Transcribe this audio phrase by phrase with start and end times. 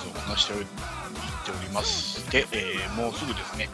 [0.00, 2.30] を数をこなしておいております。
[2.30, 3.68] で、えーもうすぐですね、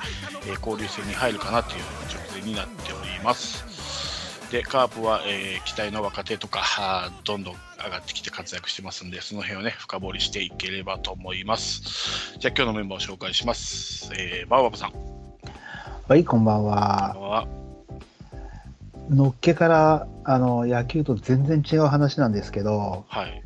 [0.47, 4.51] えー交流戦に入るかなという直前になっております。
[4.51, 12.39] で、カープは、えー期待の若手とか、どんどん上がってきて活躍してますんで、その辺をね、深掘りしていければと思います。
[12.39, 14.11] じゃあ、今日のメンバーを紹介します。
[14.15, 14.93] えー、バーバブさん。
[16.09, 17.15] はい、こんばんこんば。
[17.17, 17.49] んは。
[19.11, 23.46] のっけからあの野球と全然違う話なんですけど、はい。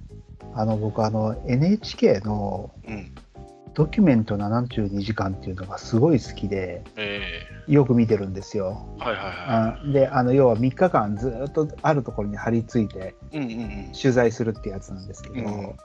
[0.54, 3.15] あの僕あの NHK のうん。
[3.74, 8.88] ドキュメント72時間っていうのがすごい好きでえよく見てるんですよ。
[8.98, 13.15] ー、はいはいはあであの要は3日間ずっとあるところに張り付いて。
[13.30, 15.76] 取材するってやつなんですけど、うん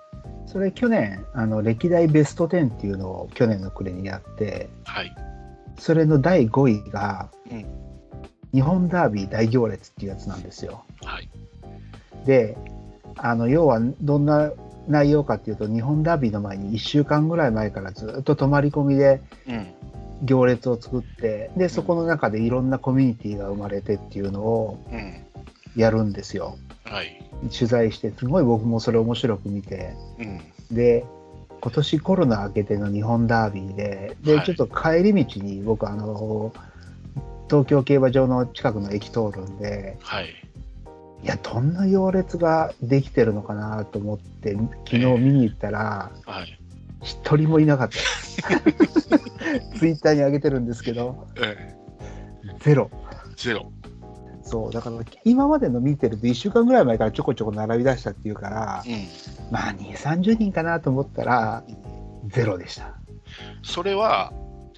[0.47, 5.16] それ去年あの歴代ベスト10っていうのを去年の暮れにやってはい。
[5.77, 7.66] それの第5位が、うん
[8.53, 10.85] 日本ダービー大行列っていうやつなんですよ。
[11.03, 11.29] はい。
[12.25, 12.57] で
[13.17, 14.52] あの要はどんな
[14.88, 19.67] 内容かっていうと日本ダービーの前に1週間ぐらい前からずっと泊まり込みでうん。
[20.22, 25.25] 行列を作ってでそこの中でいろんなコミュニティが生まれてっていうのをうん。
[25.75, 26.57] やるんですよ。
[26.85, 27.22] はい。
[27.52, 30.75] 取材してすごい僕もそれ面白く見てうん。
[30.75, 31.05] で
[31.61, 36.53] 今年コロナ明けての日本ダービーでで、はいちょっと帰り道に僕あの
[37.50, 40.44] 東京競馬場の近くの駅通るんではい。
[41.23, 46.59] いやどんな行列ができてるのかなと思って昨日見に行ったらはい。
[47.02, 47.97] 一人もいなかった
[49.77, 51.75] ツイッターに上げてるんですけどえ
[52.59, 53.72] ゼロー、ゼロ。
[54.41, 58.94] そうだから今までの見てると1週間ぐらい前からちょこちょこ並び出したっていうからうん。
[59.51, 61.63] まあ2 3 0人かなと思ったら
[62.28, 62.95] ゼロでした
[63.63, 64.34] それは、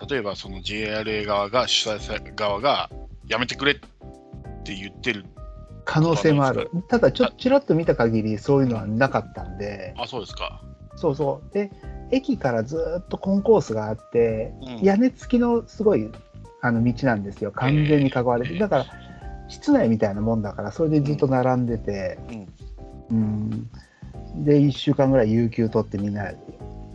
[0.10, 2.90] 例えばその JRA 側が、主催者側が、
[3.28, 3.76] やめてくれっ
[4.64, 5.26] て言ってる。
[5.88, 6.70] 可能性もある。
[6.90, 9.96] ただちょっとちらっと見た限りそういうのはなかったんで。
[9.98, 10.62] あ、そうですか。
[10.98, 11.54] そうそう。
[11.54, 11.72] で
[12.12, 14.86] 駅からずっとコンコースがあってうん。
[14.86, 16.12] 屋根付きのすごい
[16.62, 17.52] あの道なんですよ。
[17.52, 18.60] 完全に囲われて、えー。
[18.60, 18.86] だから
[19.48, 22.20] 室内みたいなもんだからそれでずっと並んでて、
[23.10, 23.70] うん。
[24.44, 26.34] で1週間ぐらい有給取ってみんな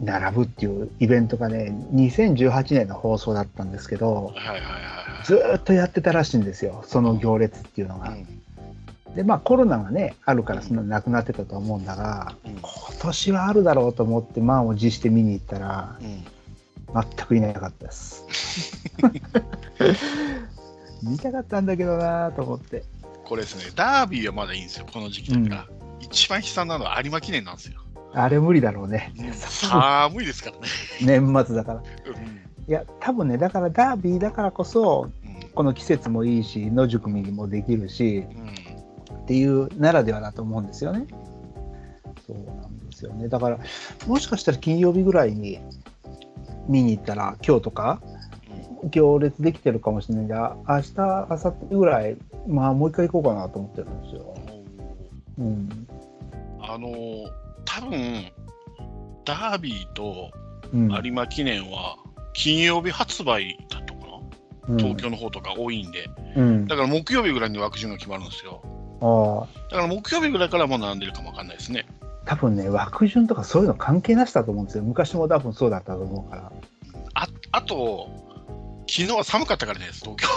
[0.00, 5.24] 並ぶっていうイベントがね2018年の放送だったんですけどはいはいはいはい。
[5.24, 6.84] ずーっとやってたらしいんですよ。
[6.86, 8.10] その行列っていうのが。
[8.10, 8.42] うん。
[9.14, 12.52] でまあコロナがねあるからそんななくなってたと思うんだがうん。
[12.52, 12.62] 今
[13.00, 16.24] 年はあるだろうと思って満を持して見に行ったらうん。
[16.94, 18.26] 全くいなかったです。
[21.02, 22.84] 見たかったんだけどなと思って。
[23.24, 25.66] これですね、ダービーはまだいいんですよ、この時期だから。
[26.00, 27.80] 一番悲惨なのは有馬記念なんですよ。
[28.12, 29.14] あれ無理だろうね。
[29.32, 30.62] 寒いですからね。
[31.00, 31.78] 年末だから。
[31.78, 35.10] うんいや多分ねだからダービーだからこそ
[35.54, 38.26] この季節もいいし野宿みもできるしうん。
[39.22, 39.24] うん。
[39.24, 41.06] っていうならではだと思うんですよね。
[42.26, 43.28] そうなんですよね。
[43.28, 43.58] だから
[44.06, 45.58] もしかしたら金曜日ぐらいに
[46.68, 48.00] 見に行ったら今日とか
[48.90, 52.16] 行列できてるかもしれないんであ明日明後日ぐらい
[52.48, 54.34] まあもう一回行こうかなと思ってるんですよ。
[55.38, 55.86] うん。
[56.60, 57.30] あのー、
[57.64, 58.24] 多分
[59.24, 60.30] ダービーと
[60.72, 61.96] うん、有馬記念は
[62.32, 64.16] 金曜日発売だったかな、
[64.68, 66.66] うん東京の方とか多いんで、うん。
[66.66, 68.62] だから木曜日ぐらいに枠順が決まるんですよ。
[69.02, 71.86] ああだから木曜日ぐらいからもう並んでるかもわかんないですね。
[72.24, 74.84] 多分ね枠順とかそういうの関係なしだと思うんですよ。
[74.84, 76.52] 昔も多分そうだったと思うから。
[77.14, 78.08] ああと、
[78.88, 80.28] 昨日は寒かったからね、東京。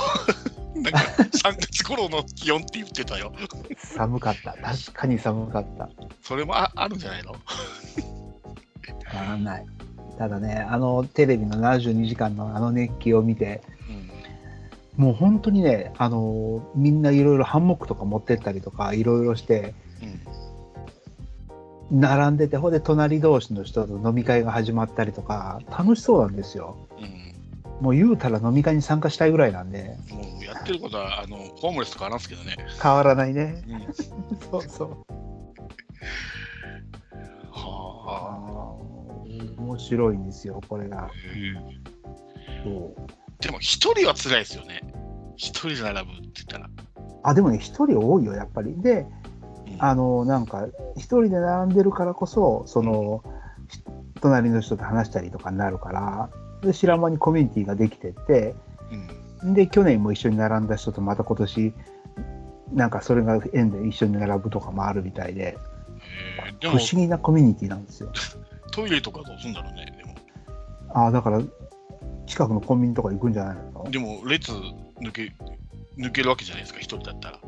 [0.81, 3.31] なんか3月頃の気温って言ってたよ。
[3.77, 4.53] 寒かった。
[4.53, 5.89] 確かに寒かった。
[6.21, 7.35] それもああるんじゃないの？
[9.05, 9.65] 変わらない。
[10.17, 13.84] ただね、あのテレビの72時間のあの熱気を見て、うん。
[14.97, 19.73] もう本当にね、あのみんないろいろハンモックとか持ってったりとか、いろいろして、
[21.91, 21.99] うん。
[21.99, 26.77] 並んでて、ほんで隣同士の人と飲み会が始まったりとか、楽しそうなんですよ。
[26.97, 27.25] うん。
[27.81, 32.55] もう言うたら飲み会に参加したいぐらいなんで、もうやってることは、あの、ホームレスとかあるんですけどね。
[32.81, 33.63] 変わらないね。
[33.67, 33.93] うん。
[34.49, 34.97] そうそう。
[37.51, 41.09] あはー面白いんですよ、これがあ。。
[42.63, 44.81] そうでも一人は辛いですよね。
[45.37, 46.69] 一人で並ぶって言ったら。
[47.21, 48.75] あでもね、一人多いよ、やっぱり。
[48.81, 49.25] で、うん
[49.79, 53.23] あのなんか一人で並んでるからこそその、
[53.67, 53.81] ひ
[54.21, 56.29] 隣の人と話したりとかになるから
[56.61, 58.55] で白間にコミュニティができてって
[59.43, 59.53] うん。
[59.53, 61.73] で去年も一緒に並んだ人とまた今年
[62.71, 65.57] なんかそれが縁で一緒に並ぶとかもあるみたいで
[66.61, 68.11] 不思、議なコミュニティなんですよ。
[68.71, 69.85] トイレとかどうするんだろうね。
[69.97, 70.15] でも、
[70.93, 71.41] ああだから
[72.27, 73.89] 近くのコンビニとか行くんじゃないの？
[73.89, 75.33] でも列抜け、
[75.97, 77.39] 抜けるわけじゃないですか、一人だったら。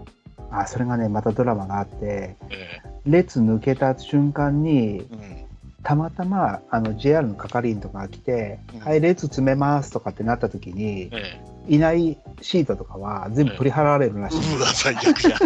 [0.50, 5.48] あそれがねまたドラマがあってえ列抜けた瞬間にえうん。
[5.84, 8.80] たまたまあの JR の係員とかが来て「うん。
[8.80, 15.38] はい列詰めます」とかってなった時にえいないシートとかは全部取り払われるらしい、えうわ最悪や。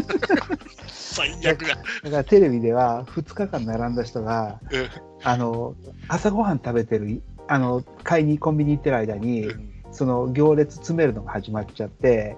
[0.88, 1.76] 最悪や。
[2.04, 4.88] だからテレビでは2日間並んだ人がえ。
[5.24, 5.76] あの
[6.08, 9.72] 朝ごはん食べてるあの買いにコンビニ行ってる間えにうん。
[9.92, 12.38] その行列詰めるのが始まっちゃって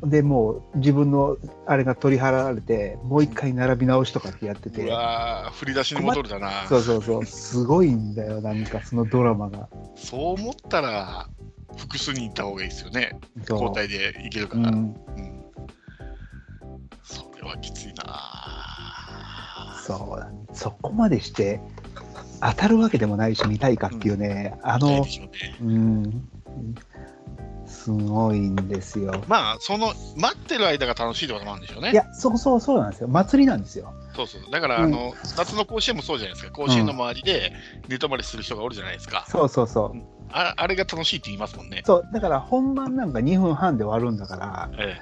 [0.00, 0.10] うん。
[0.10, 6.66] でもう自分のあれが取り払われてもう一回並び直しとかってやってうてわー振り出しに戻るだな。
[6.68, 7.26] そうそうそう。
[7.26, 9.68] すごいんだよなんかそのドラマが。
[9.96, 11.28] そう思ったら
[11.76, 13.18] 複数人いた方がいいですよね。
[13.50, 14.96] 交代でいけるから、うん、うん。
[17.02, 21.60] それはきついなそうなんそこまでして
[22.42, 25.56] 当たるわけでもないし見たいかっていうね、うね。
[25.60, 26.28] うん。
[27.66, 29.24] すごいんですよ。
[29.28, 31.92] まあその待ってる間が楽しいってこともあるんでしょうね。
[31.92, 33.08] いやそうそうそうなんですよ。
[33.08, 33.94] 祭りなんですよ。
[34.14, 34.42] そうそう。
[34.50, 34.84] だから、うん。
[34.84, 36.52] あの夏の甲子園もそうじゃないですか。
[36.52, 37.52] 甲子園の周りで
[37.88, 40.02] 寝泊まりする人がおるじゃないですか、そうそうそう。
[40.30, 41.82] ああれが楽しいって言いますもんね。
[41.84, 44.98] そうだから本番なんか2分半で終わるんだからえ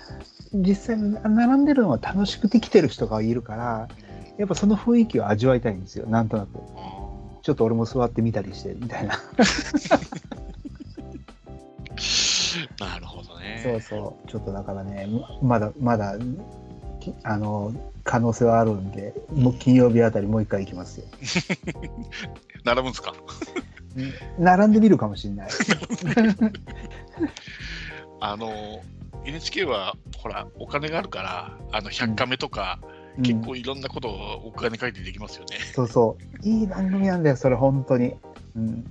[0.53, 6.07] 実際に並んでるのが楽しくて来てる人がいるからえやっぱその雰囲気を味わいたいんですよ。
[6.07, 6.59] なんとなく。
[6.77, 7.10] あ
[7.43, 9.19] ちょっと俺も座ってみたりしてみたいな。
[11.97, 13.61] ー なるほどね。
[13.63, 14.29] そうそう。
[14.29, 15.09] ちょっとだからね
[15.43, 16.17] まだまだ
[17.01, 17.73] きあの
[18.05, 21.07] 可能性はあるんでもう金曜日あたりもう一回行きますよ。
[22.65, 23.15] 並ぶんですか？
[24.39, 25.51] 並んでみるかもしれない。
[28.21, 28.81] あの
[29.25, 32.79] NHK はほらお金があるからあの100カメとか、
[33.19, 36.49] 結構いろんなことをお金かけてできますよね、そうそう。
[36.49, 38.15] いい番組なんだよそれ本当に。
[38.57, 38.85] うん。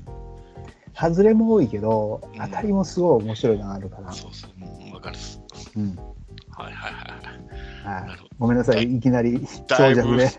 [0.93, 2.39] 外れも多いけどうん。
[2.39, 4.51] 当たりもすごい面白いのがあるから、そうそう
[4.85, 5.41] うんわかるっす。
[5.75, 5.95] うん。
[6.49, 10.29] はいはいはいはないごめんなさいいきなり長尺で。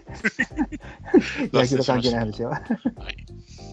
[1.53, 2.51] 野球と関係ない話は。
[2.51, 2.63] はい。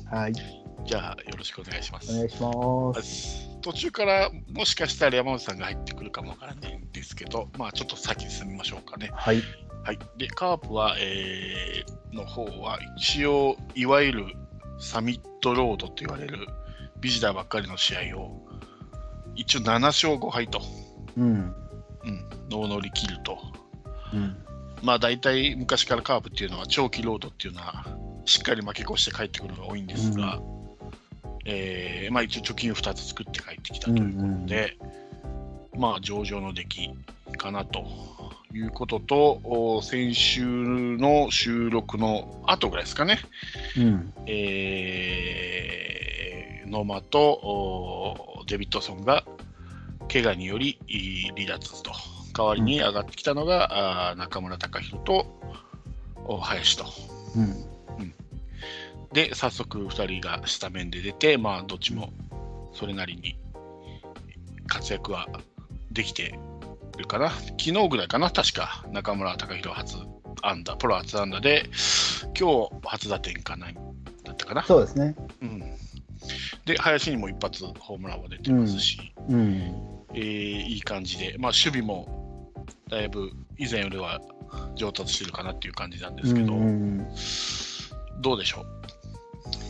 [0.06, 0.34] はい。
[0.34, 2.12] じゃあよろしくお願いします。
[2.12, 3.48] お願いします。
[3.62, 9.10] 途中からもしかしたら山本さんが入ってくるかもわからないんですけど、まあちょっと先に進みましょうかね。
[9.14, 9.42] はい
[9.88, 10.00] はい。
[10.18, 14.26] で、カープは、えーの方は一応、いわゆる
[14.80, 16.48] サミットロードと言われる
[17.00, 18.46] ビジターばっかりの試合を、
[19.36, 20.62] 一応7勝5敗と、
[21.16, 21.26] うん。
[21.26, 21.54] うん、
[22.50, 23.38] ノーノリ切ると。
[24.14, 24.36] うん。
[24.84, 27.86] まあ大体昔からカープっていうのは長期ロードっていうのは
[28.26, 30.42] しっかり負け越して帰ってくるのが多いんですが、
[31.46, 34.78] えーまあ一応貯金を2つ作って帰ってきたということで、
[35.78, 36.94] まあ上々の出来
[37.38, 37.86] かなと
[38.54, 43.20] いうことと、お先週の収録の後ぐらいですかね、
[43.78, 44.14] うん。
[44.26, 45.78] えー
[46.68, 49.24] ノマとおデビッドソンが
[50.12, 51.92] 怪我によりい離脱と、
[52.36, 55.26] 代わりに上がってきたのが、あー中村隆弘と
[56.26, 56.86] お林と。
[57.36, 58.14] うん。
[59.14, 62.12] で、早速2人がスタメンで出て、まあ、どっちも
[62.74, 63.40] それなりに
[64.68, 65.28] 活躍は
[65.92, 66.38] できて
[66.98, 67.32] るかな。
[67.32, 68.86] 昨日ぐらいかな、確か。
[68.92, 69.98] 中村隆弘初
[70.42, 71.70] 安打、プロ初安打で、
[72.40, 73.68] 今日初打点かな、
[74.24, 74.64] だったかな。
[74.64, 75.16] そうですね。
[75.42, 75.60] うん、
[76.66, 79.98] で、林にも一発ホームランは出てますし、うん。
[80.14, 80.22] えー
[80.68, 82.52] いい感じで、まあ、守備も
[82.90, 84.22] だいぶ以前よりは
[84.76, 87.08] 上達してるかなっていう感じなんですけど、うん
[88.22, 88.66] どうでしょう、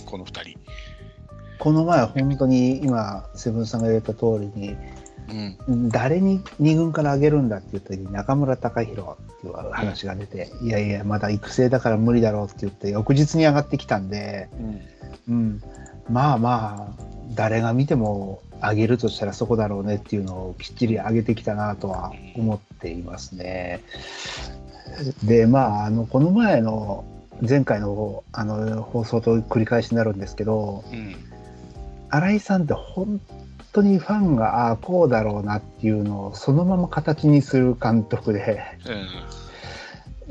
[0.05, 0.59] この2人。
[1.59, 4.77] この前本当に今セブンさんが言った通りに
[5.67, 5.89] うん。
[5.89, 14.49] 誰に2軍から上げるんだって言った時に中村隆弘っていう話が出て、いやいやまだ育成だから無理だろうって言って翌日に上がってきたんで、
[15.27, 15.61] うん、
[16.09, 17.03] まあまあ
[17.35, 23.81] 誰が見ても上げるとしたらそこだろうねっていうのをきっちり上げてきたなとは思っていますね。
[25.23, 27.05] でまああのこの前の
[27.47, 31.15] 前回のあの放送と繰り返しになるんですけどうん。
[32.09, 33.19] 新井さんって本
[33.77, 38.63] 当にファンがああこうだろうなっていうのをそのまま形にする監督で。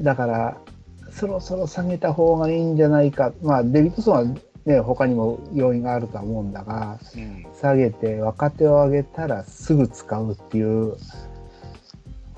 [0.01, 0.59] だから
[1.11, 3.33] そろそろ下げた方がいいんじゃないか。
[3.43, 4.25] まあデビッドソンは
[4.65, 7.47] ね他にも要因があるとは思うんだがうん。
[7.61, 10.99] 下げて若手を上げたらすぐ使うっていうフ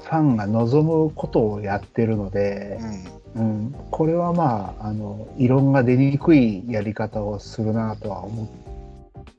[0.03, 2.79] ァンが望むことをやってるので、
[3.35, 8.49] うん、これはまああの異論が出にくいやり方をするなとは思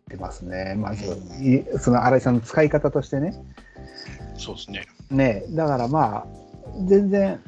[0.09, 0.75] ってますね。
[0.75, 1.05] まず、
[1.41, 3.33] いその新井さんの使い方としてね。
[4.35, 4.87] そうですね。
[5.11, 5.43] ね。
[5.51, 6.25] だからまあ
[6.85, 7.39] 全然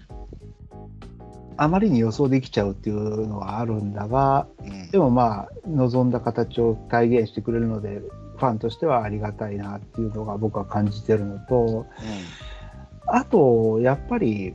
[1.57, 4.91] あまりに予想できちゃうっていうのはあるんだがうん。
[4.91, 8.01] でもまあ望んだ形を体現してくれるので
[8.37, 11.87] ファンとしてはありがたいなっていうのが僕は感じてるのと
[13.07, 14.53] あと、やっぱり、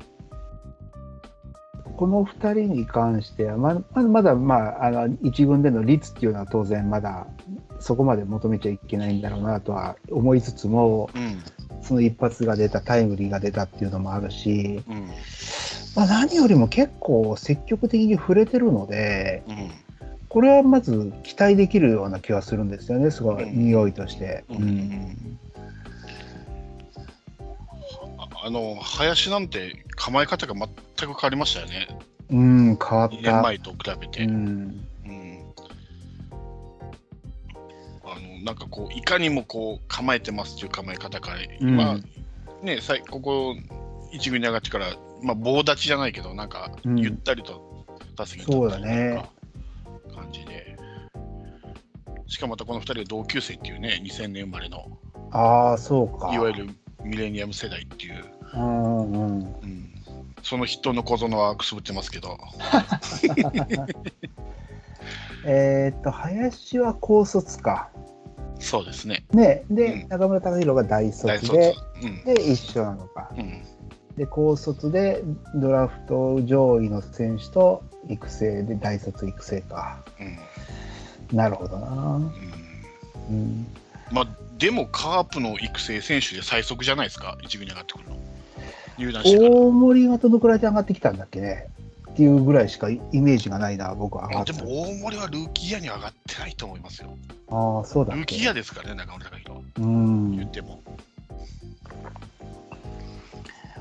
[1.96, 7.26] この2人に関してはま、ままだ、まあ、あの一軍での率っていうのは当然まだ
[7.78, 11.42] そこまで求めちゃいけないんだろうなとは思いつつも、うん。
[11.82, 15.08] その一発が出た、タイムリーが出たっていうのもあるし、うん。
[15.94, 19.70] まあ、何よりも結構積極的に触れてるので、うん。
[20.28, 23.58] これはまず期待できるような気がするんですよね、すごい、うん。
[23.58, 24.44] 匂いとして。
[24.50, 25.38] うん
[28.46, 31.88] ああの林なんて構え方が全く変わりましたよね、
[32.30, 33.42] うん、変わっ2年た。
[33.42, 34.24] 前と比べて。
[34.24, 35.52] うん、うん。
[38.04, 41.76] あのなんかこういかにもこう構えてますという構え方から、うん。
[41.76, 43.56] まあね、さいここ
[44.12, 46.98] 一軍に上がってから、まあ、棒立ちじゃないけど、なんかうん。
[47.00, 47.84] ゆったりと
[48.16, 49.14] 打席にそうだ立ったりね。
[49.14, 49.30] なんか
[50.14, 50.76] 感じで、
[52.26, 54.98] しかもまたこの2人は同級生っていうね、2000年生まれの、
[55.32, 56.32] ああ、そうか。
[56.32, 56.68] いわゆる
[57.04, 59.88] ミレニアム世代っていう、うんうん、うん、
[60.42, 62.36] その人の小園はくすぶってますけど、
[65.44, 67.90] えーっと、林は高卒か。
[68.58, 71.52] そうですね、ね、で、うん中村隆弘が大卒大卒。
[71.52, 73.30] で、うんで、一緒なのか。
[73.36, 73.62] うん
[74.16, 75.22] で、高卒で
[75.56, 80.02] ドラフト上位の選手と育成で大卒育成か。
[80.18, 80.38] うん
[81.32, 81.88] なるほどな。
[81.88, 82.32] うん
[83.28, 83.66] うん、
[84.12, 88.16] まあ、でもカープの育成選手で最速じゃないですか、一軍に上がってくるの。
[88.98, 89.50] 入団してから。
[89.50, 91.68] 大森がどのくらいで上がってきたんだっけね
[92.10, 97.16] っていうぐらいしかイメージがないな、僕は上がってたあでも大森はルーキーイヤーには上がってないと思いますよ。
[97.48, 99.62] ああ、そうだルーキーイヤーですからね、中村隆弘。
[99.78, 100.82] うん言っても。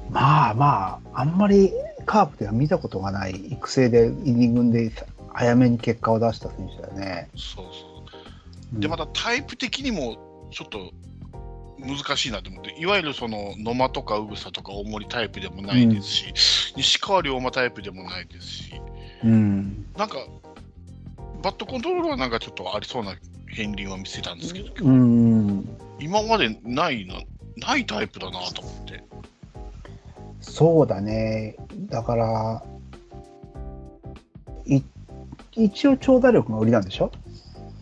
[0.09, 1.71] まあまあ、あんまり
[2.05, 4.91] カープでは見たことがない育成で、イニングで
[5.33, 7.29] 早めに結果を出した選手だよね。
[7.35, 7.91] そうそう。
[8.73, 10.17] うんで、またタイプ的にも
[10.51, 10.91] ちょっと
[11.85, 16.33] 難しいなと思って、いわゆるその野間とか宇草とか大森タイプでもないですし、
[16.75, 18.81] 西川龍馬タイプでもないですし、
[19.23, 19.85] うん。
[19.97, 20.17] なんか、
[21.41, 23.15] バットコントロールはなんかちょっとありそうな
[23.55, 25.77] 片鱗を見せたんですけど、うん。
[25.99, 27.21] 今までないな、
[27.57, 29.03] ないタイプだなと思って。
[30.41, 31.55] そうだね。
[31.89, 32.63] だから、
[34.65, 34.81] い
[35.53, 37.11] 一応長打力が売りなんでしょ？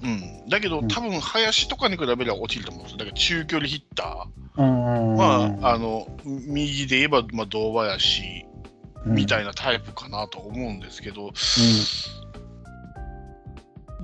[0.03, 2.97] うん、だけど、うん多分林とかに比べれば落ちると思うんですよ。
[2.99, 8.45] だから中距離ヒッタうんー、まあ、あの右で言えば、まあ、堂林
[9.05, 11.31] みたいいなタイプかなと思うんですけど、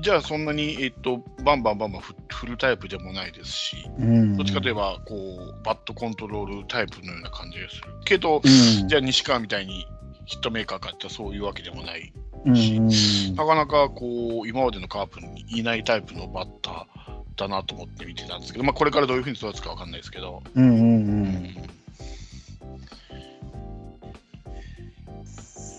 [0.01, 4.37] じゃあそんなに、えっと、バンバンバンバン振振るタイプでもないですし、うん。
[4.37, 7.83] どっちかといえばこうバットコントロールタイプのような感じがする。
[8.05, 9.85] けど、うん、じゃあ西川みたいに
[10.25, 12.13] ヒットメーカーかってそういうわけでもない。
[12.45, 16.85] うんうんなかなかこう今までのカープにいないタイプのバッター
[17.35, 20.81] だなと思って見てたんですけど、まあ、これからどういうふうに育つかわかんないですけど、うんうんう。
[20.81, 21.79] うん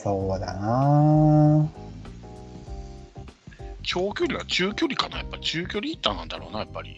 [0.02, 1.68] そうだな。
[3.82, 6.96] 長距離は中距離かな、やっぱ中距離ヒッターなんだろうな、やっぱり。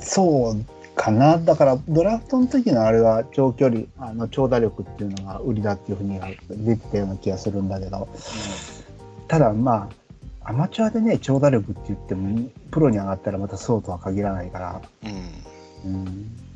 [0.00, 0.64] そう
[0.96, 1.38] かな。
[1.38, 8.08] だから、ドラフトの時のあれは長距離、あの長打力っていうのが売りだっていうふうには出てたような気がするんだけど、
[9.28, 9.88] ただま
[10.42, 14.82] あ、アマチュアでね、長打力って言っても、プロに上がったらまたそうとは限らないから、
[15.84, 15.90] うん。
[15.90, 16.06] うん。
[16.06, 16.46] うん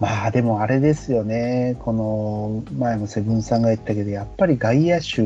[0.00, 5.16] まあでもあれですよね、この前もセブンさんが言ったけど、やっぱり外野手、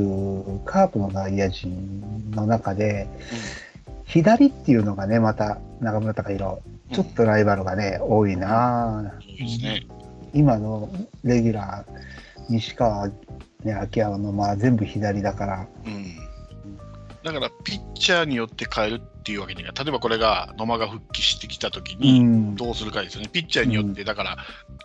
[0.64, 3.06] カープの外野陣の中で、
[4.06, 6.56] 左っていうのがね、また中村隆弘、
[6.92, 9.86] ちょっとライバルがね、多いな、いいですね。
[10.34, 10.90] 今の
[11.24, 13.08] レギュラー、西川、
[13.64, 16.16] ね、秋山の、まあ、全部左だから、うん。
[17.24, 23.28] だから、ピッチャーによって変えるっていうわけには、例えばこれが野間が復帰してきたときうに、ん、どうするかですよね。
[23.28, 24.36] ピッチャーによって、だから、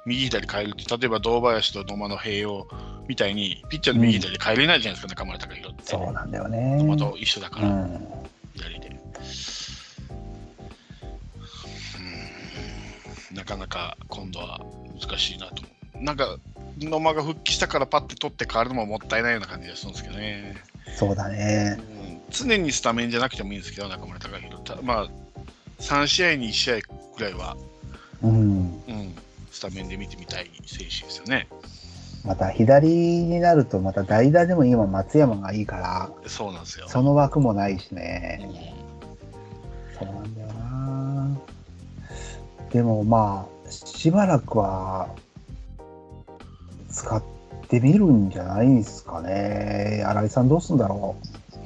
[0.05, 2.67] 右左変えるって、例えば堂林と野間の併用
[3.07, 5.83] みたいに、ピッチャーの右左で変えれないじゃないですか、中村隆弘って。
[5.85, 6.77] そうなんだよね。
[6.77, 7.89] 野間と一緒だから、
[13.37, 14.59] なかなか今度は
[14.99, 16.03] 難しいなと思う。
[16.03, 16.37] なんか、
[16.79, 20.55] 野間が復帰したからパッて取って変わるのももったいないような感じがするんですけどね。
[20.95, 21.77] そうだね。
[22.01, 24.63] うん常にスタメンじゃなくてもいいんですけど、中村隆弘。
[24.63, 25.09] たまあ、
[25.79, 26.75] 3試合に1試合
[27.17, 27.55] ぐらいは、
[28.21, 28.31] うん。
[28.31, 29.15] うん、
[29.51, 31.47] スタメンで見てみたい選手ですよね。
[32.25, 36.89] また左になると、また代打でも今、松山がいいから、そうなんですよ。
[36.89, 38.41] その枠もないしうね。
[38.43, 40.36] んそうなん。
[42.71, 45.09] でもまあ、しばらくは
[46.89, 47.23] 使っ
[47.69, 50.03] てみるんじゃないですかね。
[50.05, 51.15] 新井さんどうすんだろ
[51.53, 51.57] う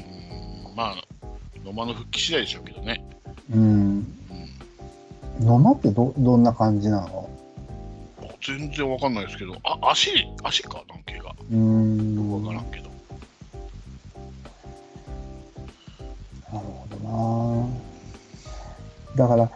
[0.74, 0.96] んまあ、
[1.66, 3.04] 野間の復帰次第でしょうけどね。
[3.54, 3.58] う。
[3.58, 3.62] うん。
[3.62, 4.06] うん
[5.40, 7.28] 野間ってどどんな感じなの？
[8.46, 10.12] 全然わかんないですけど、あ足
[10.44, 11.34] 足か、なんけが。
[11.52, 12.44] うーん。
[12.44, 12.90] わからんけど。
[16.54, 16.98] なるほど
[19.16, 19.28] な。
[19.28, 19.50] だから、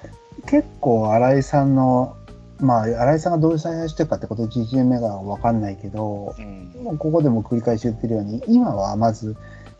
[0.47, 2.15] 結構新井さんの、
[2.59, 6.71] まあ、新井さんがどういう采配してるかってこと1年目が分かんないけど、うん。
[6.83, 9.35] もうここでも繰り返し言ってるように、今はまず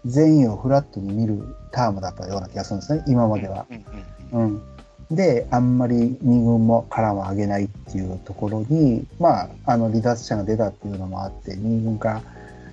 [0.05, 3.65] 全員をフラットに見るタームだったような気がするんですね、今までは。
[3.69, 3.85] うん
[4.31, 4.61] うんうん
[5.09, 12.21] うん、で、あんまり2軍も殻も上げないっていうところに、まあ、あの離脱者が出たっていうのもあって、2軍か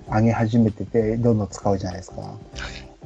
[0.09, 2.23] ら上げ始めてて、どんどん使うじゃないですか。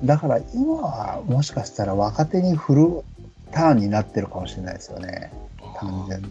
[0.03, 3.03] だから今はもしかしたら若手に振る
[3.51, 5.32] ターンになってるかもしれないですよね、
[5.80, 6.27] 単純に。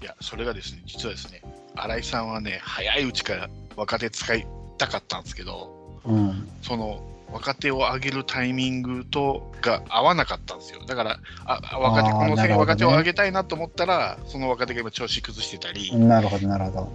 [0.00, 1.42] いや、それがですね、実はですね、
[1.76, 4.46] 新井さんはね、早いうちから若手使い
[4.78, 6.14] たかったんですけど、うん。
[6.14, 10.84] うんその若手を上げるタイミングとが合わなかったんですよ。
[10.86, 16.92] だから、ああ若手このね若手を上げたいなと思ったら、その若手が今調子崩してたり、なるほど、なるほど。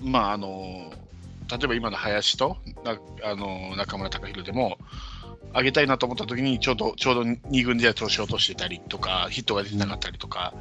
[0.00, 0.90] まああの
[1.50, 4.78] 例えば今の林となあの中村隆弘でも
[5.54, 10.52] 上げたいなと思った時にちょうどちょうど2軍で調子を落としてたりとかヒットが出てなかったりとか、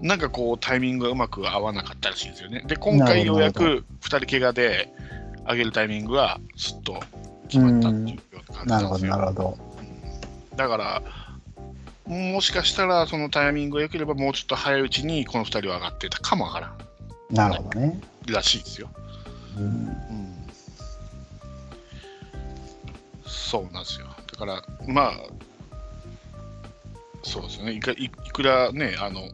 [0.00, 2.62] なんかこうタイミングがうまく合わなかったらしいんですよね。
[2.66, 4.92] で今回ようやく2人怪我で
[5.48, 7.00] 上げるタイミングがすっと
[7.48, 9.10] 決まったっていうような感じなるほど、なんですよ。
[9.10, 9.58] なるほど。
[10.56, 11.02] だから
[12.06, 16.78] もしかしたらそのタイミングが良ければもうちょっと早いうちにこの2人は上がってたかもわからん
[17.34, 18.00] なるほどね。
[18.26, 18.90] らしいですよ。
[19.56, 20.36] うんうん
[23.26, 24.06] そうなんですよ。
[24.40, 25.12] だから、まあ、
[27.22, 29.28] そうですね、いかいいくらね、あの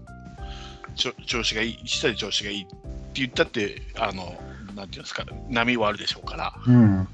[0.97, 2.75] ちょ調子がいい、一切調子がいいって
[3.15, 4.35] 言ったって、あの
[4.75, 6.75] なんていうんですか、波はあるでしょうから、うん。
[6.75, 7.09] うん、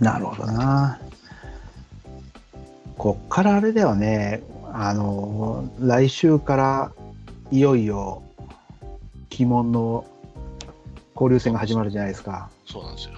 [0.00, 0.98] なるほどな。
[2.96, 6.92] こっからあれだよね、あの、来週から
[7.50, 8.22] いよいよ
[9.38, 10.04] 鬼門の
[11.18, 12.48] 交流戦が始まるじゃないですか。
[12.64, 13.14] そうなんですよ。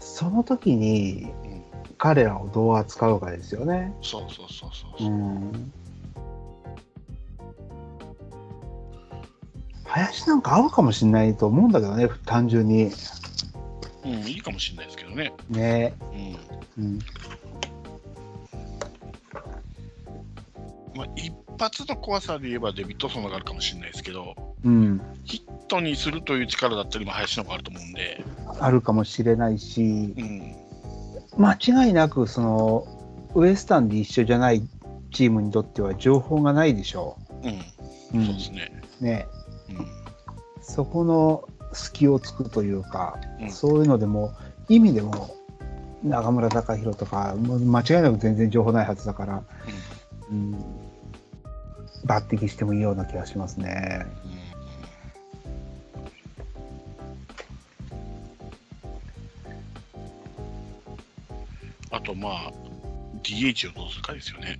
[0.00, 1.64] その時にうん、
[1.96, 3.94] 彼らをどう扱うかですよね。
[4.02, 5.10] そうそうそうそうう。
[5.10, 5.72] ん。
[9.84, 12.90] 林なんか合うかもしれないと思うんだけどね、単純に。
[14.04, 15.32] うん、いいかもしれないですけどね。
[15.48, 15.94] ね。
[16.76, 16.98] うんうん。
[20.96, 25.00] まあ、一発の怖さで言えばデビッドソンがあるかもしれないですけど、うん。
[25.24, 28.24] ヒットにするという力だったりも林の方があると思うんで、
[28.60, 30.54] あるかもしれないし、うん、
[31.38, 32.86] 間違いなくその
[33.34, 34.62] ウエスタンで一緒じゃない
[35.12, 37.46] チームにとっては情報がないでしょう。
[37.46, 37.54] ん、う。
[38.14, 38.26] うん。
[38.26, 38.82] そうですね。
[39.00, 39.26] ね、
[39.70, 39.86] うん。
[40.62, 43.50] そこの隙をつくというか、うん。
[43.50, 44.32] そういうのでも
[44.68, 45.34] 意味でも
[46.02, 49.42] 中村隆弘とか間違いなく全然情報ないはずだから、
[50.30, 50.54] うん、
[52.04, 54.04] 抜擢してもいいような気がしますね。
[54.04, 54.33] あ
[62.04, 62.52] と、まあ、
[63.22, 64.58] DH をどうするかですよね。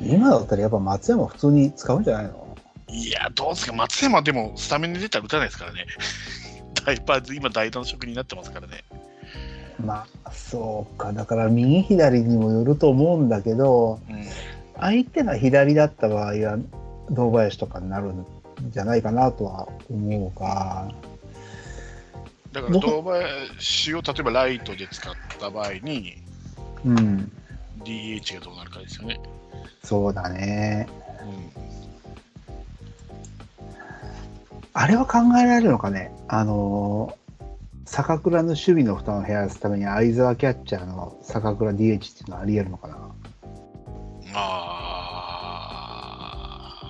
[0.00, 2.56] 今だったらやっぱ松山普通に使うんじゃないの？
[2.88, 5.86] いや、どうですか、松山でもスタメンで出たら打たないですからね。
[6.84, 8.84] ダイパーズ、今、代打の職人になってますからね。
[9.84, 14.24] まあそうかだから右左にもよると思うんだけど、うん、
[14.78, 16.58] 相手が左だった場合は
[17.10, 18.24] 堂林とかになるん
[18.70, 20.88] じゃないかなとは思うが
[22.54, 26.16] だから、堂林を例えばライトで使った場合に、
[26.86, 27.32] うん。
[27.84, 29.20] DH がどうなるかですよね。
[29.82, 30.88] そうだね。
[31.20, 31.50] うん。
[34.72, 36.12] あれは考えられるのかね？
[36.28, 37.16] あの
[37.84, 41.78] 坂倉の守備の負担を減らすために相沢キャッチャーの坂倉 DH っ
[42.14, 42.96] ていうのはありえるのかな？
[44.34, 45.13] あー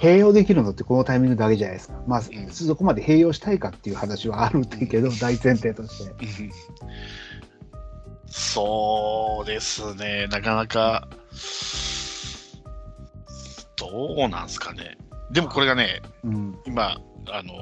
[0.04, 1.94] 併用できるのってこのタイミングだけじゃないですか。
[2.06, 2.50] まあ、ん。
[2.50, 6.10] そこまで併用したいかっていう話はあるんだけど大前提として。
[6.10, 6.50] うん。
[8.26, 11.08] そうですね、なかなか、
[13.76, 14.98] どうなんすかね。
[15.30, 16.58] でもこれがね、うん。
[16.66, 17.54] 今、あの、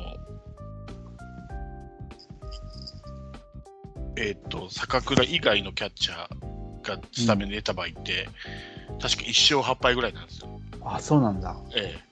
[4.16, 8.28] えっ、と、坂倉以外のキャッチャーがスタメンで出た場合って、
[9.00, 10.60] 確か1勝8敗ぐらいなんですよ。
[10.84, 11.56] あそうなんだ。
[11.76, 12.11] ええ。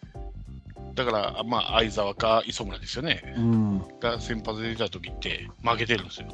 [1.04, 3.34] だから、まあ、相沢か磯村ですよね。
[3.36, 6.28] うんが先発で出た時って負けてるんですよ。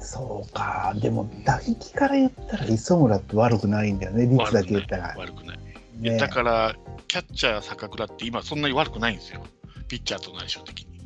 [0.00, 5.58] そうかでも打撃から言ったら磯村って悪くないんだよね率だけ言ったら悪くない。
[5.98, 6.76] ねだから、
[7.08, 9.42] キャッチャー坂倉って今そんなに悪くないんですよ。
[9.88, 11.00] ピッチャーと相性的に。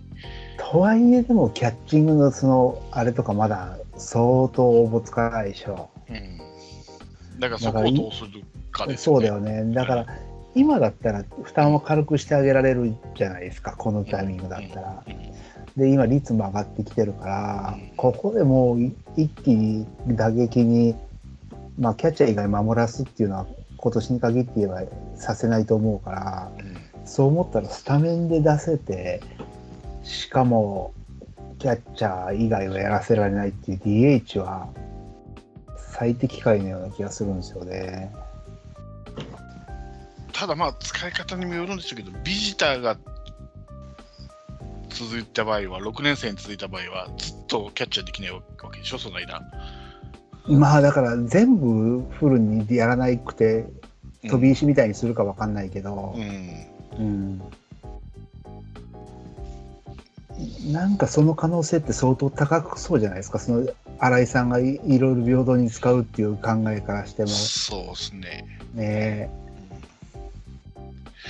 [0.59, 7.41] とはいえでもキャッチングのそのあれとかまだ相当おぼつかないでしょうん。
[7.41, 9.73] だからそこをどうするかですそうだよね。
[9.73, 10.07] だから、
[10.55, 15.05] 今だったら負担を軽くしてあげられるじゃないですか、このタイミングだったら。
[15.77, 20.95] で、今、率も上がってきてるから、ここでもう一気に打撃に、
[21.79, 23.47] まあ、キャッチャー以外守らすっていうのは、
[23.79, 24.83] 今年に限って言えば
[25.17, 26.53] させないと思うから、
[27.05, 29.23] そう思ったらスタメンで出せて、
[30.03, 30.93] しかも、
[31.59, 34.69] キャッチャー以外はやらせられないっていう DH は、
[35.77, 38.13] 最適解のような気がするんですよね。
[40.43, 42.97] ただまあ使い方にもよるんでしょうけどビジターが
[44.89, 49.41] 続いた場合は6年生に続いた場合はずっとキャッチャーできないわけでしょその間。
[50.49, 53.67] まあだから全部フルにやらなくて
[54.25, 56.67] 飛び石みたいにするかわかんないけどう、ん。
[56.99, 57.03] う
[60.69, 60.73] ん。
[60.73, 63.39] なんかその可能性って相当高くそうじゃないですか？
[63.39, 63.69] その
[64.01, 67.29] 新井さんがいいろいろ平等に使うっていう考えからしても。
[67.29, 68.45] そうですね。
[68.75, 69.42] ね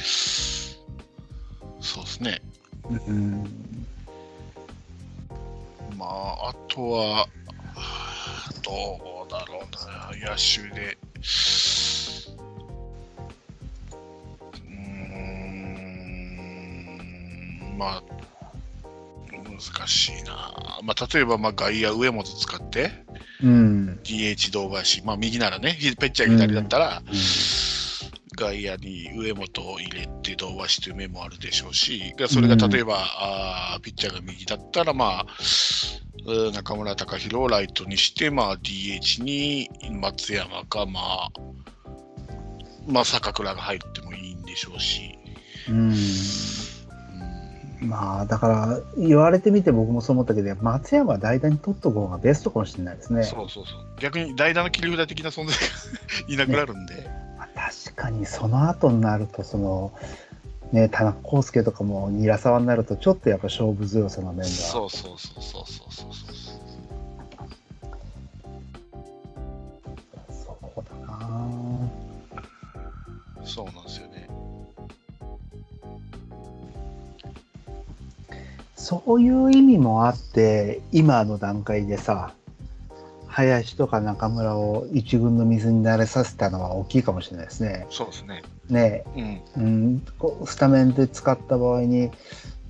[0.03, 2.41] そうですね。
[2.91, 3.45] うん。
[5.97, 7.27] まああとは
[8.62, 10.11] どうだろうな。
[10.31, 10.99] 野手で。
[11.17, 14.71] うー
[17.75, 17.79] ん。
[17.79, 18.03] まあ
[19.33, 22.91] 難しいな、まあ、例えばまあ外野上本使って。
[23.43, 27.15] うん、DH 堂林、まあ、右ならね、ひペッチャー左だったら、うん
[28.37, 35.27] 外野に上本を入れて堂林という面もあるでしょうし、それが例えば、あーピッチャーが右だったら、まあ、
[36.27, 39.68] うん中村隆弘をライトにして、まあ、DH に
[40.01, 41.31] 松山か、まあ、
[42.87, 45.18] まあ、坂倉が入ってもいいんでしょうし。
[45.68, 45.97] うんうん
[47.83, 53.25] まあだから言われてみて僕もそう思ったけど松山は代打に取っとく方がベストかもしれないですね。
[53.25, 54.01] そうそうそう。
[54.01, 55.57] 逆に代打の切り札的な存在が
[56.33, 56.95] いなくなるんで。
[56.95, 57.22] まあ
[57.85, 59.93] 確かにその後になるとその
[60.73, 66.33] ね田中康介とかも韮沢になるとちょっとやっぱ勝負強さの面がそうそうそうそうそうそうそう。
[70.29, 71.49] そうだな
[73.45, 74.29] そうなんですよね。
[78.77, 82.35] そういう意味もあって今の段階でさ
[83.33, 87.87] 林とか中村を一軍の水に慣れさせたのは大きいかもしれないですね。
[87.88, 88.42] そうですね。
[88.68, 89.42] ねうん。
[89.57, 92.11] うん、こうスタメンで使った場合に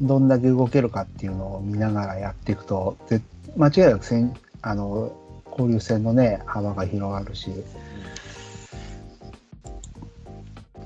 [0.01, 3.21] どんだけ動けるかっていうのを見ながらやっていくとで
[3.57, 5.13] 間違いなく戦あの
[5.51, 7.51] 交流戦のね幅が広がるし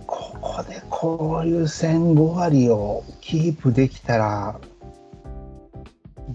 [0.07, 4.59] ここで交流戦5割をキープできたら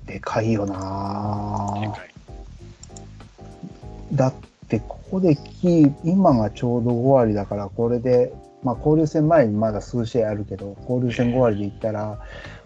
[0.06, 2.11] でかいよでなかい。
[4.14, 4.34] だっ
[4.68, 12.20] てここでキー今がちょうど5割だからこれで、まあ、交流戦前にまだ数試合あるけど交流戦5割でいったら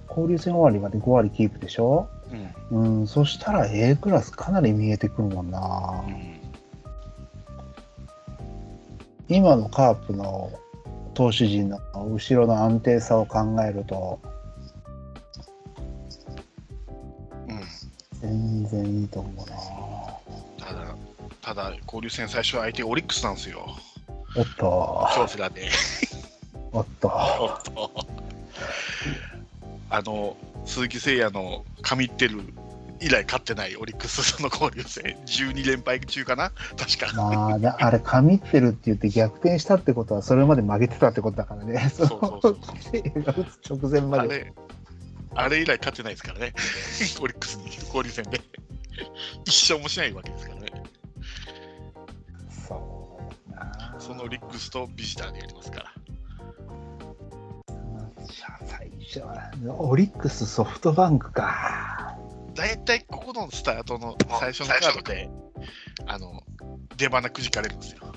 [0.09, 2.07] 交流戦終わりまで5割キープでしょ？
[2.71, 2.99] うん。
[2.99, 6.35] うんそしたら A クラスかなり見えてくるもんなうん。
[9.27, 10.51] 今のカープの
[11.15, 11.79] 投手陣の
[12.13, 14.19] 後ろの安定さを考えると
[17.47, 17.59] うん。
[18.19, 19.43] 全然いいと思うな
[21.45, 23.77] ただ、交流戦最初は相手オリックスなんですよ。
[24.35, 25.69] おっと京セラで。
[26.71, 28.07] おっとおっと。
[29.91, 32.41] あの、鈴木誠也の神ってる
[32.99, 36.51] 以来勝ってないオリックスの交流戦、12連敗中かな？
[36.77, 37.13] 確か。
[37.13, 41.89] まあ、だあれ、神ってるって言って逆転したってことは、それまで負けてたってことだからね。
[41.93, 42.57] そうそうそう
[42.91, 44.23] 手が打つ直前まで。
[44.23, 44.53] あれ、
[45.35, 46.53] あれ以来勝ってないですからね。
[47.21, 48.41] オリックスに交流戦で。
[49.45, 50.64] 一勝もしないわけですからね。
[54.05, 55.93] そのオリックスとビジターでやりますから。
[58.67, 62.15] 最初は、オリックス、ソフトバンクか。
[62.53, 65.29] 大体ここのスタートの最初のカードで、
[66.05, 66.43] あの、
[66.95, 68.13] 出花くじかれるんですよ。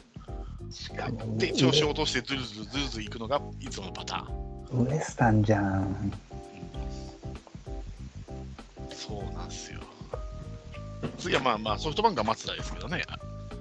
[0.71, 4.87] しかも、で、調子を落としてずるずるずるずるいくのがいつものパターン。
[4.87, 6.13] ウエスタンじゃん。
[8.91, 9.81] そうなんですよ。
[11.19, 13.03] 次はまあまあソフトバンクは松田ですけどね。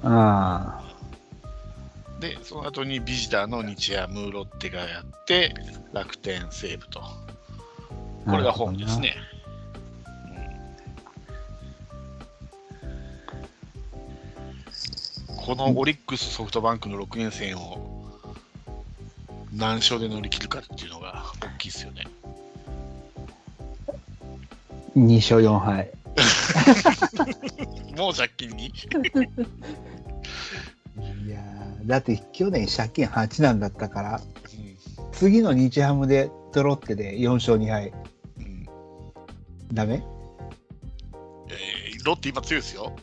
[0.04, 0.97] あ
[2.20, 5.54] で、その後にビジターの日ハムロッテがやって、
[5.94, 7.02] 楽天西武と。
[7.04, 7.16] あ。
[8.26, 9.16] これがホームですね。
[9.22, 9.38] うん
[15.48, 18.06] このオリックス、ソフトバンクの6連戦を
[19.54, 22.04] 何勝で乗り切るかっていうのが大きいですよね。
[22.04, 24.34] なるほ
[24.94, 25.08] どな。
[25.08, 25.90] 2勝4敗。
[27.96, 28.74] もう借金に？
[31.26, 34.38] いやーだって去年借金8なんだったから、うん
[35.14, 37.92] 次の日ハムでとロッテで4勝2敗。
[38.38, 38.66] うん
[39.74, 40.04] ダメ？
[41.50, 42.96] えーロッテ今強いですよ。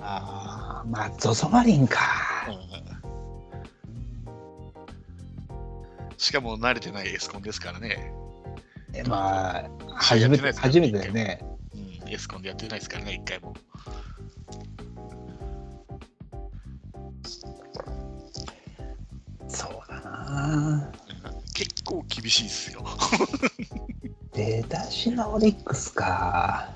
[0.00, 1.98] ああ、まあ、ゾゾマリンか。
[6.18, 8.12] しかも慣れてないエスコンですからね。
[8.92, 11.40] えまあ、初めて、初めてだよね。
[11.74, 13.54] うん、エスコンでやってないですからね、一回も。
[21.54, 22.84] 結構厳しいですよ。
[24.32, 26.70] 出だしのオリックスか。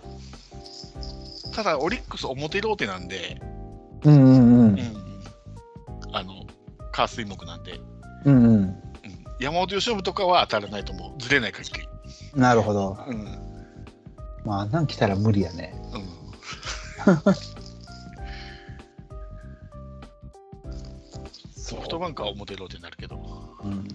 [1.55, 3.41] ただ、オリックス表ローテなんで、
[4.05, 4.31] うんうんう。
[4.31, 4.79] うんん、
[6.13, 6.47] あの、
[6.93, 7.81] 火水木なんで、
[8.27, 8.53] うんうん。
[8.53, 8.79] うん、
[9.41, 11.21] 山本由伸とかは当たらないと思う。
[11.21, 11.89] ずれない限り。
[12.35, 12.99] なるほど。
[13.09, 13.25] うん。
[14.45, 15.75] まあ、あんなん来たら無理やね。
[17.07, 17.17] うん、
[21.57, 23.89] ソフトバンクは表ローテになるけど、うん、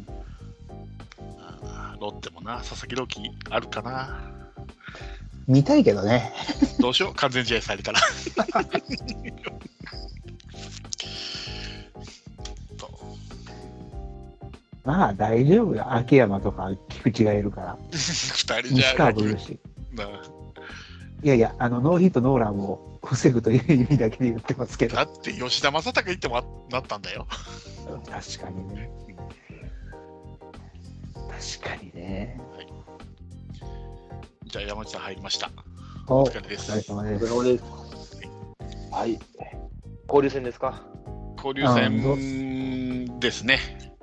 [1.99, 4.31] ロッテもな、佐々木朗希あるかな。
[5.47, 6.31] 見たいけどね。
[6.79, 7.99] どうしよう、 完全試合されたら。
[12.77, 12.87] と
[14.83, 15.93] まあ、大丈夫よ。
[15.93, 17.77] 秋山とか菊池がいるから。
[17.91, 19.59] 二人じ西ゃ川もいるし。
[19.93, 20.05] な
[21.23, 24.95] いやいや、あの、ノーヒットノーランを防ぐという意味だけで言ってますけど。
[24.95, 27.27] だって吉田正尚行ってもあなったんだよ。
[28.09, 28.89] 確かにね。
[31.41, 32.39] 確かにね。
[34.45, 35.49] じゃあ山内さん入りました。
[36.07, 37.25] おお疲れですお疲れ様おです。
[37.25, 37.63] 疲れ様です。
[38.91, 39.19] はい。
[40.07, 40.83] 交流戦ですか？
[41.37, 43.57] 交流戦ですね。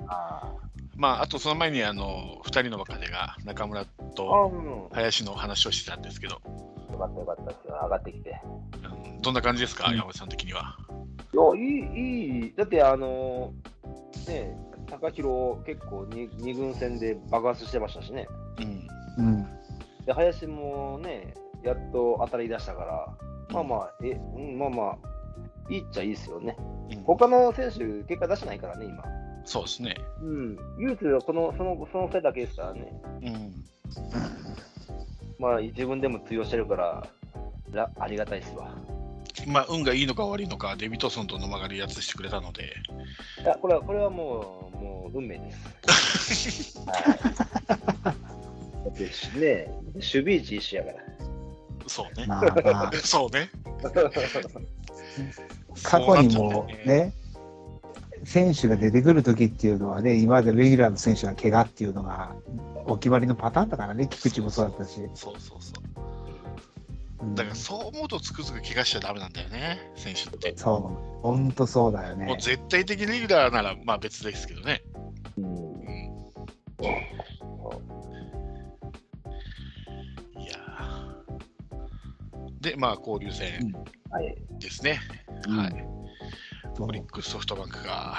[0.07, 0.51] あ
[0.97, 3.85] まあ、あとその前にあの2人の若手が中村あ。
[4.15, 4.57] とう
[4.93, 4.95] ん。
[4.95, 6.41] 林の話をしてたんですけど、
[6.91, 7.79] よかったよかったですよ。
[7.83, 8.41] 上がってきて。
[8.83, 10.75] うんどんな感じですか、うん山内さん的には。
[11.33, 12.53] いや、いい、いい。
[12.55, 14.57] だって、あのー、ね、
[14.89, 18.27] 高弘結構に二軍戦で爆発してましたしね。
[19.17, 19.47] うんうん。
[20.05, 23.07] で、林もね、やっと当たり出したから、
[23.51, 24.97] まあまあ、え、うん、まあまあ、
[25.69, 26.55] いいっちゃいいですよね。
[26.91, 29.03] うん他の選手、結果出してないからね、今。
[29.45, 29.95] そうですね。
[30.21, 30.57] うん。
[30.79, 33.01] 唯一はこの、その、その2人だけですからね。
[33.21, 33.59] うん
[35.39, 37.07] まあ、自分でも通用してるから、
[37.71, 38.75] らありがたいですわ。
[39.47, 42.75] まあ、運がいいのか悪いのか、デビッドソンと野間が離脱してくれたので、
[43.41, 46.79] いや、これは、これはもう、もう運命です。
[46.79, 48.19] はい。
[48.85, 50.97] だってしね、守備位置一緒やから。
[51.87, 52.25] そうね。
[52.27, 53.49] まあ まあ、そうね。
[55.83, 57.13] 過去にもね、
[58.23, 62.35] 選手が出てくるときっていうのはね、今までレギュラーの選手が怪我っていうのが
[62.85, 65.01] お決まりのパターンだからね、菊池もそうだったし。
[65.13, 65.88] そうそうそう。
[67.21, 70.53] うんだからそう思うとつくづく怪我しちゃダメなんだよね、選手って。
[70.55, 72.37] そう、本当そうだよねもう。
[72.37, 74.81] 絶対的レギュラーならまあ別ですけどね。
[75.37, 75.85] うんうん、
[80.41, 83.73] いやーで、まあ交流戦
[84.09, 84.35] はい。
[84.59, 84.99] ですね。
[85.47, 85.85] うんはい。
[86.75, 88.15] そうオリックスソフトバンクが。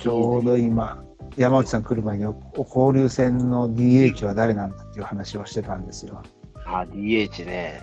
[0.00, 1.04] ちょうど今、
[1.36, 2.24] 山内さん来る前に
[2.56, 6.22] 交流戦の DH は誰なんだっていう話をしてたんですよ。
[6.66, 7.82] あ、DH ね。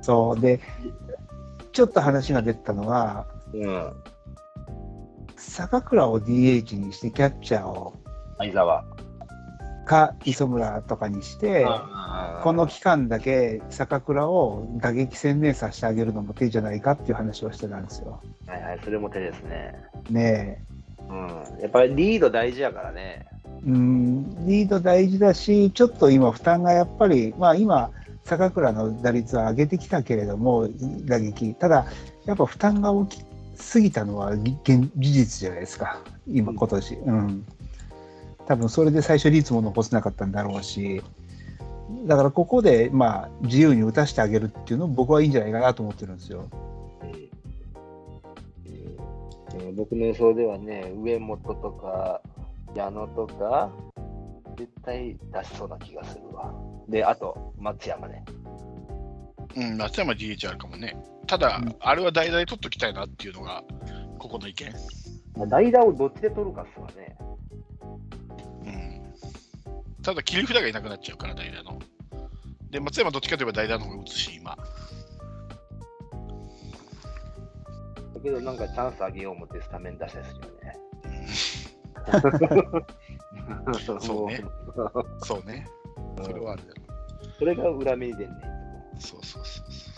[0.00, 0.60] そうで、
[1.72, 3.92] ちょっと話が出てたのが、うん。
[5.36, 7.94] 坂倉を DH にして、キャッチャーを
[8.38, 8.84] 相沢。
[9.84, 11.66] か磯村とかにして、
[12.42, 18.20] この期間だけ坂倉を打撃専念させてあげるのも手じゃないかっていう話をしてたんですよ。
[18.46, 19.74] はいはい、それも手ですね。
[20.10, 20.62] ね
[21.08, 21.28] うん。
[21.60, 23.26] やっぱりリード大事やからね。
[23.44, 27.90] え、うん、リード大事だし、ちょっと今、負担がやっぱり、まあ今、
[28.24, 30.68] 坂倉の打率は上げてきたけれども、
[31.04, 31.86] 打撃、ただ、
[32.24, 33.24] やっぱ負担が大き
[33.56, 36.94] すぎたのは現事実じゃないですか、今、今年。
[36.94, 37.46] うん。
[38.46, 41.02] 多分それで最初率も残せなかったんだろうし、
[42.06, 46.48] だからここで、まあ、自由に打たせてあげるっていうのも僕はいいんじゃないかなと思ってるんですよ。
[49.54, 49.76] うん。
[49.76, 52.20] 僕の予想ではね、上本とか
[52.74, 53.70] 矢野とか、
[54.56, 56.52] 絶対出しそうな気がするわ。
[56.88, 58.24] で、あと、松山ね。
[59.56, 60.96] うん、松山 DH あるかもね。
[61.26, 63.62] ただ、うんあれは代々取っときたいなっていうのが、
[64.18, 64.72] ここの意見。
[65.36, 67.16] まあ代打をどっちで取るかっすわね。
[68.64, 70.02] うん。
[70.02, 71.78] ただ、切り札がいなくなっちゃうから、代打の。
[72.70, 74.56] で、松山どっちかといえば代打の方が打つし、今。
[74.56, 74.56] だ
[78.22, 80.78] けど、なんかチャンスあげよう思ってスタメン出したりするよね。
[83.80, 84.44] そうね
[85.22, 85.66] そうね。
[86.16, 86.82] うんそれはあるだろ
[87.38, 88.36] それが裏目に出んね。
[88.98, 89.92] そうそうそうそう。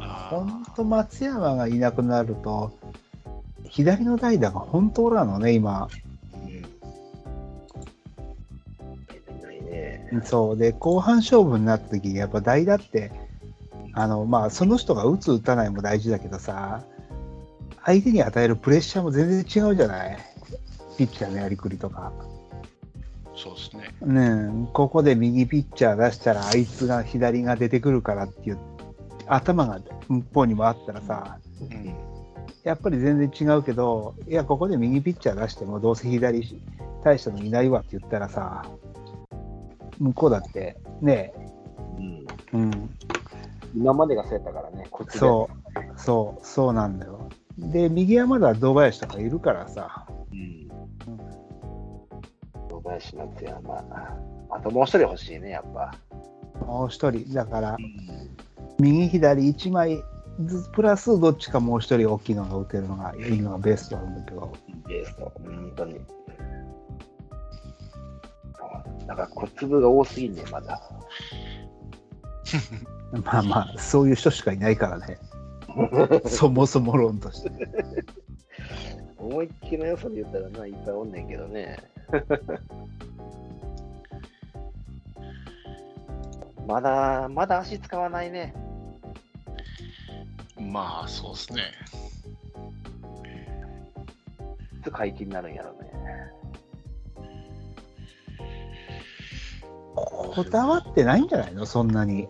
[0.00, 2.72] あ本当松山がいなくなると、
[3.68, 5.88] 左の代打が本当なのね、今。
[10.12, 10.22] うん。
[10.22, 10.56] そう。
[10.56, 13.12] で、後半勝負になった時に、やっぱ代打って、
[13.92, 16.82] あの、まあ、その人が打つ打たないも大事だけどさ、
[17.84, 20.18] 相手に与えるプレッシャーも全然違うじゃない？
[20.96, 22.12] ピッチャーのやりくりとか。
[23.36, 23.90] そうですね。
[24.00, 28.58] ねえここで右ピッチャー出したら、あいつが左が出てくるからっていう、
[29.26, 31.94] 頭が向こうにもあったらさ、うん。
[32.62, 36.62] やっぱり全然違うけど、いや、ここで右ピッチャー出しても、どうせ左
[37.02, 38.64] 大したのいないわって言ったらさ、
[39.98, 41.34] 向こうだって、ね
[41.98, 42.04] うん。
[42.04, 42.90] え、うん、
[43.76, 45.18] 今までがそうやったからね、こっちで。
[45.18, 47.28] そう、そう、そうなんだよ。
[47.58, 50.68] で、右はまだ堂林とかいるからさ、うん。
[52.68, 53.84] 小林夏山。
[54.50, 55.94] あともう一人欲しいね、やっぱ。
[56.66, 58.36] もう一人、だからう、ん。
[58.80, 60.02] 右左1枚
[60.40, 64.52] ずつプラスどっちかもう一人大きいのが打てるのがいいのがベストなんだけど、
[64.88, 66.00] ベースと、本当に。
[69.06, 70.80] だから小粒が多すぎんね、まだ。
[73.24, 75.18] まあまあ、そういう人しかいないからね、
[76.28, 77.50] そもそも論として。
[79.18, 81.78] 思いっきりの良さで言ったらな、いっぱいおんねんけどね。
[86.66, 88.54] まだ、まだ足使わないね。
[90.58, 91.62] まあ、そうですね。
[94.78, 95.90] いつ解禁になるんやろね。
[99.94, 101.64] こだわってないんじゃないの？
[101.64, 102.28] そんなに。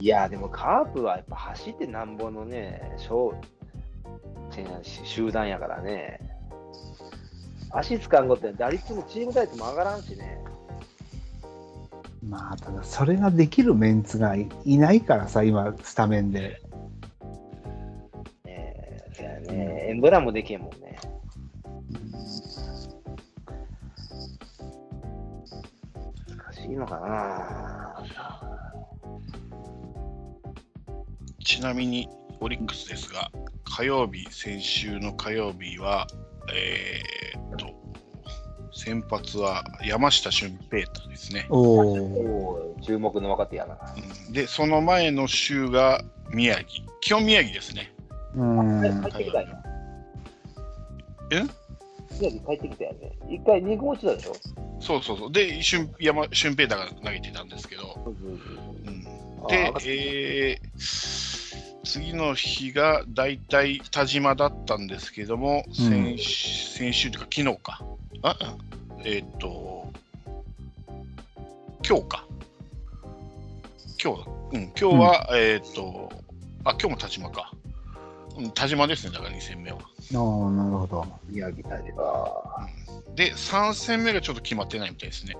[0.00, 3.34] いや、でもカープはやっぱ走ってなんぼのね、小
[4.82, 6.20] 集団やからね。
[7.70, 10.38] 足使うことって打率もチーム打率も上がらんしね。
[12.28, 16.60] まあ、ただ、それができるメンツがいいないからさ、今、スタメンで。
[18.44, 20.98] ねえ、そやね、エンブランもできへんもんね。
[26.36, 27.78] 難しいのかな
[31.48, 33.30] ちなみに、オリックスですが、
[33.64, 36.06] 火曜日、先週の火曜日は、
[36.54, 37.74] えーっと、
[38.70, 41.46] 先発は山下俊平太ですね。
[41.48, 42.76] おお。
[42.82, 43.78] 注目の若手やな。
[44.26, 46.84] うんで、その前の週が宮城。
[47.00, 47.94] 基本宮城ですね。
[48.36, 48.82] うん。
[48.82, 49.62] 帰ってきたんや。
[51.30, 51.44] え？
[52.20, 53.12] 宮城帰ってきたよね。
[53.30, 54.32] 一回2号落ちたでしょ？
[54.80, 55.32] そうそうそう。
[55.32, 58.10] で、俊山俊平太が投げてたんですけど、う
[58.90, 58.97] ん
[59.48, 61.28] で、えー
[61.88, 67.82] 次の日が大体田島だったんですけども、先先週というか昨日か。
[68.22, 68.36] あ
[69.04, 69.90] えーっと、
[71.88, 72.26] 今日か。
[74.02, 74.32] 今日だ。
[74.52, 76.12] うん、今日は、えーっと、
[76.64, 77.52] あ、今日も田島か。
[78.36, 79.78] うん、田島ですね、だから2戦目は。
[79.78, 81.06] ああ、なるほど。
[81.28, 82.68] 宮城大が。
[83.14, 85.36] で、3戦目がちょっと決まってないみたいですね。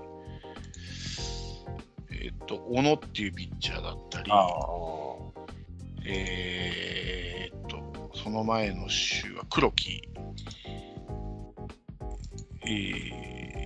[2.21, 4.47] えーっと、小野っていうピッチャーだったり、あ
[6.05, 10.01] えーっと、その前の週は黒木、
[12.65, 13.19] えー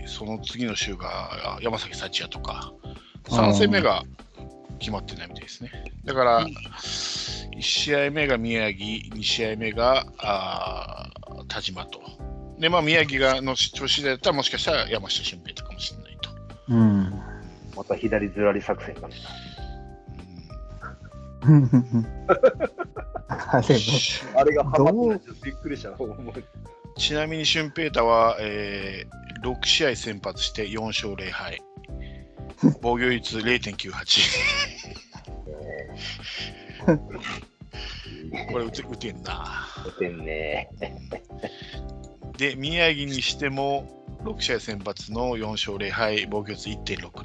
[0.06, 2.74] その次の週があ山崎幸也とか、
[3.30, 4.04] 3戦目が
[4.80, 5.72] 決まってないみたいですね。
[6.04, 8.80] だから、1試合目が宮城、
[9.16, 12.02] 2試合目があー田島と。
[12.60, 16.30] で、まあ、宮城がの調子だったら、もしかしたら山下俊平とかもしれないと。
[16.70, 17.33] うん。
[17.76, 19.22] また左ずらり作戦かもし
[21.46, 22.08] うん。
[23.28, 23.76] あれ、
[24.36, 25.98] あれがハマってびっくりしたな。
[26.96, 31.62] ちなみに俊平太は、えー6試合先発して4勝0敗。
[32.82, 34.22] 防御率0.98。
[38.50, 39.22] これ打て打てん。
[39.22, 39.68] な。
[39.86, 40.24] 打てん。
[40.24, 40.70] ね。
[42.38, 47.12] で、宮城にしても6試合先発の4勝0敗、防御率1.60。
[47.12, 47.22] こ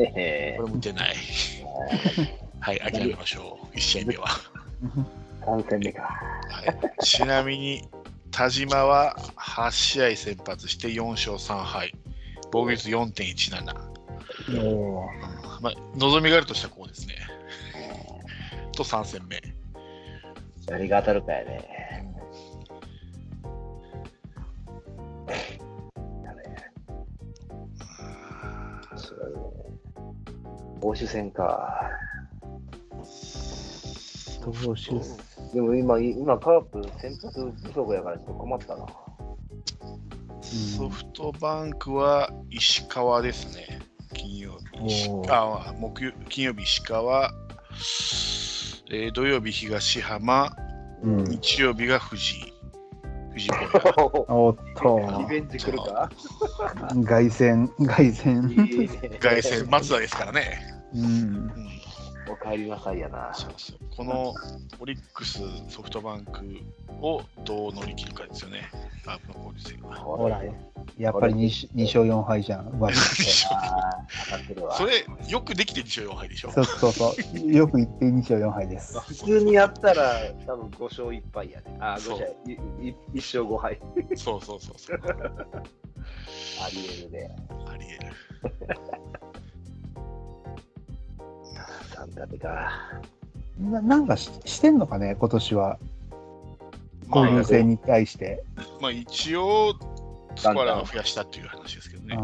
[0.00, 1.14] へれも打てない。
[2.60, 3.76] はい、諦めましょう。
[3.76, 4.26] 1試合目は。
[5.42, 6.02] 3戦目か。
[6.02, 7.88] はい、ちなみに、
[8.30, 11.94] 田島は8試合先発して4勝3敗、
[12.50, 13.90] 防御率4.17。
[14.58, 17.14] おーまあ、望みがあるとしたらこうですね。
[18.72, 19.42] と3戦目。
[20.66, 22.09] 誰が当たるかやね。
[30.82, 31.90] 欧州戦か。
[34.42, 34.92] 投手
[35.54, 38.86] でも今、今カープ先発不足やからちょっと困ったな。
[40.42, 43.80] ソフトバンクは石川ですね。
[44.14, 45.10] 金曜日。
[45.28, 47.30] あ木曜金曜日、石川。
[48.92, 50.56] えー土曜日、東浜、
[51.02, 52.52] うん、日曜日が藤井。
[53.32, 53.50] 藤井
[54.28, 56.10] おっと、リベンジ来るか？
[57.06, 59.18] 凱旋、凱旋。
[59.20, 60.58] 凱旋、松田ですからね。
[60.94, 61.52] うん、うん
[62.30, 63.32] お帰りなさいやな。
[63.34, 64.34] そうそうこの
[64.78, 66.42] オリックス、ソフトバンク
[67.00, 68.70] をどう乗り切るかですよね、
[69.04, 69.96] カープの交流戦は。
[69.96, 70.40] ほら、
[70.96, 73.02] やっぱり 2, 2勝4敗じゃん、うまくいって
[73.52, 74.74] ああ、当たってるわ。
[74.76, 76.52] それ、よくできて2勝4敗でしょ。
[76.52, 78.98] そうそうそう、よく言って2勝4敗です。
[79.00, 81.76] 普通にやったら、多分5勝1敗やね。
[81.80, 82.52] ああ、5そう勝い
[82.88, 83.80] い1勝5敗。
[84.14, 85.00] そうそうそうそう。
[86.62, 87.36] ありえるね。
[87.66, 88.12] ありえる。
[92.00, 92.70] 3立てか。
[93.58, 95.78] ななんかししてんのかね、今年は、
[97.08, 98.42] まあ交流、戦に対して。
[98.80, 99.74] まあ、一応、
[100.36, 102.16] スコアラーを増やしたっていう話ですけどね。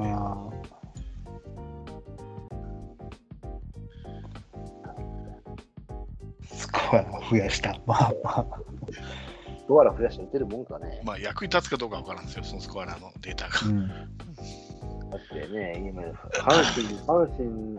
[6.45, 7.79] スコアラ増やした。
[7.87, 8.47] まあまあ。
[9.69, 11.03] ドアラ増やして打てるもんかね。
[11.05, 13.61] まあ、役に立つかどうかわからんですよ、そのスコアラーのデータが。
[13.67, 13.89] うん
[15.09, 17.79] だってね、今、阪神、阪神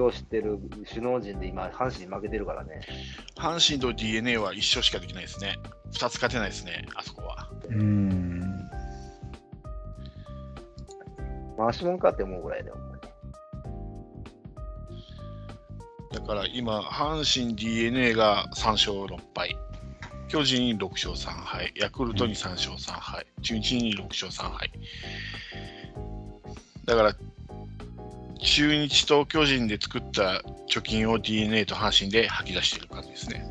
[0.00, 0.58] を知ってる
[0.88, 2.80] 首脳陣で今、阪神に負けてるからね。
[3.36, 5.58] 阪神と d n a は1勝しかできないですね。
[5.92, 7.48] 2つ勝てないですね、あそこは。
[7.68, 8.42] うん。
[11.56, 12.76] 回しもんかって思うぐらいだよ、
[16.12, 19.56] だから今、阪神 d n a が3勝6敗、
[20.28, 24.70] 巨人6勝3敗、ヤクルトに3勝3敗、中日に6勝3敗。
[26.84, 27.16] だから、
[28.38, 33.46] 中日と巨人で作った貯金を d n a と阪神で吐き出している感じですね。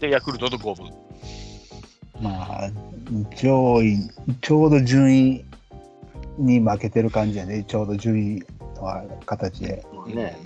[0.00, 0.90] で、ヤクルトと五分。
[2.20, 2.70] まあ、
[3.36, 3.98] 上位、
[4.40, 5.44] ちょうど順位
[6.38, 7.64] に負けてる感じやね。
[7.64, 8.42] ちょうど順位
[8.76, 9.84] の形で。
[10.06, 10.36] ねね、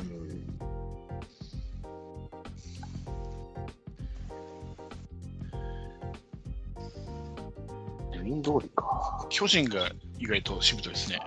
[8.13, 9.27] 順位通りか。
[9.31, 11.21] 巨人が意外としぶといですね。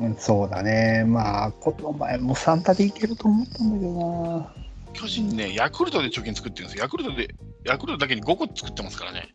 [0.00, 1.04] うんそうだね。
[1.06, 4.52] まあ、この前も3タでいけると思ったんだけどな。
[4.92, 6.84] 巨人ね、ヤクルトで貯金作ってるんですよ。
[6.84, 7.34] ヤクルトで、
[7.64, 9.34] ヤクルトだけに5個作ってますからね。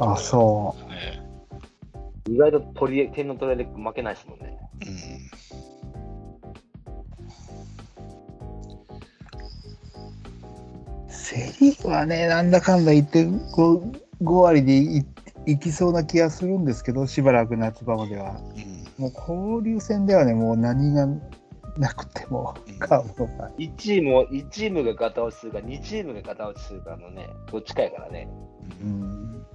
[0.00, 1.22] あ、そね
[2.28, 4.58] 意外と取り点の取り合いで負けないですもんね。
[11.08, 11.12] う。
[11.12, 15.04] セ・リーグはね、なんだかんだ言って 5, 5割でい
[15.46, 18.40] いきそうな気がするんですけど、しばらく夏場までは。
[18.56, 21.06] うんうんもう交流戦ではね、もう何が
[21.76, 23.50] なくても、うんカーブが。
[23.58, 28.28] 1チームを、1チームが片落ちするか、2チームが片落ちするかのね、どっちかやからね。
[28.82, 29.46] うん。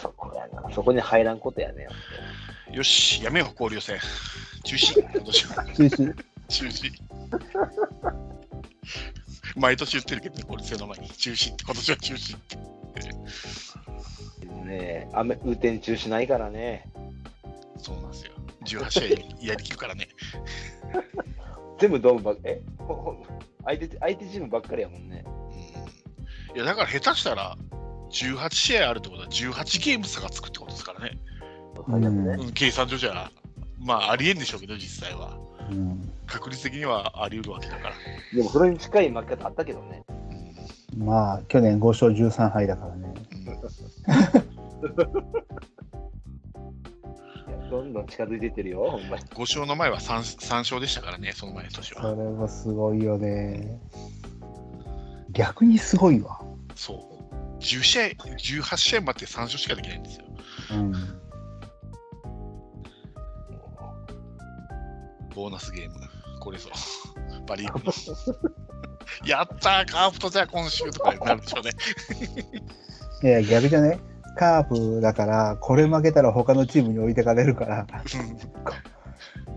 [0.00, 0.72] そこやな。
[0.72, 1.88] そこに入らんことやね。
[2.72, 3.98] よし、やめよう、交流戦。
[4.64, 6.14] 中止、今年は中止。
[6.48, 6.92] 中止。
[9.56, 12.58] 毎年言ってるけどね、交流戦の前に中止って、今年は中止って。
[14.64, 16.90] ね雨、雨天中止ないからね。
[17.78, 18.32] そうなんですよ。
[18.64, 20.08] 18試合やりきるからね。
[21.78, 22.60] 全部ドームばっえ？
[23.64, 25.24] 相手相手チームばっかりやもんね。
[26.50, 27.56] うん、いや、だから下手したら、
[28.10, 31.18] 18試合あるってことは18ゲーム差がつくってことですからね。
[31.86, 33.30] うんうん、計算上じゃ、
[33.78, 35.38] まあ、ありえんでしょうけど、実際は。
[35.70, 37.94] うん確率的にはあり得るわけだから。
[38.34, 40.02] でもそれに近い負け方あったけどね。
[40.96, 43.14] うんまあ、去年5勝13敗だからね。
[47.70, 49.22] どんどん近づいていってるよ、ほんまに。
[49.24, 52.14] 5勝の前は 3, 3勝でしたからね、その前の年そは。
[52.14, 53.78] れはすごいよね。
[55.32, 56.40] 逆にすごいわ。
[56.74, 57.58] そう。
[57.60, 60.24] 10試合、18試合待って3勝しかできないんですよ。
[60.72, 60.92] うん。
[65.34, 65.94] ボーナスゲーム。
[66.40, 66.70] これぞ。
[67.46, 67.92] パ・リーグの。
[69.24, 71.70] やったー、カープとじゃあ今週とかになるでしょうね。
[73.22, 73.98] いや、逆じゃね？
[74.36, 77.86] カープだから、これ負けたら他のチームに置いてかれるから、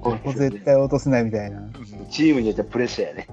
[0.01, 1.59] ここ絶対落とせないみたいな。
[1.59, 1.71] うん
[2.09, 3.27] チームによってはプレッシャーやね。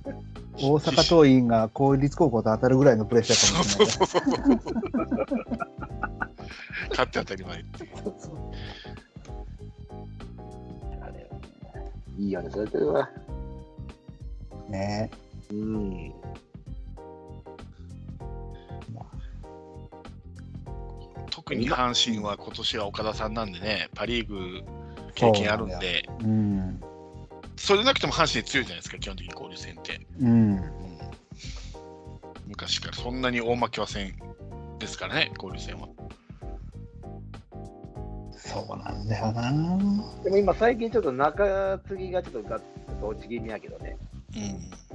[0.58, 4.60] 大阪桐蔭が公立高校と当たるぐらいのプレッシャーかもしれない。
[6.90, 7.86] 勝って当たり前ってい
[12.24, 13.10] いいよね、それとは。
[14.68, 15.10] ね
[15.50, 16.12] うん。
[21.30, 24.62] 特に阪神は今年は岡田さんなんでね、パ・リーグ
[25.14, 26.80] 経験あるんそうなんで、うん。
[27.56, 30.00] それでなくても阪神強いじゃないですか、基本的に交流戦って。
[30.20, 30.56] うん。
[30.56, 30.86] うん
[32.46, 34.14] 昔からそんなに大負けはせん
[34.78, 35.88] ですからね、交流戦は。
[38.36, 39.52] そうなんだよな。
[40.22, 42.60] でも今、最近ちょっと中継ぎがちょっとが
[43.00, 43.98] と落ち気味やけどね。
[44.34, 44.85] うん。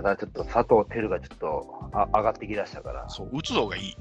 [0.00, 3.96] ただちょっと佐藤輝がちょっとあ上がってきだしたから、そう、打つのがいい。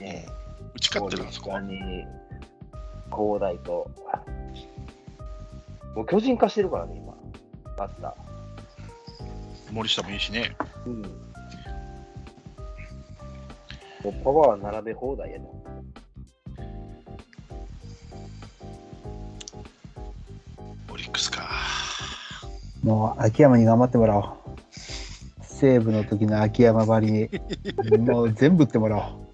[0.00, 0.26] ね、
[0.74, 1.78] 打ち勝ってるんですかに、
[3.10, 3.90] 広大と、
[5.94, 7.14] もう巨人化してるからね、今、
[7.76, 8.16] バッタ
[9.70, 10.56] 森下もいいしね。
[10.86, 10.90] ー。
[10.90, 11.02] うん。
[11.02, 11.08] も
[14.04, 15.46] うパワー並べ放題やね。
[20.90, 21.50] オリックスか。
[22.82, 24.35] もう秋山に頑張ってもらおう。
[25.56, 27.30] 西武の時の秋山ばりに、
[27.98, 29.26] もう全部打ってもらおう。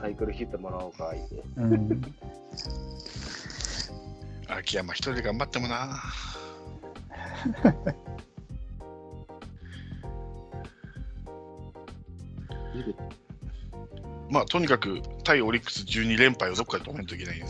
[0.00, 1.12] サイクルヒットもらおうか。
[1.56, 2.00] うん、
[4.48, 6.00] 秋山一人で頑張ってもな。
[14.30, 17.46] まあ、とにかく対オリックス12連敗をどっかで止めないといけないんで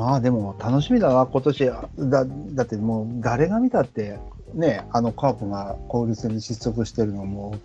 [0.00, 1.66] まあでも楽しみだな、今年。
[1.66, 4.18] だだってもう誰が見たって、
[4.54, 7.58] ね、あのカープが交流戦で失速してるのも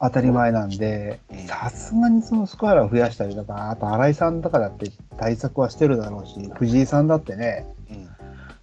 [0.00, 8.08] 当たり前なんでうん、さすがにそのスコアラーを増やしたりだから、あと新井さんだからって対策はしてるだろうし、藤井さんだってね、うん。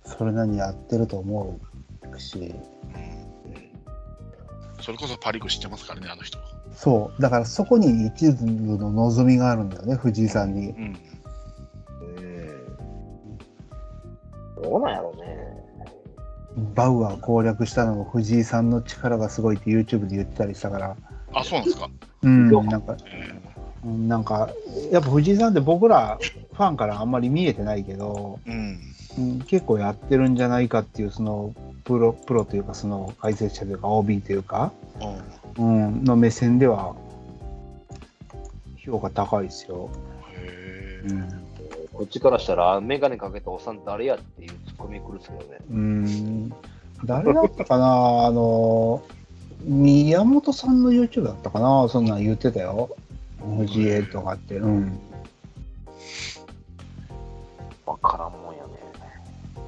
[0.03, 1.59] それなりにやってると思
[2.11, 2.41] うし、う
[4.79, 4.81] ん。
[4.81, 6.39] それこそパ・リーグ知ってますからね、あの人。
[6.73, 10.69] そう、だからそこに一部の望みがあるんだよね、藤井さんに。
[10.69, 10.99] うん
[14.69, 15.49] どうなんやろうね。
[16.75, 20.95] バウアー攻略したのも藤井さんの力がすごいって YouTube で言ってたりしたから、
[21.33, 21.89] あ、そうなんですか？
[22.23, 23.39] うん、なんか、え
[23.85, 24.49] うんなんか、
[24.91, 26.19] やっぱ藤井さんって僕ら
[26.53, 28.79] ファンからあんまり見えてないけど、ーうん。
[29.17, 31.53] うん、結構やってるんじゃないかっていう、その
[31.85, 34.73] プロプロというか、その解説者というか、OB というか、
[35.57, 36.93] うんうん、の目線では、
[38.85, 39.89] 評価高いですよ。
[40.33, 41.48] へーうん
[41.99, 45.57] こっちからしたら、メガネかけたおっさん誰やっていうツッコミ来るっすけどね。
[45.69, 46.49] うん、
[47.03, 49.03] 誰だったかな、 あの、
[49.65, 52.89] 宮本さんの YouTube だったかな、そんなん言ってたよ。
[53.57, 54.55] 藤江とかって。
[54.55, 54.97] うん。
[57.85, 58.69] わからんもんやね。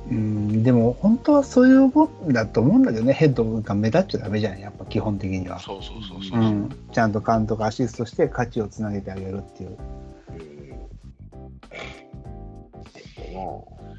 [0.10, 5.60] うん、でも本当はそういうもんだと思うんだけどね、ヘッドが目立っちゃダメじゃん、やっぱ基本的には。
[5.60, 6.44] そうそうそうそうう。
[6.46, 9.78] ん、ちゃんと監督、アシストして価値をつなげてあげるっていう。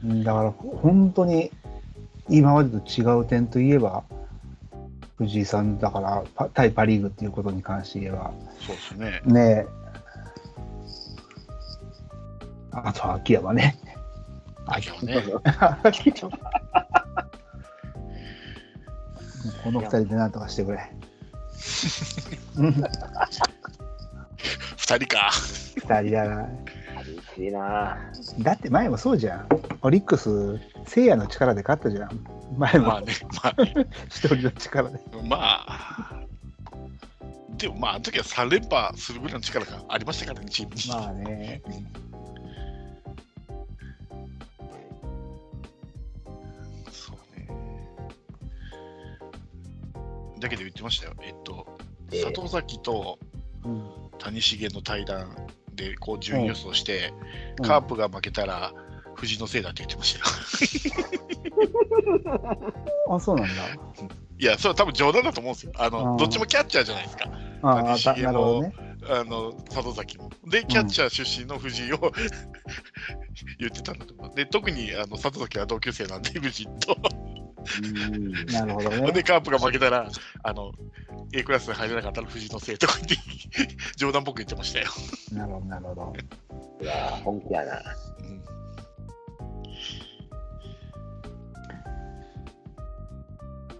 [0.04, 1.52] だから本当に
[2.28, 4.02] 今までと違う点といえば、
[5.16, 9.20] 藤井さんだから、パ対パ・リーグっていうことに関して言えば、そうですね。
[9.26, 9.68] ねえ。
[12.72, 13.78] あとは秋山ね。
[14.66, 15.22] 秋山ね。
[19.64, 20.90] この二人でなんとかしてくれ。
[22.56, 22.82] う ん二
[24.98, 25.30] 人か。
[25.76, 26.48] 二人だな。
[27.02, 27.98] 寂しいな
[28.40, 29.48] だって前もそうじゃん。
[29.82, 32.26] オリックス、聖夜の力で勝ったじゃん。
[32.56, 35.00] 前もまあね、まあね、 一人の力で。
[35.24, 36.22] まあ。
[37.56, 40.88] でもまあ、あの時は3連覇するぐらいの力がありましたからね、チームに。
[40.88, 41.62] まあね。
[46.90, 47.48] そうね。
[50.40, 51.14] だけど言ってましたよ。
[51.22, 51.66] えっと、
[52.10, 53.18] ええ里崎と
[53.64, 55.36] うん谷繁の対談
[55.74, 57.12] でこう順位予想して、
[57.58, 58.72] うんカープが負けたら
[59.14, 60.24] 藤のせいだって言ってましたよ。
[63.10, 63.52] あ、そうなんだ。
[64.42, 65.72] いや、それは多分冗談だと思うんですよ。
[65.76, 67.30] あのうんどっちもキャッチャーじゃないですか。
[67.62, 68.74] ああ、なるほどね。
[69.08, 70.30] あの里崎も。
[70.48, 72.10] で、キャッチャー出身の藤井を、
[73.60, 74.34] 言ってたんだと思う。
[74.34, 76.96] で、特にあの里崎は同級生なんで、藤井と。
[77.84, 79.22] うんなるほど で、ね。
[79.22, 80.08] カープが負けたら、
[80.42, 80.72] あの
[81.32, 84.88] A クラスに入れなかったら藤井のせいとか言って、 冗談っぽく言ってましたよ。
[85.30, 86.12] なるほど、なるほど。
[86.82, 87.80] いや本気やな。
[88.18, 88.42] うん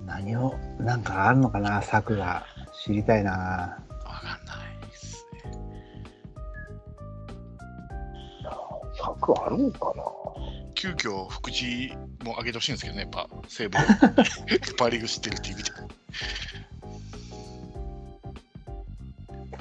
[0.06, 2.44] 何を、なんかあるのかな、策が。
[2.84, 3.32] 知りたいな。
[3.32, 3.78] わ
[4.20, 5.42] かんないですね。
[8.96, 10.02] 策あるんかな
[10.74, 11.92] 急遽福地
[12.24, 13.76] も上げてほしいんですけどね、やっぱ 西武
[14.76, 15.70] パ・リーグ知ってるっていう意味で。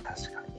[0.03, 0.51] 確かに。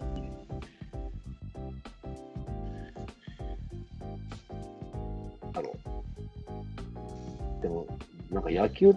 [7.60, 7.86] でも、
[8.30, 8.94] なんか野球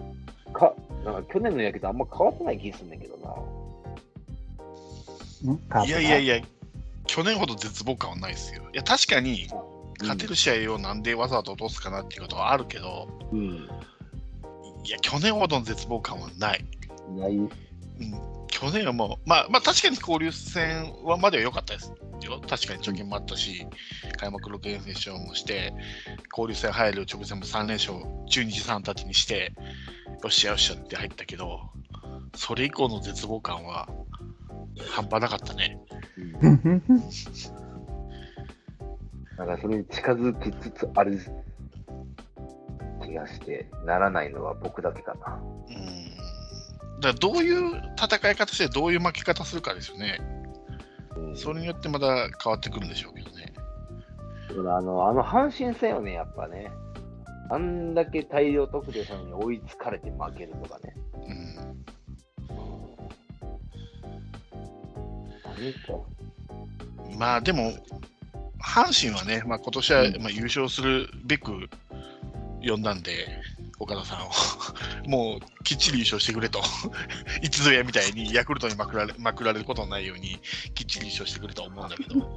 [0.58, 3.34] か、なんか去年の野球とあんま変わってない気するんだけどな。
[5.84, 5.90] い？
[5.90, 6.40] やいやいや、
[7.06, 8.62] 去年ほど絶望感はないですよ。
[8.72, 9.48] いや、確かに
[10.00, 13.68] 勝てる試合をなんでわざわざ落とすかなっていうことはあるけど、うん。
[14.84, 16.64] いや、去年ほどの絶望感はない。
[17.16, 17.36] ない。
[17.36, 17.50] うん、
[18.48, 21.92] 去年はもう、まあ、まあ、確かに交流戦はまでは良かったです
[22.22, 22.40] よ。
[22.48, 23.66] 確かに貯金もあったし、
[24.18, 25.72] 開幕6連勝もして、
[26.30, 27.98] 交流戦入る直前も3連勝、
[28.28, 29.52] 中日さんたちにして、
[30.26, 31.60] よっしゃよっしゃって入ったけど、
[32.34, 33.88] それ以降の絶望感は
[34.90, 35.78] 半端なかったね。
[39.38, 41.20] なんかそれに近づきつつある
[43.04, 45.40] 気がして、ならないのは僕だけかな。
[45.68, 47.00] うん。
[47.00, 50.18] だからどういう戦い方して、どういう負け方するかですよね。
[51.16, 53.52] うんそれによってまた変わってくるんでしょうけどね。
[54.50, 56.72] あの、あの阪神戦よね、やっぱね。
[57.48, 60.94] あんだけ大量得点したのに追いつかれて負けるとかね。
[61.14, 61.56] うん。
[65.44, 66.16] 何か。
[67.18, 67.72] まあでも、
[68.60, 71.68] 阪神はね、まあ、今年はうんまあ優勝するべく
[72.62, 73.12] 呼んだんで、
[73.78, 74.30] 岡田さんを、
[75.08, 76.60] もうきっちり優勝してくれと、
[77.42, 80.40] いつぞやみたいにヤクルトにまくられまくられることのないように、
[80.74, 82.36] きっちり優勝してくれと思うんだけど、う ん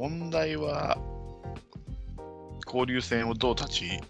[0.00, 0.96] 問題は、
[2.72, 4.00] 交流戦をどう立ち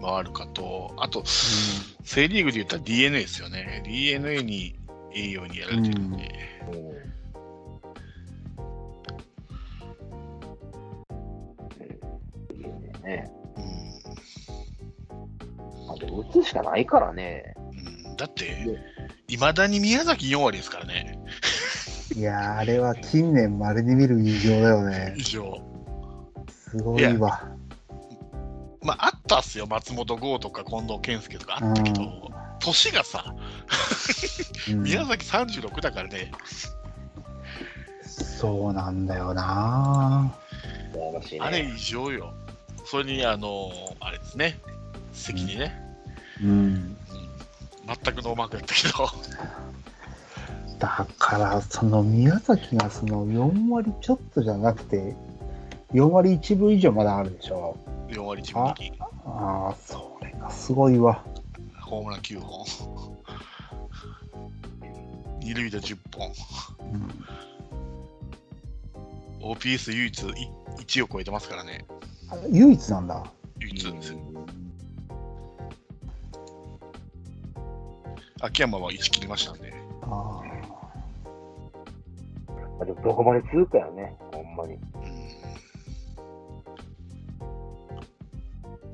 [0.00, 3.82] 回るかと、あと、セ・リーグで言ったら d n a ですよね。
[3.84, 4.74] d n a に
[5.14, 6.32] いいようにやられてるんで。
[13.02, 13.30] ね。
[13.56, 13.62] うん
[15.90, 17.54] あでも打つしかないからね。
[18.06, 18.78] うんだって、
[19.28, 21.18] いまだに宮崎4割ですからね、
[22.14, 25.22] いやーあれは近年まれに見る異常だよね以。
[25.22, 25.60] 上。
[26.48, 27.51] すごいわ。
[28.82, 33.34] まあ、あったっすよ、松本剛とか近藤健介とかあったけど、うん年がさ、
[34.70, 36.30] うん宮崎36だからね、
[38.04, 40.32] そうなんだよな。
[41.32, 41.40] ね。
[41.40, 42.32] あれ異常よ。
[42.84, 44.60] それに、あのあれですね、
[45.12, 45.74] 関にね、
[46.40, 46.50] うん。
[46.50, 46.96] うん
[47.84, 49.08] 全くノーマークやったけど、
[50.78, 55.16] だから、その宮崎がその4割ちょっとじゃなくて、
[55.92, 57.76] 4割1分以上まだあるでしょ。
[58.08, 58.92] 4割1分2
[59.26, 61.22] ああ、それがすごいわ。
[61.80, 62.64] ホームラン9本、
[65.40, 66.32] 二塁打10本、
[69.40, 70.24] うん、OPS 唯一い
[70.78, 71.84] 1を超えてますからね、
[72.30, 73.22] あ唯一なんだ。
[73.58, 74.18] 唯一ですよ。
[78.40, 79.74] 秋山は1切りましたんで。
[80.02, 80.42] あ
[82.80, 84.74] あでもどこまで続くかよね、ほんまに。
[84.74, 85.41] うん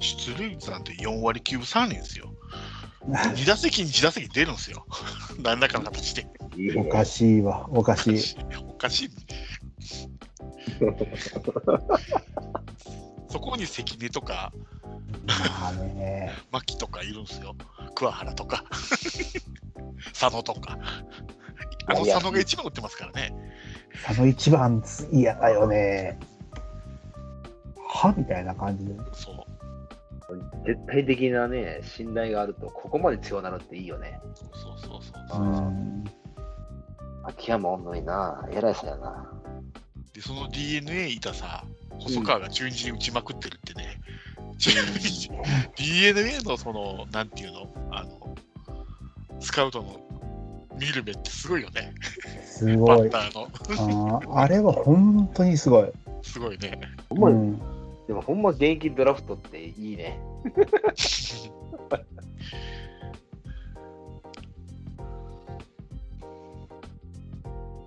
[0.01, 2.32] 出塁率なんて4割9分3厘ですよ。
[3.07, 4.84] 2打席に1打席出るんですよ。
[5.42, 6.26] 何らかの形で。
[6.76, 7.66] おかしいわ。
[7.70, 8.20] おかしい。
[8.68, 9.11] おかしい。
[13.28, 14.53] そこに関根とか
[15.26, 16.32] まあね。
[16.51, 17.57] 牧とかいるんですよ。
[17.94, 18.64] 桑原とか
[20.18, 20.78] 佐野とか。
[21.86, 23.32] あの佐野が一番打ってますからね。
[24.07, 26.18] あの一番嫌だよね。
[27.86, 28.94] はみたいな感じで。
[29.12, 29.57] そう。
[30.66, 34.20] 絶対的なね、信頼があると、ここまで強くなるっていいよね。
[34.35, 35.43] そうそうそうそう。
[35.43, 36.05] うん。
[37.24, 39.33] 秋山おんのにな、偉いさやな。
[40.12, 41.64] で、その DNA いたさ、
[41.99, 44.01] 細川が中日に打ちまくってるってね。
[44.59, 45.31] 中日
[45.76, 48.37] DNA のその、なんていうの、あの、
[49.41, 50.01] スカウトの
[50.79, 51.93] 見る目ってすごいよね。
[52.45, 53.11] すバごいッ。
[53.11, 53.49] ターの。
[53.49, 55.93] あーあれは本当にすごい。
[56.22, 56.79] すごいね。
[57.11, 57.61] うん、
[58.09, 60.18] でもほんま現役ドラフトっていいね。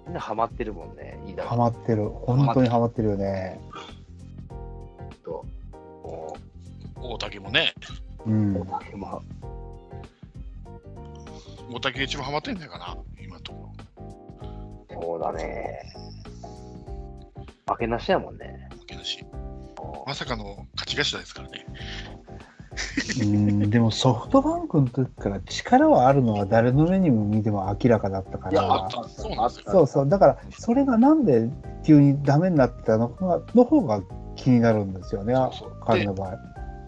[0.06, 2.08] みんなハマってるもんね、いいだろハマってる。
[2.10, 3.60] 本当にハマってるよね。
[5.24, 5.44] うと。
[6.04, 6.38] も
[7.02, 7.74] 大竹もね、
[8.28, 8.56] うん。
[8.58, 9.22] う、まあ、
[11.72, 13.74] 大竹が一番ハマってんじゃないかな、今のとこ
[15.02, 15.82] そうだね。
[17.68, 18.68] 負けなしやもんね。
[18.70, 18.78] ろ。
[18.78, 19.26] 負けだし。
[20.12, 21.66] まさかの勝ち頭ですからね。
[23.22, 30.10] うん、でもソフトバンクの時から力はあるのは誰の目にも見ても明らかだったからそうなんですよそうそう。
[30.10, 31.50] だから、それがなんで
[31.86, 34.02] 急にダメになってたのかの方が
[34.36, 35.34] 気になるんですよね、
[35.86, 36.38] 彼の場合。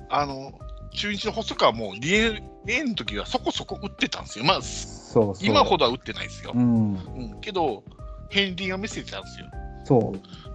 [0.09, 0.51] あの、
[0.91, 4.43] 中日の細川も DNA の時はそこそこ打ってたんですよ。
[4.43, 5.34] まあ、そう。
[5.39, 6.51] 今ほどは打ってないですよ。
[6.53, 6.95] うん。
[6.95, 7.86] うん、けど、
[8.30, 9.45] 片鱗は見せてたんですよ。
[9.86, 10.53] そう。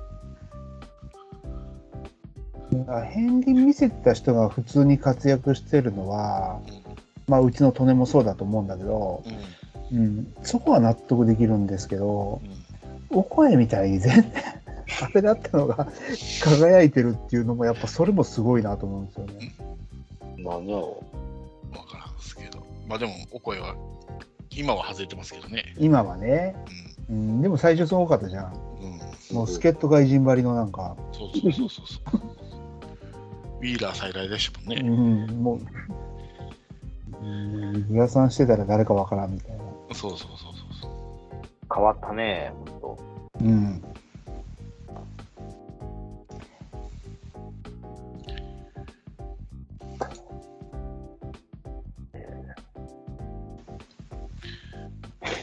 [2.70, 6.60] 片鱗見せてた人が普通に活躍してるのは、
[7.26, 9.22] まあ、うちの利根もそうだと思うんだけど、
[9.92, 12.40] うん、うん、そこは納得できるんですけど
[13.10, 14.32] う、ん、お声みたいに全然、
[15.02, 15.88] あれだったのが
[16.42, 19.54] 輝いてるっていうのも、やっぱそれもすごいなと思うんですよね。
[20.38, 21.02] 何やろ
[21.74, 22.64] わからんですけど。
[22.86, 23.74] まあでも、お声は、
[24.50, 25.74] 今は外れてますけどね。
[25.78, 26.56] 今はね、
[27.10, 28.52] うん、でも最初すごかったじゃん。
[28.52, 28.92] うん。
[29.30, 29.36] うん。
[29.36, 32.47] もう助っ人外人張りのなんか、そうそうそうそうそう。
[33.59, 35.32] ウィーラー再来でしたもんねう。
[35.32, 39.59] ん、もう、うん、グラサンしてたら誰かわからんみたいな。
[39.92, 40.28] そうそうそう
[40.80, 40.90] そう。
[41.74, 42.98] 変わったね、ほんと。
[43.40, 43.82] うん。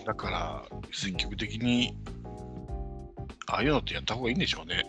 [0.05, 0.63] だから、
[0.93, 1.97] 積極的に、
[3.47, 4.86] ああいうのってやった方がいいんでしょうね。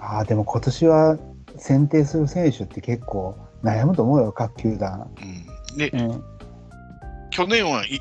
[0.00, 1.18] ああ、でも今年は
[1.56, 5.10] 選定する選手って結構悩むと思うよ、各球団。
[5.72, 5.76] うん。
[5.76, 6.24] で、うん。
[7.30, 8.00] 去年はい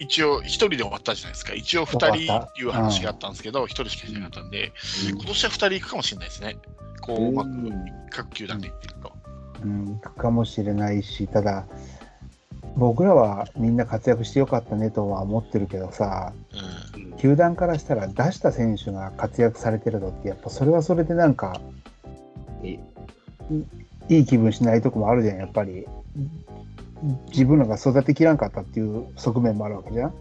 [0.00, 1.54] 一応一人で終わったじゃないですか。
[1.54, 4.72] 一応二人っていう話があったんですけど、一人しかしなかったんで、
[5.10, 6.56] 今年は二人行くかもしれないですね。
[7.00, 7.50] こう、うまく
[8.10, 9.12] 各球団でいってると。
[9.64, 11.66] うん、行くかもしれないし、ただ、
[12.76, 16.32] 僕らはみんな活躍してよかったねとは思ってるけどさ、
[16.94, 17.16] うん。
[17.18, 21.60] 球団からしたら出した選手が活躍されてるのって、やっぱそれはそれでなんか、
[22.62, 22.78] いい
[24.08, 25.86] いい気分しないとこもあるじゃん、やっぱり。
[27.28, 30.14] 自分らが育てきらんかったっていう側面もあるわけじゃん。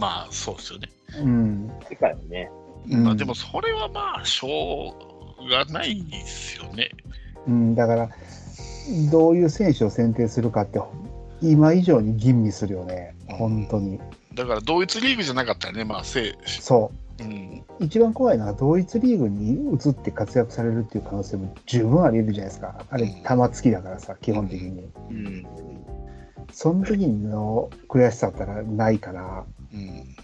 [0.00, 0.88] まあ、そうですよね。
[1.20, 1.70] うん。
[1.88, 2.50] 世界よね。
[2.90, 4.94] うんまあ、でもそれはまあ、しょ
[5.38, 6.90] うがないですよね。
[7.46, 8.10] うん、だから、
[9.10, 10.80] どういう選手を選定するかって、
[11.42, 14.00] 今以上に吟味するよね、本当に。
[14.34, 16.90] だから、同一リーグじゃなかったらね、まあ、せそうん、う。
[17.80, 22.84] 一番怖いのは、同一リーグに移って活躍されるっていう可能性も十分あり得るじゃないですか。
[22.90, 24.90] あれ、玉突きだからさ、基本的に。
[25.10, 25.46] うん。
[26.52, 30.14] その時の悔しさったらないから、うん。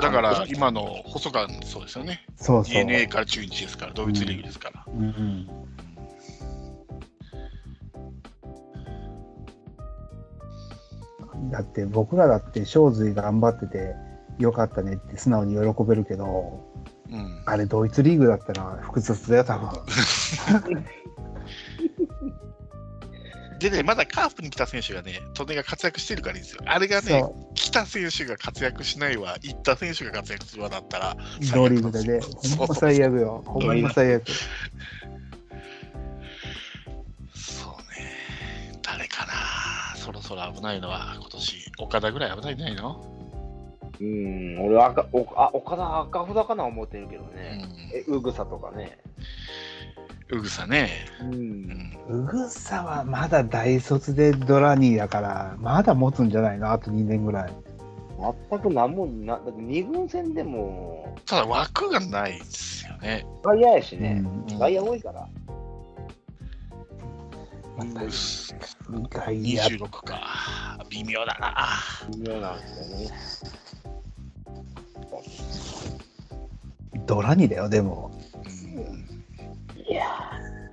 [0.00, 2.24] だから、今の細川もそうですよね。
[2.36, 2.74] そうそう。
[2.74, 4.84] DNA から中日ですから、同一リーグですから。
[4.86, 5.48] うんうん
[11.50, 13.94] だって僕らだって正髄頑張ってて
[14.38, 16.64] よかったねって素直に喜べるけど
[17.10, 17.42] うん。
[17.46, 20.84] あれドイツリーグだったら複雑だよ多分。
[23.58, 26.62] でね、まだカープに来た選手がね、利根が活躍してるからいいんですよ。
[26.64, 33.42] あれがね、そ来た選手が活躍しないわ、行った選手が活躍するわだったら、う同リーグでねほんま最悪よ。
[33.44, 34.24] ほんま最悪。
[37.34, 39.32] そうね、誰かな、
[39.96, 43.17] そろそろ危ないのは、今年、岡田ぐらい危ないんじゃないの？
[44.00, 47.64] うん、俺は赤おあ岡田赤札かな思ってるけどうね。
[47.92, 47.96] ん。
[47.96, 48.98] え、うぐさとかね。
[50.30, 50.90] うぐさね。
[51.22, 51.24] う。
[51.24, 51.98] うんん。
[52.08, 56.70] うぐさはまだ大卒でドラニーだからまだ持つんじゃないの？
[56.70, 57.52] あと2年ぐらい
[58.50, 63.24] 全く何もな、だって二軍戦でも、ただ枠がないですよね。
[63.44, 64.24] 外野やしね。
[64.48, 65.28] うん外野多いから。
[67.76, 70.84] またうっ外野26か。
[70.90, 71.54] 微妙だな。
[72.10, 73.16] 微妙なんですよね。
[77.08, 78.10] ドラニーだよでも。
[78.44, 80.04] うんいや。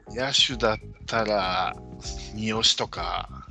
[0.10, 0.78] 野手だっ
[1.08, 3.48] たら、三好とか、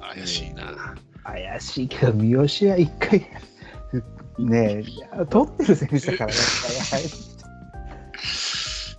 [0.00, 0.94] 怪しいな。
[1.24, 3.20] 怪しいけど三好は一回
[4.38, 4.82] ね
[5.18, 6.36] え取ってる選手だからね。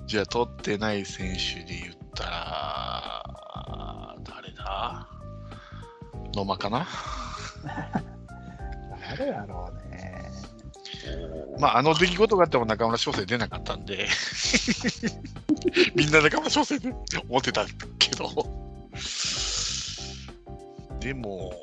[0.08, 5.08] じゃあ、取ってない選手で言ったら、誰だ？
[6.36, 6.88] 野間かな？
[9.18, 10.32] 誰だろうね
[11.60, 14.08] まあ、あの出来事があっても中村翔成出なかったんで、
[15.96, 16.94] みんな中村翔成で
[17.28, 17.66] 思ってた
[18.00, 18.30] けど、
[21.00, 21.54] でも、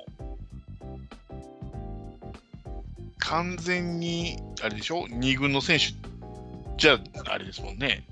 [3.18, 5.86] 完全に、あれでしょ、2軍の選手
[6.78, 8.04] じゃあれですもんね、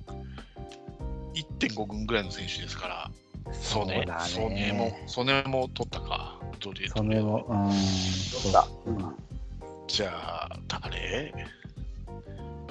[1.34, 3.10] 1.5軍ぐらいの選手ですから、
[3.52, 7.68] ソネ、だソネもね、ソネも取ったか、どれそれもうん。
[7.68, 7.78] 取
[8.48, 9.14] ったそう
[9.86, 10.55] じゃあ、
[10.96, 11.34] 誰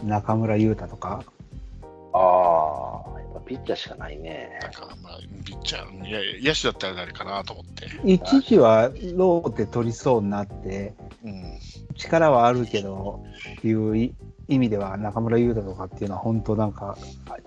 [0.04, 1.24] 中村優太とか？
[2.14, 2.18] あ
[3.16, 4.58] あ、やっぱピッチャーしかないね。
[4.62, 7.88] なんか、まあ、ピッチャー、いやいや野手だったら誰かなと思って。
[8.04, 11.60] 一時はローテ取りそうになってうん。
[11.96, 13.24] 力はあるけど
[13.58, 14.14] っていうい
[14.48, 16.98] 意味では中村優太とかっていうのは本当なんか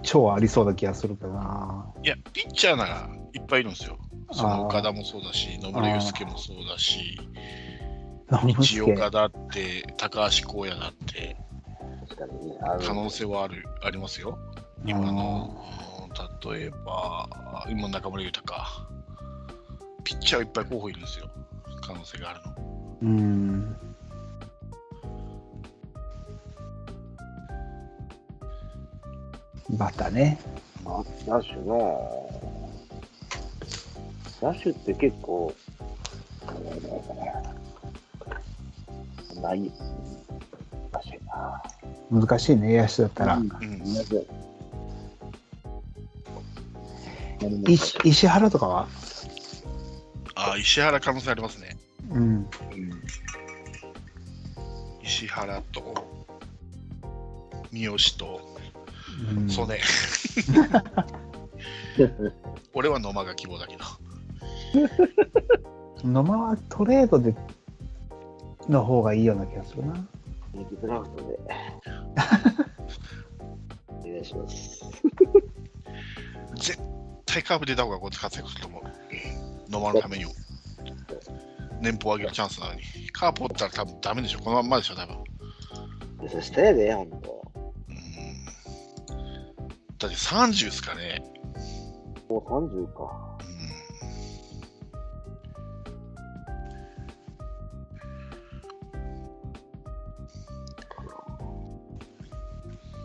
[0.03, 3.99] 超ありそうな気がするけどないや、ピッチャーならいっぱいいるんですよ。
[4.33, 7.19] その岡田もそうだし、野村祐介もそうだし、
[8.31, 11.37] 野村一介岡だって、高橋光也だって、
[12.87, 14.39] 可能性はあるありますよ。
[14.85, 15.89] 今の、うん
[16.41, 17.29] 例えば、
[17.69, 18.89] 今中村裕太か。
[20.05, 21.31] ピッチャーいっぱい候補いるんですよ。
[21.81, 22.57] 可能性があるの。
[23.03, 23.77] うん
[29.71, 30.41] バタね
[31.27, 32.31] 野手の、
[34.41, 35.55] ダッシュって結構、
[36.47, 37.68] ない。
[39.41, 41.63] 難しいな。
[42.11, 43.37] 難しいね、野手だったら。
[43.37, 43.53] うん
[47.69, 48.89] 石石原とかは？
[50.35, 51.77] あ石原可能性ありますね。
[52.11, 52.23] うん。
[52.23, 52.49] うん
[55.03, 55.95] 石原と、
[57.73, 58.41] 三好と、
[59.37, 59.81] うんそうね。
[62.75, 63.85] 俺は野間が希望だけど。
[66.09, 67.35] 野間はトレードで
[68.69, 69.95] の方がいいような気がするな。
[70.53, 71.39] 人気ドラフトで。
[73.89, 74.85] お願いします。
[76.55, 76.79] 絶
[77.27, 78.83] 対カーブ出た方がこう活躍すると思う。
[79.71, 80.33] 野間のためにも。
[81.81, 82.83] 年俸上げるチャンスなのに。
[83.13, 84.41] カープ折ったら多分ダメでしょ。
[84.41, 85.17] このまんまでしょ、多分。
[86.29, 87.53] そしたやで、ほんと。
[87.89, 87.99] うん
[89.99, 91.23] だって30ですかね。
[92.29, 93.39] もう30か。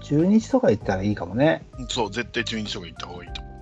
[0.03, 1.65] 中日とか行ったらいいかもね。
[1.79, 3.53] うんそう、絶対中日とか行った方がいいと思う。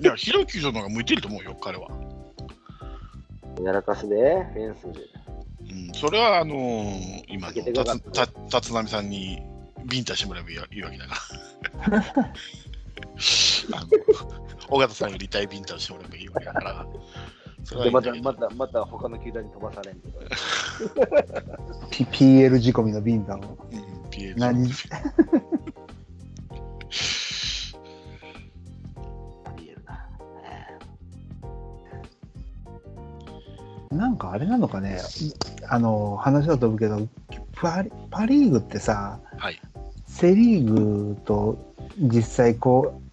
[0.00, 1.88] いや、広い球場の方が向いてると思うよ、彼は。
[3.62, 5.00] やらかすで、フェンスで。
[5.70, 7.94] うん、それは、あのー今のいたた
[8.58, 9.40] 立浪さんに
[9.86, 11.14] ビンタしてもらえばいいいいわけだか
[11.88, 12.02] ら。
[13.72, 14.43] あの
[14.74, 16.86] 尾形さんより大ビンタをしてもらえばいいわけだから。
[17.62, 20.20] それはいで、また、また、また他の球団に飛ばされんけど。
[21.90, 23.38] P- PL 仕込みのビンタを。
[23.38, 24.68] うん、PH 何？
[24.68, 24.74] な。
[33.96, 34.98] なんかあれなのかね、
[35.68, 37.06] あの話は飛ぶけど、
[37.52, 39.60] パリパ・リーグってさ、はい。
[40.06, 43.03] セ・リーグと実際こう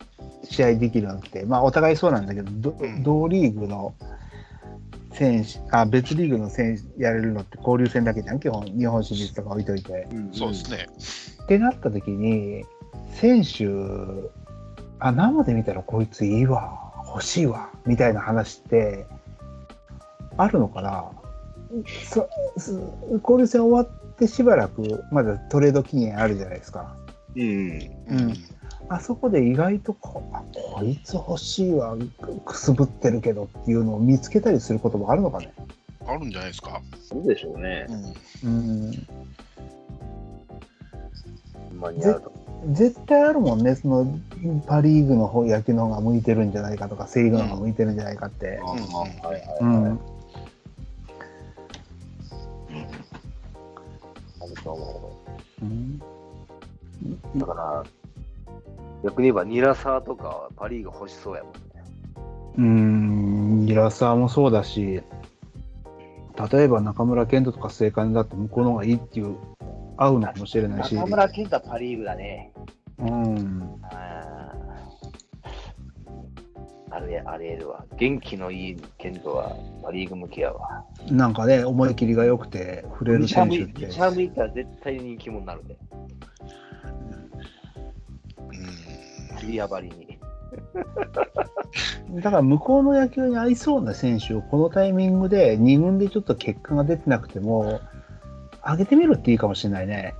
[0.52, 3.96] 試合できるのって、まあ、お互いそうなんだけど、どうん同リーグの
[5.14, 10.08] 選手あ、別リーグの選手やれるのって交流戦だけじゃん、基本、日本シリーズとか置いといて。
[10.34, 10.88] そうですね。
[11.44, 12.64] ってなった時に、
[13.14, 13.66] 選手、
[15.00, 19.06] あ、生で見たらこいついいわ、欲しいわ、みたいな話って、
[20.38, 21.06] あるのかな
[22.10, 22.28] そ
[22.58, 22.72] そ
[23.24, 26.96] 交流戦終わってしばらく、まだトレード期限あるじゃないですか。
[27.36, 27.42] うん。
[27.42, 28.34] うん
[28.90, 35.54] あそこで意外とこあこいつ欲しいわくくすぶってるけどっていうのを見つけたりすることもあるのかね。
[36.06, 36.82] あるんじゃないですか。
[37.02, 37.88] そうでしょうね。
[38.44, 38.50] うん。
[38.50, 39.08] うん
[41.70, 42.32] ほんまにあると。
[42.74, 44.20] 絶対あるもんね、その
[44.68, 48.60] パ・リーグの方野球の方が向いてるんじゃないかとか、セ・リーグの方が向いてるんじゃないかって。
[48.62, 48.80] ああはい
[49.22, 50.00] はいうんはい。
[54.42, 55.18] あると思
[55.64, 56.02] うん
[57.36, 57.40] う。
[57.40, 57.84] だから、
[59.04, 61.60] 逆に言えば、ニラサーとかはパ・リーグ欲しそうやもんね。
[62.58, 65.02] うん、ギラサーもそうだし、
[66.52, 69.36] 例えば中村健人とか正解だって向こうの方がいいっていう、
[69.98, 70.96] 合うのかもしれないし。
[70.96, 72.54] 中村健太はパ・リーグだね。
[73.00, 74.42] うん、あー
[76.94, 77.86] あれ、あれるわ。
[77.98, 80.84] 元気のいい健人はパ・リーグ向きやわ。
[81.10, 83.86] なんかね、思い切りが良くて、触れる選手って。
[83.86, 85.78] リチャーム行ったら絶対に人気者になるで。
[89.48, 90.20] リア張りに。
[92.22, 97.80] だから向こうの野球に合いそうな選手をこのタイミングで2軍でちょっと結果が出てなくても
[98.66, 100.14] 上げてみるっていいかもしれないね。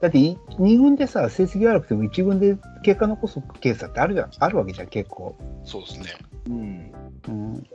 [0.00, 0.36] だって2
[0.80, 5.66] 軍でさ成績悪くても1軍で結果残すケースだってあるじゃんあるわけじゃん結構、うん。
[5.66, 6.06] そうですね。
[6.48, 6.92] うん。
[7.28, 7.66] うん。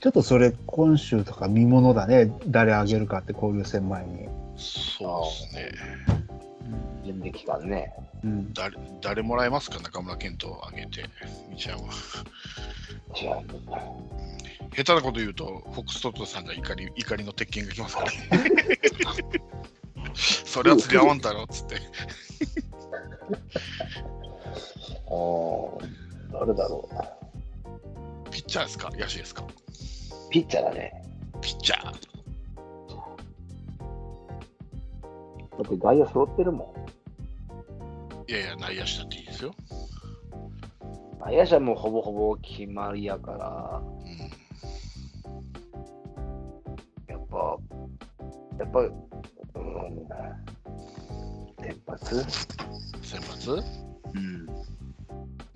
[0.00, 4.28] ちょっとそれ今週とか見ものだね誰上げるかって交流戦前に。
[4.56, 5.20] そ
[5.52, 6.25] うですね。
[7.04, 7.92] 準備期間ね。
[8.24, 9.78] うん、誰誰もらえますか？
[9.80, 11.04] 中村健人を挙げて、
[11.48, 11.92] みちゃんは。
[13.14, 13.46] 違う。
[14.74, 18.18] 下手なこと言うと、フォックストットさんが怒り怒りの鉄拳が来ますからね。
[20.14, 21.76] それは釣り合わんだろっつって。
[21.76, 21.78] あ
[25.08, 27.02] あ、誰だろうな。
[28.30, 28.90] ピッチャーですか？
[28.90, 29.44] 野手ですか？
[30.30, 31.02] ピッチャーだね。
[31.40, 32.15] ピッチャー。
[35.58, 38.30] だって外野揃ってるもん。
[38.30, 39.54] いやいや、内野手だっていいですよ。
[41.20, 44.18] 内野手はもうほぼほぼ決まりやから、うん。
[47.08, 47.56] やっぱ、
[48.58, 48.90] やっぱ、うん、
[51.60, 52.24] 先発？
[53.02, 53.62] 選抜
[54.14, 54.46] うん。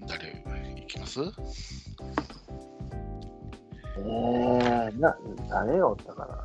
[0.07, 0.45] 誰
[0.83, 1.21] いきます？
[3.99, 5.17] えー、な、
[5.49, 6.39] 誰がおったかな。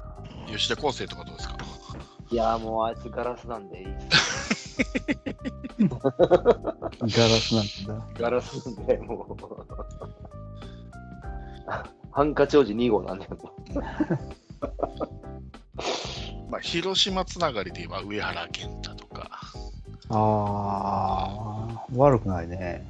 [0.47, 1.54] 吉田康生とかどうですか？
[2.35, 4.75] いや、もうあいつガラスなんでいいっす。
[5.79, 6.11] ガラ
[7.39, 7.65] スなん
[7.97, 8.05] だ。
[8.19, 9.27] ガラスなんで、もう。
[12.11, 13.37] ハンカチ王子2号なんで、も
[16.51, 19.29] まあ、広島つながりで言えば上原健太とか、
[20.09, 22.85] ああ、悪くないね。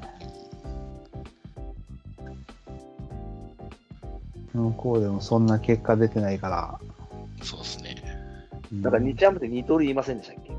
[4.56, 6.80] 向こうでもそんな結果出てないから。
[8.82, 10.52] だから2チャンプで2通り言いませんでしたっけ？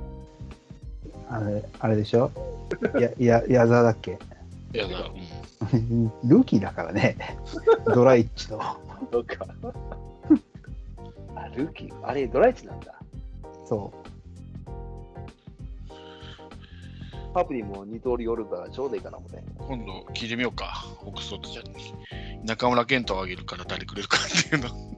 [1.28, 2.30] あれ、あれでしょ？
[2.98, 4.18] や、や、矢沢だっけ？
[4.74, 5.10] いやだ、
[5.72, 7.16] うん、ルーキーだからね。
[7.86, 8.60] ドライッチの。
[9.12, 9.46] そうか。
[11.34, 12.94] あ、ルーキー、あれ、ドライチなんだ。
[13.64, 13.92] そ
[17.34, 19.42] パプリも2通りおるからちょうどいいかな思って。
[19.58, 21.94] 今度聞いてみようか、オックスフォードちゃんに。
[22.46, 24.95] 中村健太をあげるから誰くれるかっていうの。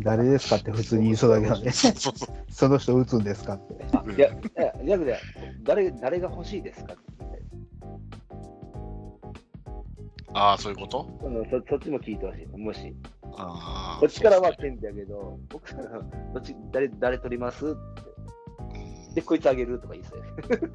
[0.00, 1.70] 誰ですかって普通に言いそうだけどね。
[1.72, 3.84] その人打つんですかって。
[3.92, 5.18] あいや、いや、逆で、
[5.62, 7.02] 誰、誰が欲しいですかって
[10.34, 11.06] ああ、そういうこと？
[11.20, 12.46] そのそそっちも聞いてほしい。
[12.56, 12.94] もし、
[13.36, 14.00] ああ。
[14.00, 16.00] こっちからはそうケンだけど、僕から
[16.32, 17.66] どっち、誰、誰取ります？
[17.66, 18.08] って。
[19.14, 20.70] でこいつあげるとか言いそうやうん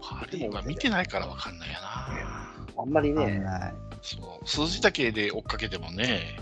[0.00, 2.82] パ・リーグは見てないからわかんないやな。
[2.82, 3.42] あんまりね。
[4.02, 6.38] そう数字だけで追っかけてもね。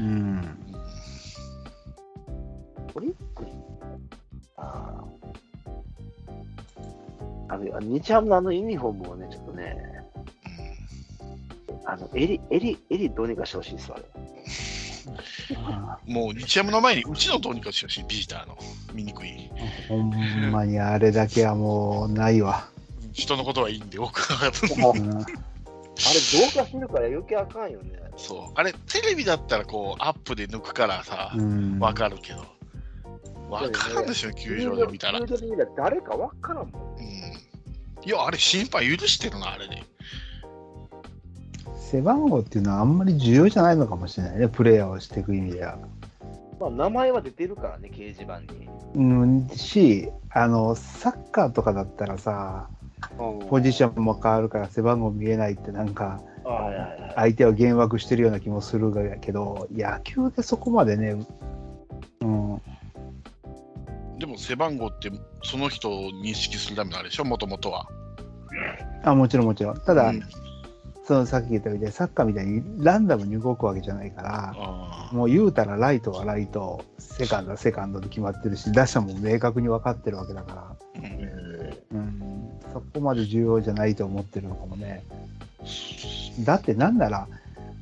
[0.00, 0.06] うん。
[0.06, 0.70] うん
[2.94, 3.48] オリックス
[4.56, 5.04] あ
[7.48, 7.54] あ。
[7.54, 9.76] あの、日ハムのあのユニフォームをね、ちょっとね、
[11.84, 13.98] あの、襟、襟、襟どうにかしてほしいですわ、
[16.06, 18.56] もう日ハムの前にうちのどうにかしてほしい、ビジターの。
[18.92, 19.50] 見にくい。
[19.88, 20.10] ほん
[20.50, 22.68] まにあれだけはもうないわ。
[23.12, 24.52] 人のことはいいんで、僕は。
[25.96, 27.92] れ、同化してるから余計あかんよね。
[28.16, 28.52] そう。
[28.54, 32.44] あれ、テレビだったらこう、アップで抜くからさ、うんわかるけど。
[33.48, 35.20] わかるでしょ、球場で見たら。
[35.20, 36.96] 球場で見たら誰かわからんもん。
[36.98, 38.08] うん。
[38.08, 39.82] いや、あれ、審判許してるな、あれで。
[41.90, 45.76] 背番号っていうのはあんまり重要じゃないのかもしれないね、プレイヤーをしていく意味では。
[46.60, 48.68] まあ、名前は出てるからね、掲示板に。
[48.94, 52.68] うん、し、あの、サッカーとかだったらさ、
[53.18, 56.20] ポジションも変わるから背番号見えないってなんか。
[57.16, 61.14] 相手を幻惑してるような気もするがけど、野球でそこまでね、
[62.22, 62.60] うん、
[64.18, 67.86] でも背番号ってその人を認識するためのあれでしょ、もともとは。
[69.04, 69.80] あ、もちろんもちろん。
[69.80, 70.22] ただ、うん。
[71.04, 81.19] そのさっき言ったみたいにサッカーみたいにランダムに動くわけじゃないから、あもう言うたらライトはライト、セカンドはセカンドで決まってるし、打者も明確に分かってるわけだから、うん、
[82.72, 85.02] そこまで重要じゃないと思ってるのかもね。
[86.40, 87.26] だってなんなら、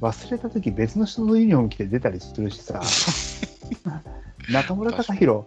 [0.01, 2.81] 忘れた時別の人のユニフォーム着て出たりするしさ、
[4.51, 5.43] 中村隆弘、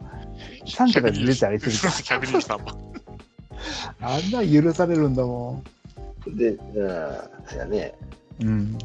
[0.65, 2.65] 3桁で出たりするか123番。
[3.99, 5.63] ら、 あんな許されるんだも
[6.27, 6.59] で、うん、
[7.47, 7.93] そやね。
[8.39, 8.47] ん。
[8.47, 8.77] うん。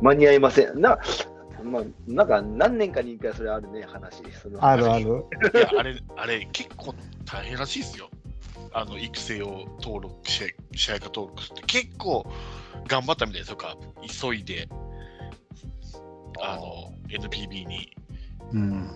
[0.00, 0.80] 間に合いません。
[0.80, 0.98] な、
[1.62, 4.22] まあ、なんか何年かに一回それあるね、話。
[4.32, 5.04] そのあるある。
[5.54, 8.08] いや、あれ、あれ、結構大変らしいですよ。
[8.72, 11.62] あの、育成を登録、試合試合化登録って。
[11.62, 12.30] 結構
[12.86, 13.88] 頑張ったみたいですよ、カープ。
[14.08, 14.68] 急いで、
[16.40, 17.96] あの、NPB に
[18.52, 18.88] うん。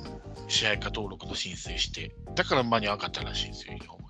[0.48, 4.08] 支配下登録の申請して、だから間に合わなかったらしいんですよ、ユニフォーム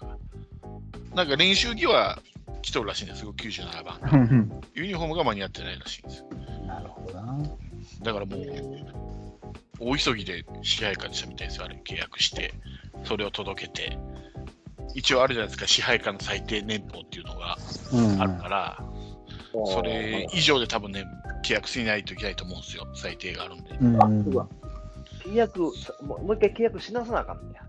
[1.12, 1.16] が。
[1.16, 2.18] なんか練習着は
[2.62, 4.62] 来とるらしいんですよ、97番。
[4.74, 6.28] ユニフォームが間に合ってないらしいんですよ。
[6.66, 7.38] なるほどな。
[8.02, 8.46] だからもう、
[9.78, 12.54] 大急ぎで支配下でしたみたいですよ、あれ、契約して、
[13.04, 13.98] それを届けて、
[14.94, 17.56] 一応あるじゃないですか、支配下の最低年俸っていうのが
[17.92, 18.22] うん。
[18.22, 18.84] あるから、
[19.66, 21.04] それ以上で多分ね、
[21.44, 23.70] 契約しないといけないと思うんですよ、最低があるんで。
[23.80, 23.98] うん。
[25.24, 27.62] 契約、もうもう一回契約し直さなあかんねや。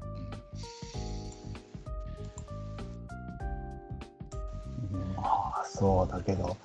[5.16, 6.56] まあ、そうだけど。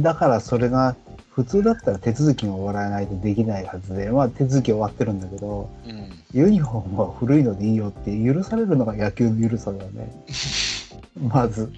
[0.00, 0.96] だだからそれが、
[1.38, 10.12] 普通だったら手続きが終わらないとできないはずで、まあ手続き終わってるんだけど、うんユニフォームは古いのでいいよって許されるのが野球の緩さだよね。
[11.16, 11.72] まず、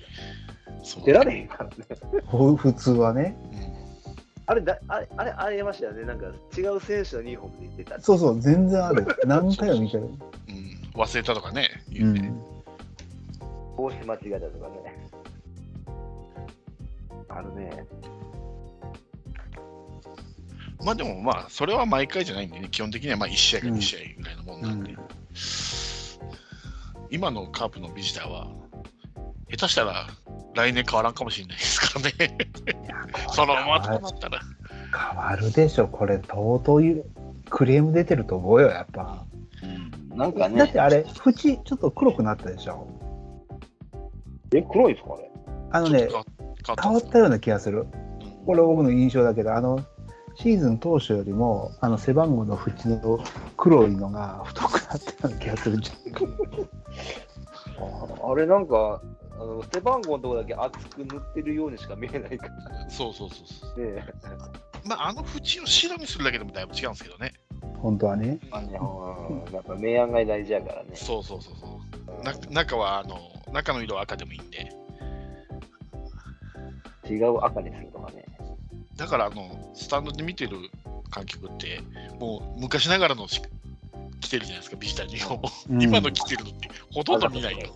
[1.04, 1.74] 出られへんからね。
[2.24, 3.36] ほ普通はね。
[3.52, 3.61] うん
[4.46, 6.04] あれだ、あれ、あれ、ありましたよね。
[6.04, 6.26] なんか
[6.58, 8.00] 違う選手のユニフォームで言ってた。
[8.00, 9.06] そうそう、全然ある。
[9.24, 10.04] 何回も見てる。
[10.04, 12.20] うん、忘れたとかね、う言うて。
[12.22, 12.42] ん。
[13.76, 15.08] 帽子間違えたとかね。
[17.28, 17.86] あるね。
[20.85, 24.99] まあでもまあ、それは毎回じゃないんでね、基本的にはまあ1試合かうん2試合ぐらいのもんうなんで、ん、
[27.11, 28.49] 今のカープのビジターは、
[29.51, 30.07] 下手したら
[30.55, 32.39] 来年変わらんかもしれないですからね、
[33.33, 34.41] そのままとなったら。
[34.93, 37.05] 変わるでしょ、これ、とうとうゆ
[37.49, 39.24] クレーム出てると思うよ、やっぱ。
[40.14, 42.89] なんかね、だってあれ、縁ちょっと黒くなったでしょ。
[44.55, 45.31] え、黒いですかあれ？
[45.72, 46.12] あのね、変
[46.93, 47.18] わった。
[47.18, 47.81] ような気がする。
[47.81, 48.11] うん
[48.47, 49.85] これは僕の印象だけど、あの、
[50.41, 53.22] シーズン当初よりも、あの背番号の縁の
[53.59, 56.24] 黒いのが太くなったような気がするんじゃないか。
[58.24, 63.84] ああれなんか、あの背番号のとこだけ厚く塗ってるようにしか見えないからそうそうそうそう。
[63.84, 64.03] ね。
[64.86, 67.34] まあ、あの縁を白にするだけでもだいぶ違うんですけどね。
[67.76, 68.38] 本当はね。
[68.51, 70.91] あのやっぱ明暗が大事やからね。
[70.95, 71.82] そうそうそうそ
[72.18, 72.24] う。
[72.24, 72.32] な
[72.62, 73.18] 中はあの
[73.53, 74.70] 中の色は赤でもいいんで。
[77.11, 78.24] 違う赤にするとかね。
[79.01, 80.59] だからあのスタンドで見てる
[81.11, 81.80] 観客って
[82.20, 83.40] もう昔ながらのし
[84.20, 85.40] 着てるじゃないですかビジターにも、
[85.70, 85.82] うん。
[85.82, 87.70] 今の着てるのってほとんど見ないよ。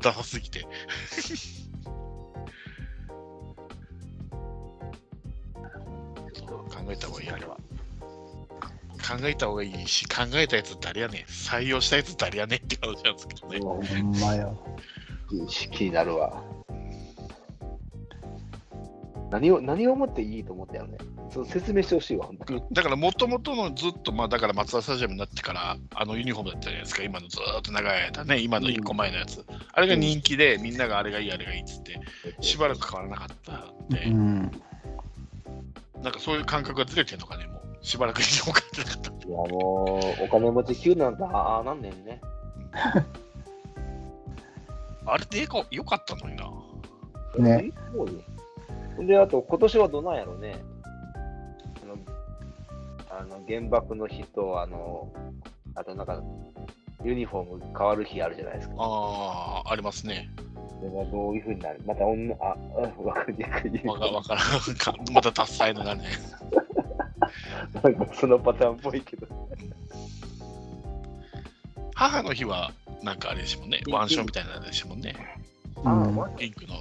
[0.00, 0.60] ダサすぎて。
[0.60, 0.68] 考
[6.88, 11.22] えた方がいいあれは考えた方がいいし考えたやつ誰やねん。
[11.24, 13.58] 採用したやつ誰やねんって話なんですけどね。
[13.58, 14.56] もほんまよ。
[15.32, 16.40] う気になるわ。
[19.32, 20.98] 何を何をもっていいと思ってやるね。
[21.30, 22.62] そう説明してほしいわ、本当に。
[22.70, 27.02] だからもともとのずっと、まあ、だから松田スタジアムになってからあのユニフォームだったじゃないですか。
[27.02, 31.98] 今のずーっと長い間ね今の1個前のやつ、あれが人気でみんながあれがいいあれがいいっつって
[32.40, 34.50] しばらく変わらなかったんで、うん。
[36.02, 37.62] なんかそういう感覚がずれてるのかねもう。
[37.80, 42.20] しばらくユニフォーム買ってなかったいやもう、お金持ち級なんて、ああ、なんねんね。
[45.06, 46.44] あれでよかよかったのにな。
[47.38, 47.70] ね。
[47.92, 48.31] そうね
[49.00, 50.54] で、あと、今年はどないやろね。
[51.82, 55.12] あの、あの原爆の日と、あの、
[55.74, 56.22] あとなんか、
[57.04, 58.74] ユニフォーム変わる日あるじゃないですか。
[58.78, 60.28] あーありますね。
[60.78, 61.80] それがどういうふうになる？
[61.84, 63.34] また女、あ、あ わかり
[63.70, 63.88] にくい。
[63.88, 64.76] わかわからん。
[64.76, 66.04] かまた達彩のがね。
[67.82, 69.26] なんかそのパターンっぽいけど。
[71.94, 72.72] 母の日は
[73.02, 73.80] なんかあれでしたもんね。
[73.90, 75.14] ワンショーみたいなのでしたもんね。
[75.84, 76.74] ああ、うんまピンクの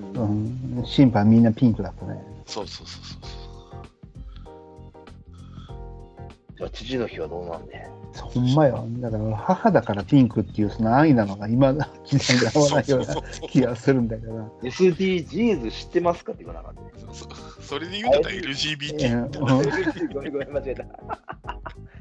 [0.00, 2.22] うん、審判みんなピンクだったね。
[2.46, 3.46] そうそうそうそう
[6.58, 7.88] じゃあ、父の日はどうなんね
[8.22, 8.86] ほんまよ。
[8.98, 14.50] だから母だからピンクっていうその安易なのが今の時代に合わないような気がするんだけどな。
[14.62, 17.12] SDGs 知ってますかって言わなかったね。
[17.12, 17.28] そ
[17.62, 19.30] それで言うたら LGBT うん
[20.14, 20.84] ごめんごめん、間違えた。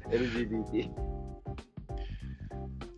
[0.10, 0.90] LGBT。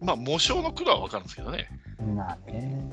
[0.01, 1.69] まあ模章の黒は分かるんですけどね
[2.15, 2.83] まあね。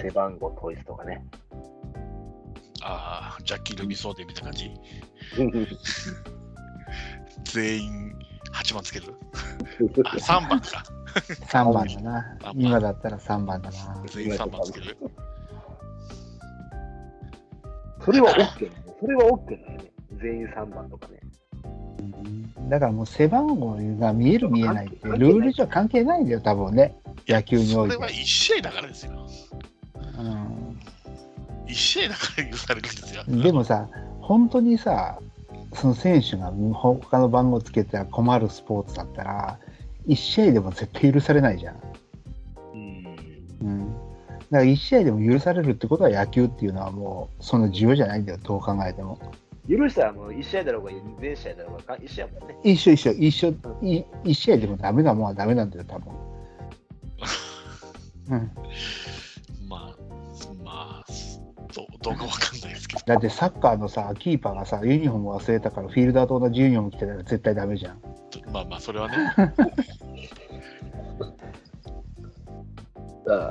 [0.00, 1.24] 背番号統一とかね。
[2.82, 4.70] ああジャッキー・ルビソーデみたいな感じ
[7.52, 8.14] 全員
[8.52, 9.14] 8番つける
[10.04, 10.84] あ3番か
[11.16, 12.52] 3番だなあ。
[12.54, 14.02] 今だったら3番だな。
[14.06, 14.96] 全員3番つける
[18.04, 18.76] それは OK ね。
[19.00, 19.90] それは OK だよね。
[20.20, 21.20] 全員3番とかね。
[22.68, 26.98] だからもう背番号が見える見えないってルール上関係ないんだよ、多分ね。
[27.26, 28.12] 野球においてそれは。
[28.12, 29.18] 1試合だからですようん
[30.16, 33.88] 1試合だから許されるんですよでもさ、
[34.20, 35.18] 本当にさ、
[35.74, 39.58] その選手が他の番号つけたら困るスポーツだったら、
[40.06, 41.80] 1試合でも絶対許されないじゃん。
[42.74, 43.16] うん。
[43.62, 49.18] うん、だから1試合でも許されるってことは野球っていうのはもうその需要じゃないんだよ、どう考えても。
[49.68, 52.56] 許したらもう1試合だろうが、全試合だろうが、一緒やもんね。
[52.62, 53.48] 一緒一緒、一緒、
[53.82, 56.12] い1試合でもダメなもんはダメなんだよ、多分。
[58.30, 58.50] うん、
[62.06, 68.00] どうかわかんないですけどだってサッカーのさ、キーパーがさ、ユニフォーム忘れたからフィールダーと同じユニフォーム着てたら絶対ダメじゃん。
[68.52, 69.16] まあまあそれはね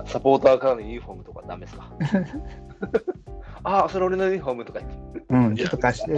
[0.05, 1.91] サポーターからのユニフォームとかダメですか
[3.63, 5.21] ああ、それ俺のユニフォームとか言って。
[5.27, 6.13] うん、ちょっと貸して。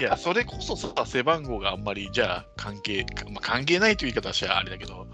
[0.00, 5.06] いやそれこそさ背番号があんまりじゃあ関係、まあ、関係ないという言い方はしあれだけど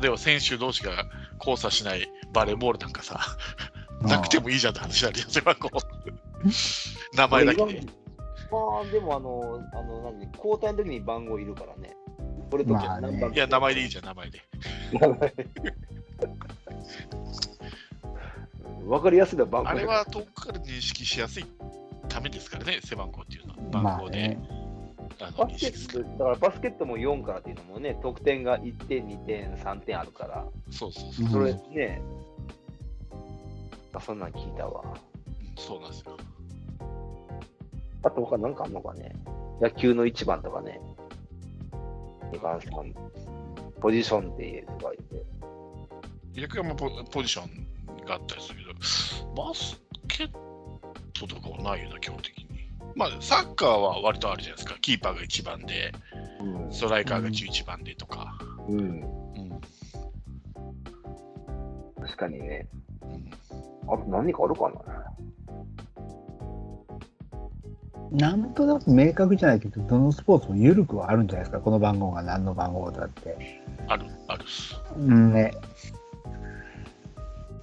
[0.00, 0.92] 例えば選手同士が
[1.38, 3.20] 交差しないバレーボールなんかさ
[4.04, 5.70] なくてもいいじゃんって話になるよ背番号
[7.14, 7.80] 名前だけで。
[8.50, 11.96] まあ、でもあの、あの、何、交代の時に番号いるからね。
[12.50, 13.30] これとまあね。
[13.34, 14.40] いや名前でいいじゃん名前で。
[14.92, 15.34] 名 前
[18.86, 19.70] わかりやすいのは番号。
[19.70, 21.46] あれは遠くから認識しやすい
[22.08, 23.82] ためですからね背番号っていうのは。
[23.82, 24.38] ま番号で、
[25.36, 32.02] バスケット、だからバスケットも4からっていうのもね、得点が1点、2点、3点あるから、そうそうそれね、
[33.94, 34.82] あそんなん聞いたわ。
[34.84, 35.14] うん
[35.56, 36.16] そうなんですよ
[38.02, 39.14] あと他なんかあんのかね。
[39.60, 40.80] 野球の1番とかね。
[42.32, 42.94] 2番、3番。
[43.80, 45.22] ポジションでとか言っ
[46.34, 46.40] て。
[46.40, 50.30] 野球はもうポポジションがあったりするけど、バスケッ
[51.12, 52.48] トとかはないよな、基本的に。
[52.94, 54.78] まあ、サッカーは割とあるじゃないですか。
[54.80, 55.92] キーパーが1番で、
[56.40, 58.36] うんストライカーが11番でとか。
[58.68, 59.60] うん、うん。
[62.00, 62.68] 確かにね。
[63.02, 63.30] うん
[63.86, 64.74] あと何かあるかな？
[68.10, 73.60] なんとなく明確じゃないけど、どのスポーツも緩くはあるんじゃないですか、この番号が何の番号だって。
[73.88, 74.76] ある、あるっす。
[74.96, 75.52] うんね。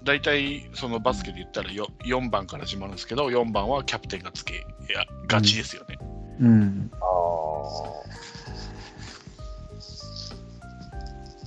[0.03, 5.98] 大体、そのバスケで言ったらよ4番から始まるんですけど、4番はキャプテンがつけ、いや、ガチですよね。
[6.41, 6.91] うん。
[6.95, 6.98] あ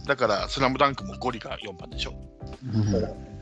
[0.06, 2.14] だから、スラムダンクもゴリが4番でしょ。
[2.72, 3.34] うん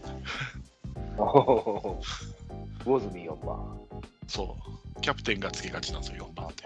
[1.19, 3.81] ウォズミ4番。
[4.27, 4.57] そ
[4.97, 5.01] う。
[5.01, 6.65] キャプテンがつけがちなんですよ、4番って。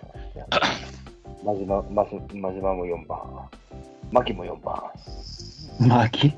[1.44, 2.04] 真島真
[2.40, 3.48] 真島も4番。
[4.12, 4.82] 牧も4番。
[5.88, 6.32] マキ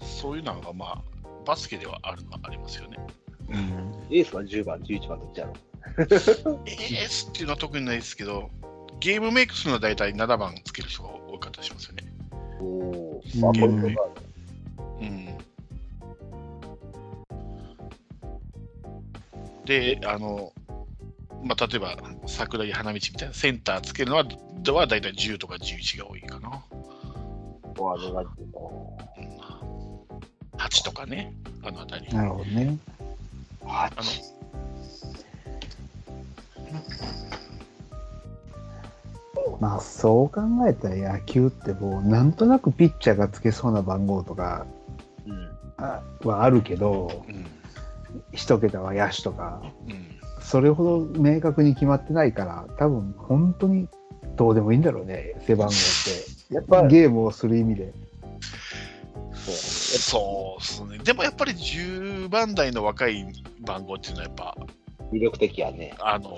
[0.00, 1.02] そういうのが、まあ、
[1.44, 2.98] バスケではあるのはありますよね。
[3.48, 4.16] うん。
[4.16, 5.71] エースは10番、11番どっちやろエ
[6.06, 8.50] ースっていうのは特にないですけど、
[9.00, 12.04] ゲームメイクするのは大体7番つける人が多かったりしますよね。
[12.60, 14.22] おおうんあ、ポイントガー
[15.00, 15.38] うん。
[19.64, 20.52] で、あの、
[21.42, 21.96] まあ、例えば、
[22.26, 24.24] 桜木花道みたいなセンターつけるのは、
[24.72, 26.64] は大体10とか11が多いかな。
[27.74, 27.84] ド。
[27.84, 28.58] ワードがっていうか
[29.18, 31.34] うん、8とかね、
[31.64, 32.08] あのあたり。
[32.14, 32.78] なるほどね。
[33.64, 34.31] ああの
[39.60, 44.66] まあそう考えたら野球ってもうなんとなくピッチャーがつけそうな番号とか
[46.24, 47.46] はあるけどうん。
[48.32, 50.18] 一桁は野手とかうん。
[50.40, 53.88] それほど明確に決まってないから多分本当に
[54.36, 55.76] どうでもいいんだろうね背番号っ
[56.50, 57.92] やってぱ、ゲームをする意味で
[59.34, 60.98] そうですね。
[60.98, 63.26] でもやっぱり10番台の若い
[63.60, 64.56] 番号っていうのはやっぱ、
[65.12, 65.94] 魅力的やね。
[66.00, 66.36] あの、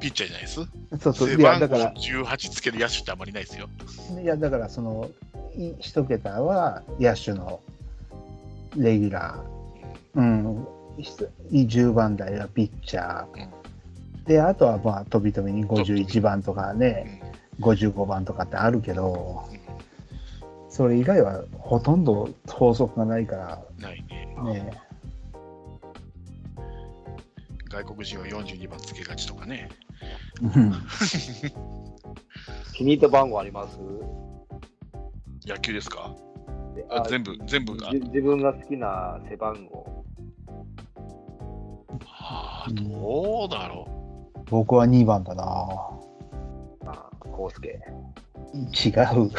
[0.00, 0.54] ピッチャーじゃないです？
[1.00, 1.28] そうそう。
[1.28, 3.68] 背いや番号だから18つける野手ってあまりないですよ。
[4.20, 5.10] いやだからその
[5.56, 7.60] い一桁は野手の
[8.76, 10.18] レギュラー。
[10.20, 10.66] うん。
[11.00, 11.12] ひ
[11.52, 17.22] 10番台はピッチャー、であとはまあ飛び飛びに51番とかね
[17.60, 19.44] 55番とかってあるけど
[20.68, 24.28] それ以外はほとんど法則がないからないね。
[24.54, 24.72] ね
[27.70, 29.68] 外国人は42番つけがちとかね。
[30.42, 30.72] うん
[32.74, 33.78] 気に入った番号あります？
[35.46, 36.14] 野球ですか？
[36.74, 37.90] であ全部、全部が。
[37.90, 40.04] じ自分が好きな背番号。
[42.06, 43.86] ああ、どうだろ
[44.50, 45.42] 僕は2番だな
[46.86, 47.80] あ、コウスケ。
[48.54, 49.30] 違う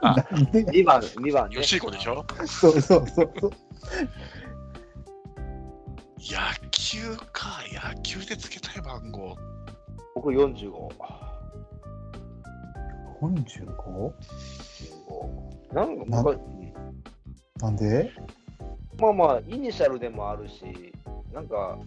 [0.00, 1.48] あなんで？2番、2番う。
[1.50, 1.56] ね。
[1.56, 2.24] 吉彦でしょ？
[2.46, 3.50] そうそうそうそう
[6.18, 6.38] 野
[6.70, 7.60] 球か。
[7.72, 9.36] 野球でつけたい番号。
[10.16, 10.72] 僕45。
[13.20, 14.12] 45?
[15.72, 16.22] なんかな
[17.60, 18.10] なんで？
[18.98, 20.92] まあまあ、イニシャルでもあるし、
[21.32, 21.78] なんか、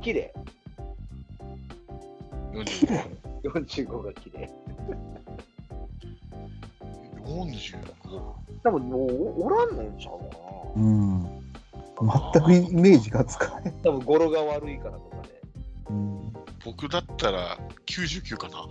[0.00, 0.32] 綺麗。
[2.52, 3.18] 45。
[3.42, 4.50] 45が綺麗。
[7.26, 7.78] 45。
[8.62, 10.36] 多分もうおらんのんちゃうか
[10.76, 11.43] うん
[12.00, 13.72] 全くイメージがつかない、な。
[13.84, 15.22] 多分語呂が悪いからとかね。
[15.90, 16.32] うん、
[16.64, 18.66] 僕だったら99かな。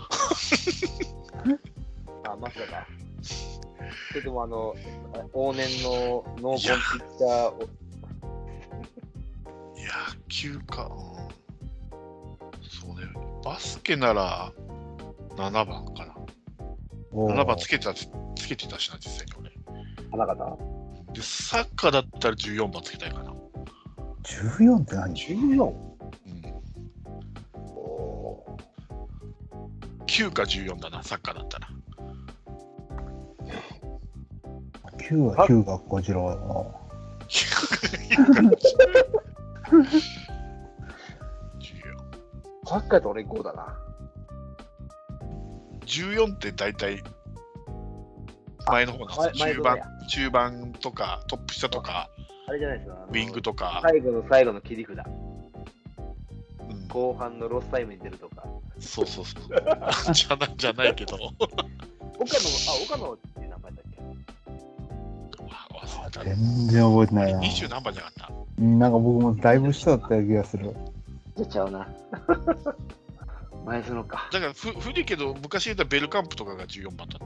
[2.32, 2.88] あ、まさか。
[4.10, 4.76] それともあの、
[5.34, 7.60] 往年のノーコンピッチャーを、
[9.76, 9.88] 野
[10.28, 10.92] 球か。
[11.18, 11.34] うん
[12.84, 13.08] そうね。
[13.44, 14.52] バスケなら
[15.36, 16.16] 7番かな。
[17.12, 18.08] おー7番つけてた、つ
[18.48, 19.52] けてたしな、実際に俺。
[20.12, 20.73] 花形？
[21.14, 23.34] で、サッカーだったら14番つけたいかな。
[24.24, 25.64] 14って何 ?14?
[25.64, 25.94] うん。
[27.56, 28.58] お
[30.06, 31.68] 9か14だな、サッカーだったら。
[35.10, 37.54] 9は9学校次郎のー
[42.66, 43.78] サッカーと俺5だな。
[45.86, 47.04] 14って大体
[48.68, 49.56] 前の方なんですよ。
[49.56, 52.10] 中盤前前の方や、中盤とかトップ下とか
[52.48, 52.96] あれじゃないですか。
[53.10, 54.98] ウィングとか、最後の最後の切り札。
[55.08, 58.44] うん後半のロスタイムに出るとか。
[58.80, 59.44] そうそうそう。
[60.14, 61.36] じゃなじゃないけど、岡野、あ、
[62.86, 63.86] 岡野っていう名前だっ
[66.22, 66.24] け？
[66.24, 68.34] 全然覚えてないな20何番じゃなかった？
[68.60, 70.76] うんなんか僕もだいぶ下だった気がする
[71.36, 71.88] 出ちゃうな。
[73.66, 74.30] 前園か。
[74.32, 77.20] だからふ古いけど、昔言ったベルカンプとかが14番だっ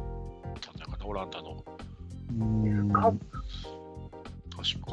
[0.62, 1.64] たんじゃないかな、オランダの。
[2.32, 3.42] うんカップ
[4.58, 4.92] 確か。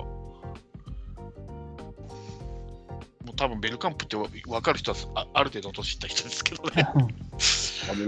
[3.25, 6.87] もう多分ベルカンプってわ分かる人はあある程度年いった人ですけどね。
[6.87, 7.05] あの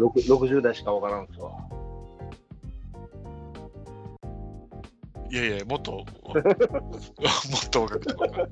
[0.08, 1.52] 6 60代しかわからんすわ。
[5.30, 6.04] いやいや、もっと、 もっ
[7.70, 8.42] と若くて分かる。
[8.42, 8.50] わか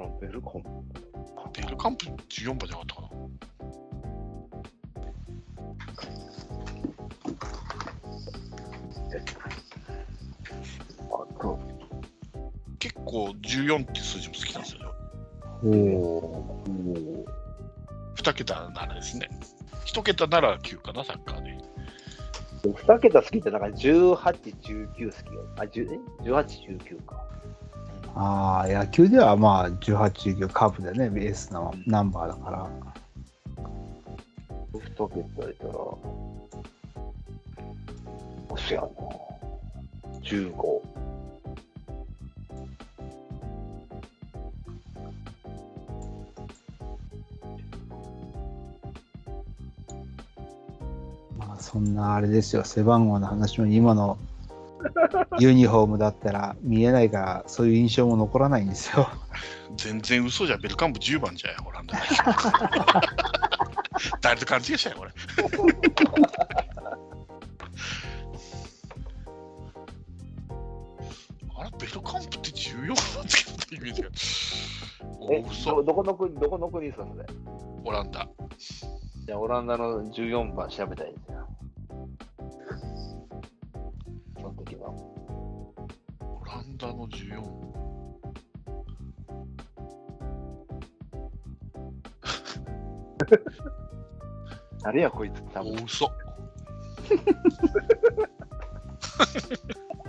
[0.00, 0.62] らん、ベルコン。
[1.56, 3.08] ベルカンプ14番じゃなかったかな。
[13.12, 14.94] 構14って数字も好きなんですよ。
[15.64, 17.26] おーお
[18.16, 19.28] 2桁ならですね。
[19.86, 21.58] 1桁なら9かな、サッカーで。
[22.64, 25.44] 2桁好きってなんか18、19好きよ。
[25.58, 27.22] あ、10え？18、19か。
[28.14, 32.70] ああ、野球ではまあ18、19カープでね、ベースのナンバーだから。
[34.72, 35.74] 2桁言ったら、
[38.48, 38.88] おしやな。
[40.22, 40.92] 15。
[51.62, 54.18] そんなあれですよ、背番号の話も今の
[55.38, 59.08] ユニフォームだったら見えないから、そういう印象も残らないんですよ。
[59.76, 61.98] 全然嘘じゃ、ベルカンプ10番じゃん、オランダ。
[64.20, 65.12] 誰と勘違いしたよ、これ。
[71.56, 74.08] あれ、ベルカンプって14番つけたイメージが。
[75.30, 77.24] えど、どこの国、どこの国ですか、それ？
[77.84, 78.28] オランダ。
[79.26, 81.14] じゃあ、オランダの14番調べたい
[94.82, 95.80] 誰や、こいつって多分。
[95.80, 96.10] お嘘。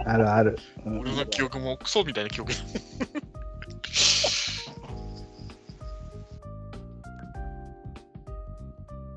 [0.05, 0.57] あるある。
[0.85, 2.51] うん俺の記憶もクソみたいな記憶。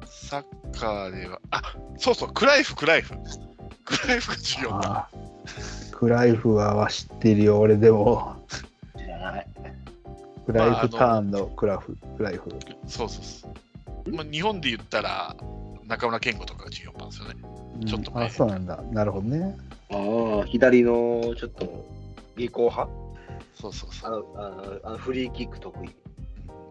[0.06, 0.44] サッ
[0.78, 1.62] カーでは、あ
[1.98, 3.14] そうそう、クライフ、クライフ。
[3.84, 4.80] クライフが14番。
[4.84, 5.16] あー
[5.96, 8.36] クライフは知ってるよ、俺でも。
[8.98, 9.46] 知らない。
[10.44, 12.50] クライフターンのクラフ、クライフ。
[12.86, 13.54] そうそうそう。
[14.12, 15.36] まあ、日本で言ったら、
[15.86, 17.34] 中村健吾とかが14番ですよね。
[17.86, 18.82] ちょっと前あ、そうなんだ。
[18.90, 19.56] なるほどね。
[19.90, 21.86] ああ、左のちょっと、
[22.36, 22.90] 技巧派？
[23.54, 24.34] そうそうそう。
[24.84, 25.90] あのフリーキック得意。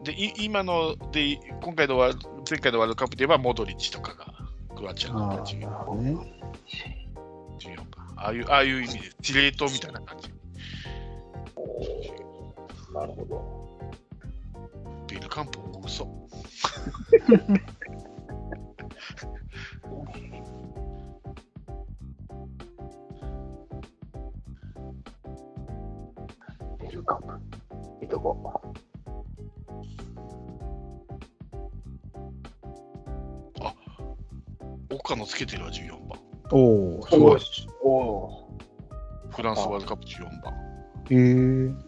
[0.04, 4.34] で、い今ので、今回のワール前回のワールドカップで言えば、モドリッチとかが、
[4.76, 6.12] クロアチアのああ、14なるほどね。
[7.60, 7.86] 14番。
[8.18, 10.30] ああいう、ああいう意味で、司令塔みたいな感じ。
[12.94, 13.66] なるほど。
[15.08, 16.06] ベルカンプも嘘。
[16.06, 16.12] ベ
[26.92, 27.22] ルカン
[28.00, 28.06] プ。
[28.06, 28.62] いとこ。
[34.92, 36.20] 岡野つけてるわ、14番。
[36.52, 37.42] おお、すごい。
[37.84, 38.58] おお
[39.30, 40.54] フランスワールドカップ14番。
[41.10, 41.16] へえ。
[41.16, 41.85] ー。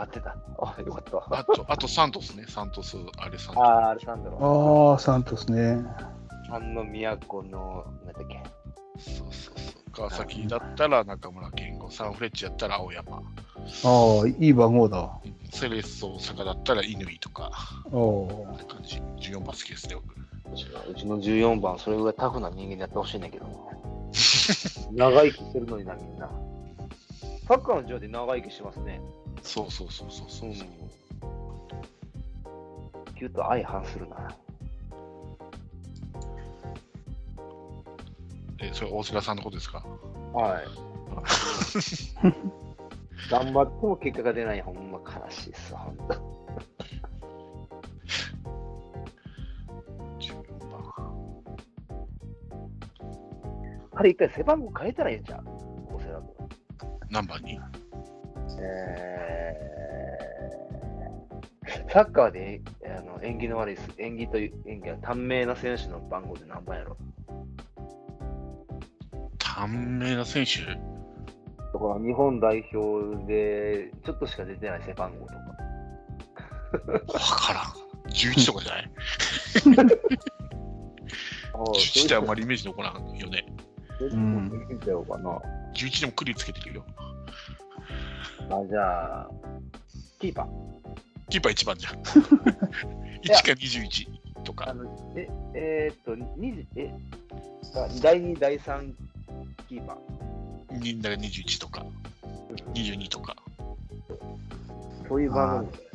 [0.00, 0.36] 合ってた。
[0.58, 1.26] あ、よかったわ。
[1.30, 4.92] あと、あとサントスね、サントス、あれサントああ、アレサンドロ。
[4.92, 5.84] ああ、サントスね。
[6.46, 8.42] ファンの都の、なんだっけ。
[8.98, 9.18] ス。
[9.18, 9.86] そうそうそう。
[9.92, 13.22] 川崎だったら中村健吾、サンフレッチェだったら青山、あ
[14.24, 15.18] あ、いい番号だ。
[15.50, 17.50] セレッソ大阪だったら乾とか、
[17.90, 19.00] おおあ感じ。
[19.30, 20.14] 14番好きですね、僕。
[20.90, 23.52] うちの14番、それぐらいタフな人間にやってほしいんだけどな。
[24.92, 26.30] 長生きしてるのにな、みんな。
[27.48, 29.00] サッカーの上で長生きしてますね。
[29.42, 30.50] そうそうそうそうそう。
[33.14, 34.28] キューと相反するな。
[38.60, 39.84] え、それ大菅さんのことですか？
[40.32, 40.64] はい。
[43.30, 46.04] 頑張っても結果が出ない、ほんま悲しいっす、ほんと。
[50.20, 50.82] 14番。
[53.94, 55.44] あれ、一回背番号変えたらいいんじゃん。
[55.46, 56.48] 大瀬良君
[57.10, 57.58] 何番に？
[58.58, 59.15] えー、
[61.96, 66.94] サッカーであの縁起の悪いす、縁起という、縁起は短命な選手の番号で何番やろ？
[69.38, 70.60] 短命な選手？
[70.66, 70.78] だか
[71.98, 75.38] ら日本代表でちょっとしか出てない背番号とか。
[76.92, 77.64] わからん。
[78.12, 78.90] 11とかじゃない？
[81.54, 83.46] ああ ?11 ってあんまりイメージ残らんよね。
[84.14, 85.30] ん見てようかな。
[85.74, 86.84] 11でもクリつけてるよ。
[88.50, 89.30] あ、じゃあ、
[90.20, 90.85] キーパー。
[91.28, 91.94] キーパー1番じゃん。
[93.22, 94.70] 1か21とか。
[94.70, 94.84] あの
[95.16, 96.94] え、えーっと、20え、
[97.74, 98.92] あ第2、第3
[99.68, 100.80] キーパー。
[100.80, 101.84] みんなが21とか、
[102.74, 103.36] 22とか。
[105.08, 105.86] そういう番組。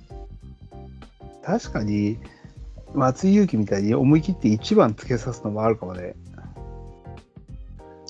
[1.44, 2.20] 確かに、
[2.94, 6.16] 松井裕樹みたいに思い切って1番つけさすのもあるかもね。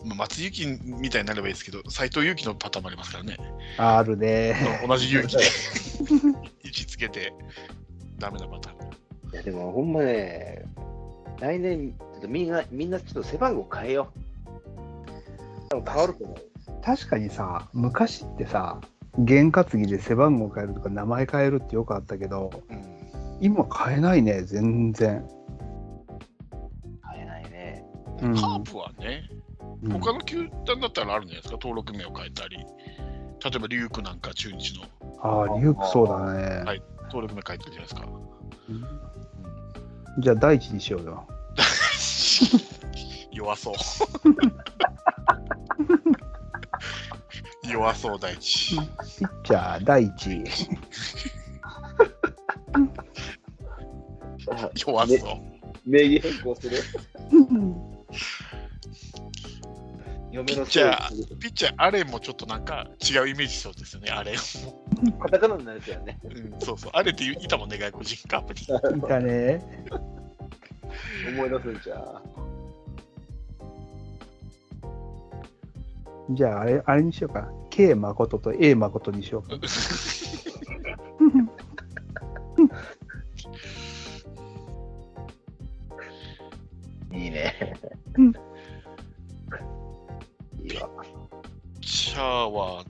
[0.05, 3.37] まあ、松井裕樹みたいになればいいですけど、斎藤佑樹のパターンもありますからね。
[3.77, 4.55] あるね。
[4.87, 5.43] 同じ勇気で
[7.11, 7.33] て
[8.17, 8.77] ダメなパターン。
[9.33, 10.65] いや、でもほんまね、
[11.39, 14.21] 来年、ちょっとみんな、みんなちょっと背番号変えよう。
[15.73, 16.83] 変わると思う。
[16.83, 18.81] 確かにさ、昔ってさ、
[19.17, 25.27] 験担ぎで背番号変えるとか名前変えるってよくあったけど、うん、今変えないね、全然。
[27.11, 27.85] 変えないね。
[28.21, 29.29] うんカープはね、
[29.83, 32.63] うん他の球団だったらあるんじゃないですか、登録名を変えたり、例
[33.55, 34.85] えばリュークなんか中日の
[35.23, 36.63] ああ、リュークそうだね。
[36.63, 38.07] はい登録名変えてるじゃないですか。
[38.69, 38.85] うん
[40.19, 41.25] じゃあ、第一にしようよ。
[43.31, 43.75] 弱そう。
[47.69, 48.75] 弱そう、第一。
[48.75, 50.43] ピッチャー第一。
[54.75, 55.19] 弱そう。
[55.85, 56.77] 名義変更する？
[60.31, 64.37] 嫁のピッチャー、ピッチャー、あれもちょっとなんか違うイメージそうですよね、あれも。
[65.19, 66.19] カタカナになるね。
[66.23, 68.61] うん、そうそう、あれっていたもんね、外国人カープに。
[68.97, 69.85] いたね。
[71.35, 72.21] 思い出すんちゃ
[76.29, 76.35] う？
[76.35, 77.51] じゃあ、あれ、あれにしようか。
[77.69, 79.55] K 誠と A 誠にしようか。
[87.13, 87.75] いいね。
[92.21, 92.85] シャーは、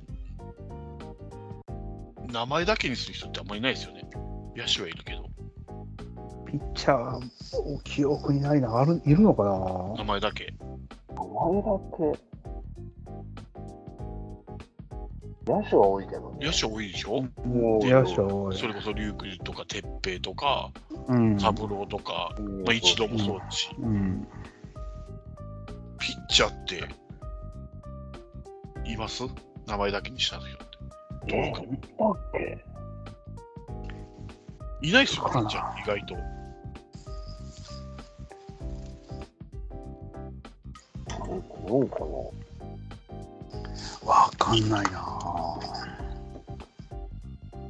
[2.33, 4.03] 名前だけにする人ってあんまりいないですよね。
[4.57, 5.23] 野手はいるけど、
[6.45, 8.77] ピッチャー、お記憶にないな。
[8.77, 9.99] ある、いるのかな？
[9.99, 10.53] 名前だけ。
[11.15, 12.19] 名前だけ。
[15.49, 16.45] 野手は多いけどね。
[16.45, 20.71] 野手多いでしょ、もう、野手多いそれこそリュウクとか鉄平とか、
[21.07, 21.39] うん。
[21.39, 24.27] サブローとか、うんまあ、一度もそうだし、うん。
[25.99, 26.83] ピッチャーって、
[28.93, 29.23] います？
[29.67, 30.61] 名前だけにした時って。
[31.27, 31.67] どうかえ
[31.99, 32.13] だっ
[34.81, 34.87] け？
[34.87, 36.15] いないですよ、かなッチャー、意外と。
[41.15, 42.05] なんかな
[44.03, 45.59] わかんないな。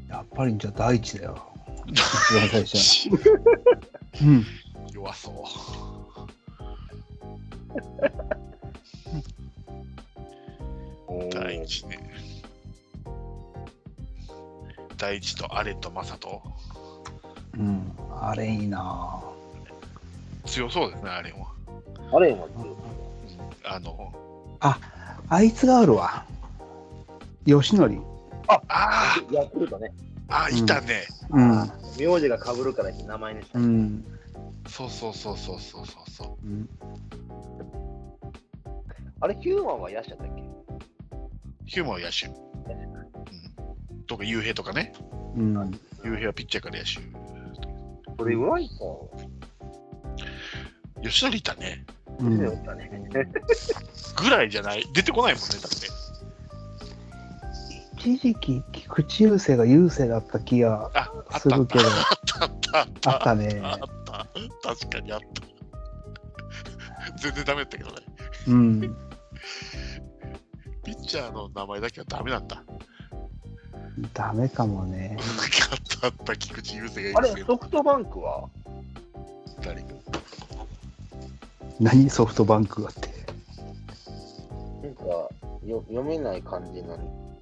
[0.10, 1.38] やっぱりじゃあ第一だよ。
[1.88, 2.02] 一
[2.34, 3.10] 番最初。
[4.23, 4.45] うん。
[4.93, 5.34] 弱そう。
[15.11, 16.41] 第一とアレとマサト。
[17.59, 17.91] うん。
[18.21, 19.21] あれいいな。
[20.45, 21.47] 強そうですね、アレンは。
[22.13, 22.47] あれ今、
[23.65, 24.13] あの、
[25.27, 26.23] あいつがあるわ。
[27.45, 28.01] 吉典。
[28.47, 29.91] ああ、ヤクルトね。
[30.29, 31.03] あいたね。
[31.29, 31.69] うん。
[31.99, 33.59] 名字が被るから名前にした。
[33.59, 34.05] うん。
[34.65, 36.69] そうそうそうそうそうそうそうん
[39.19, 40.41] あれ、ヒューマンは野手だっけ？
[40.41, 40.45] う。
[41.65, 42.51] ヒューマンは野手。
[44.11, 44.17] うん。
[44.17, 44.93] とか、雄平とかね。
[45.35, 45.71] うん。
[46.03, 46.91] 雄平はピッチャーから野手。
[48.17, 48.73] それぐらいか。
[51.01, 51.85] 吉成いたね。
[52.19, 52.29] ぐ
[54.29, 54.85] らいじゃない？
[54.93, 55.88] 出てこないもんね、だって。
[57.97, 61.93] 一時期、菊池雄星が雄星だった気があ、あったあったするけど、あっ
[62.25, 63.59] たあったあったあったね。
[63.63, 64.27] あった。
[64.63, 65.27] 確かにあった。
[67.17, 67.95] 全然ダメだったけどね。
[68.47, 68.81] うん。
[70.83, 72.63] ピッチャーの名前だけはダメなんだ。
[74.14, 75.18] ダメかもね。
[75.72, 78.49] あったあった、菊池雄星がいあれるけ、ど、ソフトバンクは？
[79.61, 79.82] 誰？
[79.82, 79.88] か。
[81.80, 83.10] 何ソフトバンクがって。
[84.84, 85.03] なんか
[85.65, 86.98] よ読めない感じの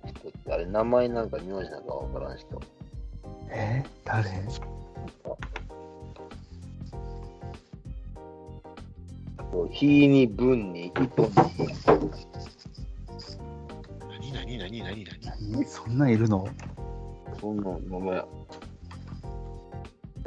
[0.06, 2.62] 人って、あれ、名前なんか名字なんかわからん人。
[3.50, 3.84] え？
[4.06, 4.30] 誰？
[9.72, 11.30] 日に文に糸に。
[14.34, 15.52] 何何何何何？
[15.52, 16.48] 何そんなんいるの？
[17.40, 18.16] そんな名前。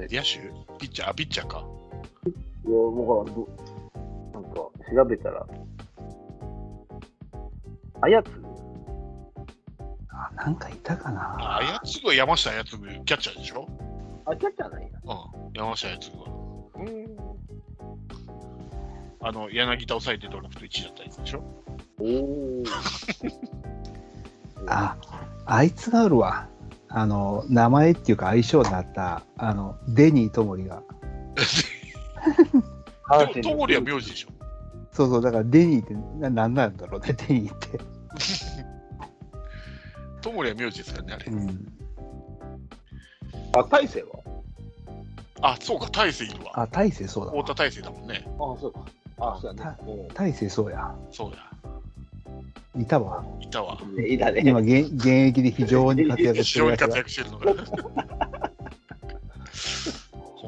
[0.09, 0.39] いや、野手？
[0.79, 1.11] ピッチャー？
[1.11, 1.65] あ、ピッチャーか。
[2.65, 3.49] 僕はど、
[4.33, 5.47] なんか調べたら、
[8.01, 8.29] あやつ？
[10.09, 13.69] あ、なんかいたかなあ、あやつぐは山下やつぐ、キャッチャーでしょ？
[14.25, 14.89] あ、キャッチャーないや。
[15.05, 15.13] う
[15.51, 16.25] ん、山下やつぐは。
[16.77, 17.17] うん。
[19.25, 21.43] あの、柳田抑えてドラフト1位だったやつでしょ？
[22.01, 22.65] おー。
[24.69, 24.97] あ、
[25.47, 26.49] あいつがあるわ。
[26.89, 30.83] あの、名前っていうか相性になった、あの、デニーともりが。
[33.43, 34.29] ともりは名字でしょ。
[34.93, 37.81] そうそう、だからデニーってななんなんだろうね、 デニーって。
[40.21, 41.27] ともりは名字ですからね、あれ。
[41.33, 41.73] うん。
[43.55, 44.21] あ、大勢は？
[45.41, 46.53] あ、そうか、大勢いるわ。
[46.61, 47.43] あ、大勢そうだわ。
[47.43, 48.23] 太田大勢だもんね。
[48.27, 48.29] あ、
[48.61, 48.81] そうか。
[49.19, 49.77] あ、そうだね。
[50.15, 50.95] 大勢そうや。
[51.11, 51.52] そうや。
[52.79, 53.25] いたわ。
[53.41, 53.79] いたわ。
[53.83, 54.43] うんいいだね。
[54.45, 56.87] 今現、現役で非常に活躍非常にしてるやつが。
[56.87, 57.39] 活躍してるの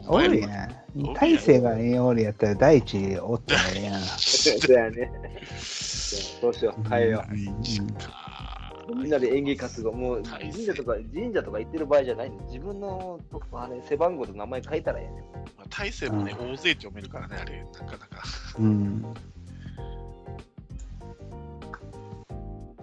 [0.09, 1.15] おる まややん。
[1.15, 4.01] 大勢がええおるやったら大地おったらええやん。
[4.19, 5.11] そうやね。
[5.59, 6.89] そうしよう。
[6.89, 8.95] 変えよう。
[8.95, 12.37] みんなで演技活動、もう神社とか神社とか行ってる場合じゃないの。
[12.47, 13.19] 自分の
[13.53, 15.25] あれ背番号と名前書いたらええね。
[15.57, 18.23] まあ大勢もね、大勢って読めるからね、あれ、なかなか。
[18.59, 19.15] うん。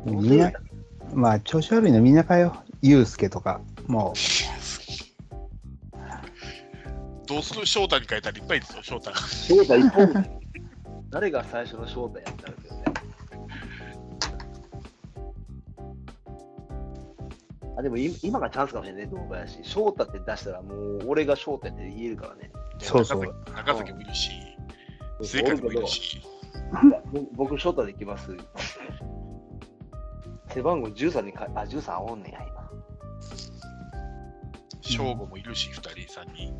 [0.05, 0.51] みんな、
[1.13, 2.55] まあ、調子悪いのみんなかよ。
[2.81, 4.13] ユうスケとか、も
[7.27, 7.65] どうする？
[7.65, 9.17] 翔太に書いたらいっぱいですよ、翔太が。
[9.17, 10.41] 翔太一本。
[11.11, 12.83] 誰が最初の翔太やったんですよね。
[17.77, 19.59] あでもい今がチャンスかもしれないね、堂林。
[19.63, 22.51] 翔太って出したらもう俺が翔太って言えるからね。
[22.79, 24.31] でそうそう中崎中崎もいるし、
[25.21, 26.21] 末影もいるし、
[27.11, 28.35] ぼ僕、翔太で行きます。
[30.53, 32.69] 背番号13にか、あ、13おんねや、今。
[34.81, 36.53] 翔吾もいるし、2人、3人。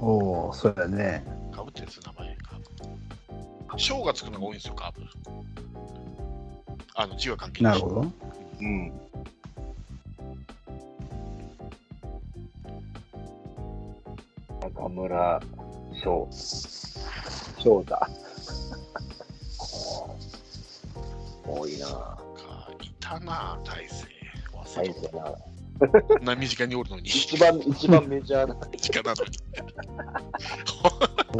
[0.00, 1.24] う、おお、そうやね。
[1.54, 2.36] かぶってるんです名前。
[3.78, 5.06] 翔がつくのが多いんですよ、カーブ。
[6.94, 7.82] あの字は関係なし。
[7.82, 8.12] ないるほど。
[8.60, 8.92] うん。
[14.60, 15.40] 中村
[16.04, 16.28] 翔
[17.58, 17.96] 翔太。
[21.44, 22.21] 多いなかい
[23.02, 24.06] たな、大勢。
[24.54, 25.34] 忘大勢な。
[26.02, 27.02] こんな身近におるのに。
[27.08, 28.54] 一番、一番メジャーな。
[28.76, 29.30] 近なのに。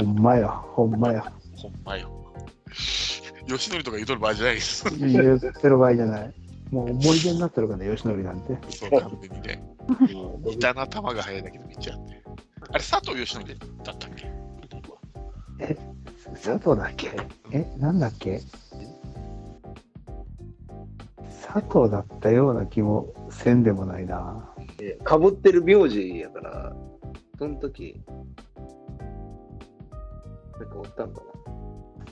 [0.04, 1.24] ほんまよ、ほんまよ。
[1.56, 2.10] ほんまよ。
[3.46, 4.84] 吉典とか言うとる場合じゃないです。
[4.98, 6.34] 言ってる場合じゃない。
[6.70, 8.56] もう思い出になってるからね、吉典なんて。
[8.70, 9.62] そう、完全にね。
[10.50, 12.22] いたな、球が速いだけでめっちゃあって。
[12.70, 13.44] あれ、佐藤義則
[13.84, 14.32] だったっけ？
[16.32, 17.10] 佐藤だっけ？
[17.52, 18.40] え、なんだっけ？
[21.42, 24.48] 佐藤だったような気もせんでもないな。
[25.02, 26.72] かぶってる名字やから、
[27.38, 28.00] その時、
[30.58, 31.52] なんかおったんかな。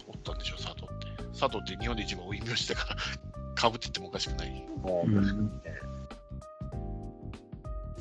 [0.09, 1.39] おったんでしょ、佐藤って。
[1.39, 2.97] 佐藤って日本で一番多い名字だから、
[3.55, 4.67] かぶってってもおかしくない。
[4.83, 5.61] もう、うん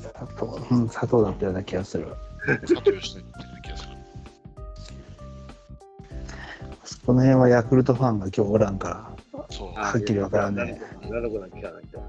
[0.02, 2.08] 佐藤、うん、佐藤だったような気がする。
[2.62, 3.90] 佐藤義則って言う気がする。
[7.06, 9.09] この辺はヤクルトファンが今日おらんから、
[9.50, 9.72] そう。
[9.74, 10.80] はっきりわからんね。
[11.02, 12.02] なるほど、聞かないと。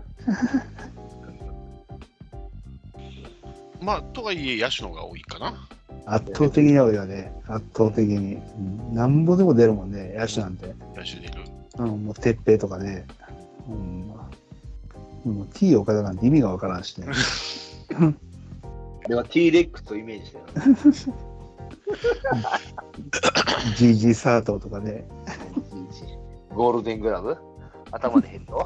[3.82, 5.68] まあ、とはいえ、野手の方が多いかな。
[6.06, 7.34] 圧倒的に多いよね。
[7.48, 8.36] 圧倒的に。
[8.36, 10.68] うんなんぼでも出るもんね、野手なんて。
[10.96, 11.44] 野手でいる。
[11.78, 13.06] うん、もう鉄平とかね。
[13.68, 14.08] うん、
[15.34, 17.08] もう T 岡田なんて意味がわからんしね。
[19.08, 20.44] では T レックスとイメージしてる。
[23.78, 25.06] GG サートとかね。
[26.54, 27.38] ゴールデングラブ？
[27.92, 28.60] 頭でヘッド？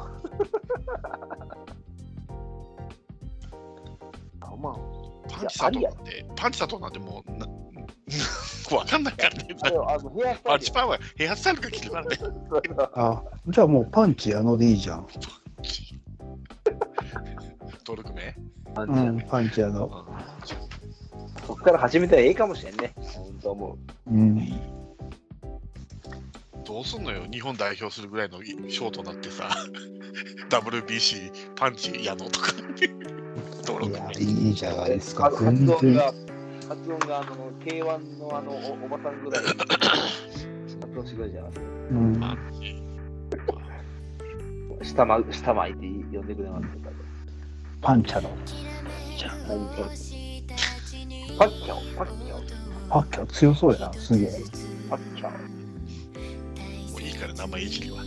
[4.40, 4.74] あまあ、
[5.28, 7.46] パンチ佐藤なんて、パンチ佐藤なんてもう、な
[8.76, 9.56] わかんないからね。
[9.62, 12.16] あのあのヘアスタイルパンチパンはヘアスタイルが切るからね。
[12.94, 15.06] あ、じゃあもうパンチあのでいいじゃん。
[17.86, 18.34] 登録名？
[18.74, 20.06] パンチやうん、パンチあの。
[21.46, 22.92] そっから始めたらええかもしれんね。
[22.96, 24.36] 本当思うん。
[26.66, 29.48] どうすんのよ、日本代表するぐらいのショートになってさ、
[30.50, 32.52] WBC パンチやのとか、
[33.64, 34.24] 登録い。
[34.24, 35.18] いいじゃないですう。
[35.18, 35.24] か。
[35.30, 35.44] 発。
[35.44, 36.12] 音が、
[36.68, 39.60] 発音があの K1 のあのおおばさんぐらい発
[40.98, 41.52] 音してくれるじゃん。
[41.90, 42.20] うん。
[42.20, 42.82] パンチ。
[44.82, 45.86] 下ま下巻いて
[46.16, 46.66] 呼んでくれます。
[47.80, 48.30] パンチャの。
[51.38, 52.40] パッキャオ、パッキャオ、
[52.88, 53.92] パッキャ強そうやな。
[53.92, 54.30] すげえ。
[54.90, 55.45] パッキャオ。
[57.16, 57.98] もういいから名前いじりは。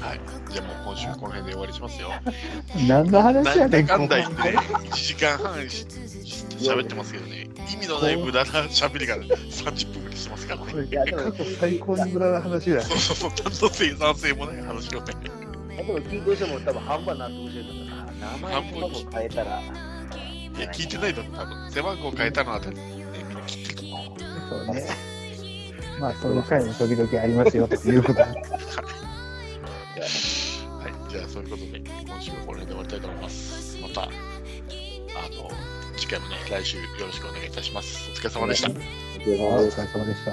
[0.00, 0.20] はい。
[0.50, 2.10] じゃあもう今週この辺で終わりしますよ。
[2.88, 5.86] 何の話やねん、かんだ言ってね、1時間半し
[6.58, 10.72] 喋ってますけどね、意味のない無駄な喋りが30分ぐらいしてますからね。
[10.90, 11.12] れ。
[11.12, 12.82] 過去最高に無駄な話だ。
[12.82, 15.14] そうそうそう、担当生産性もない話をね。
[15.76, 23.88] でも聞いてる人も多分半分納得してるんだから、名前とかも変えたら、いや、聞いてないと多分、背番号変えたのあたり、ね、みんな切ってくる。
[24.48, 25.17] そうね。
[26.00, 28.22] まあ、そういう回も時々ありますよ、ということで。
[28.24, 28.40] はい。
[31.10, 33.78] じゃあ、そういうことで、今週はこれで終わりたいと思います。
[33.80, 34.10] また、あの、
[35.96, 38.10] 次回もね、来週よろしくお願いいたします。
[38.10, 38.68] お疲れ様でした。
[38.68, 38.78] はい
[39.26, 39.30] お
[39.70, 40.32] 疲れ様でした。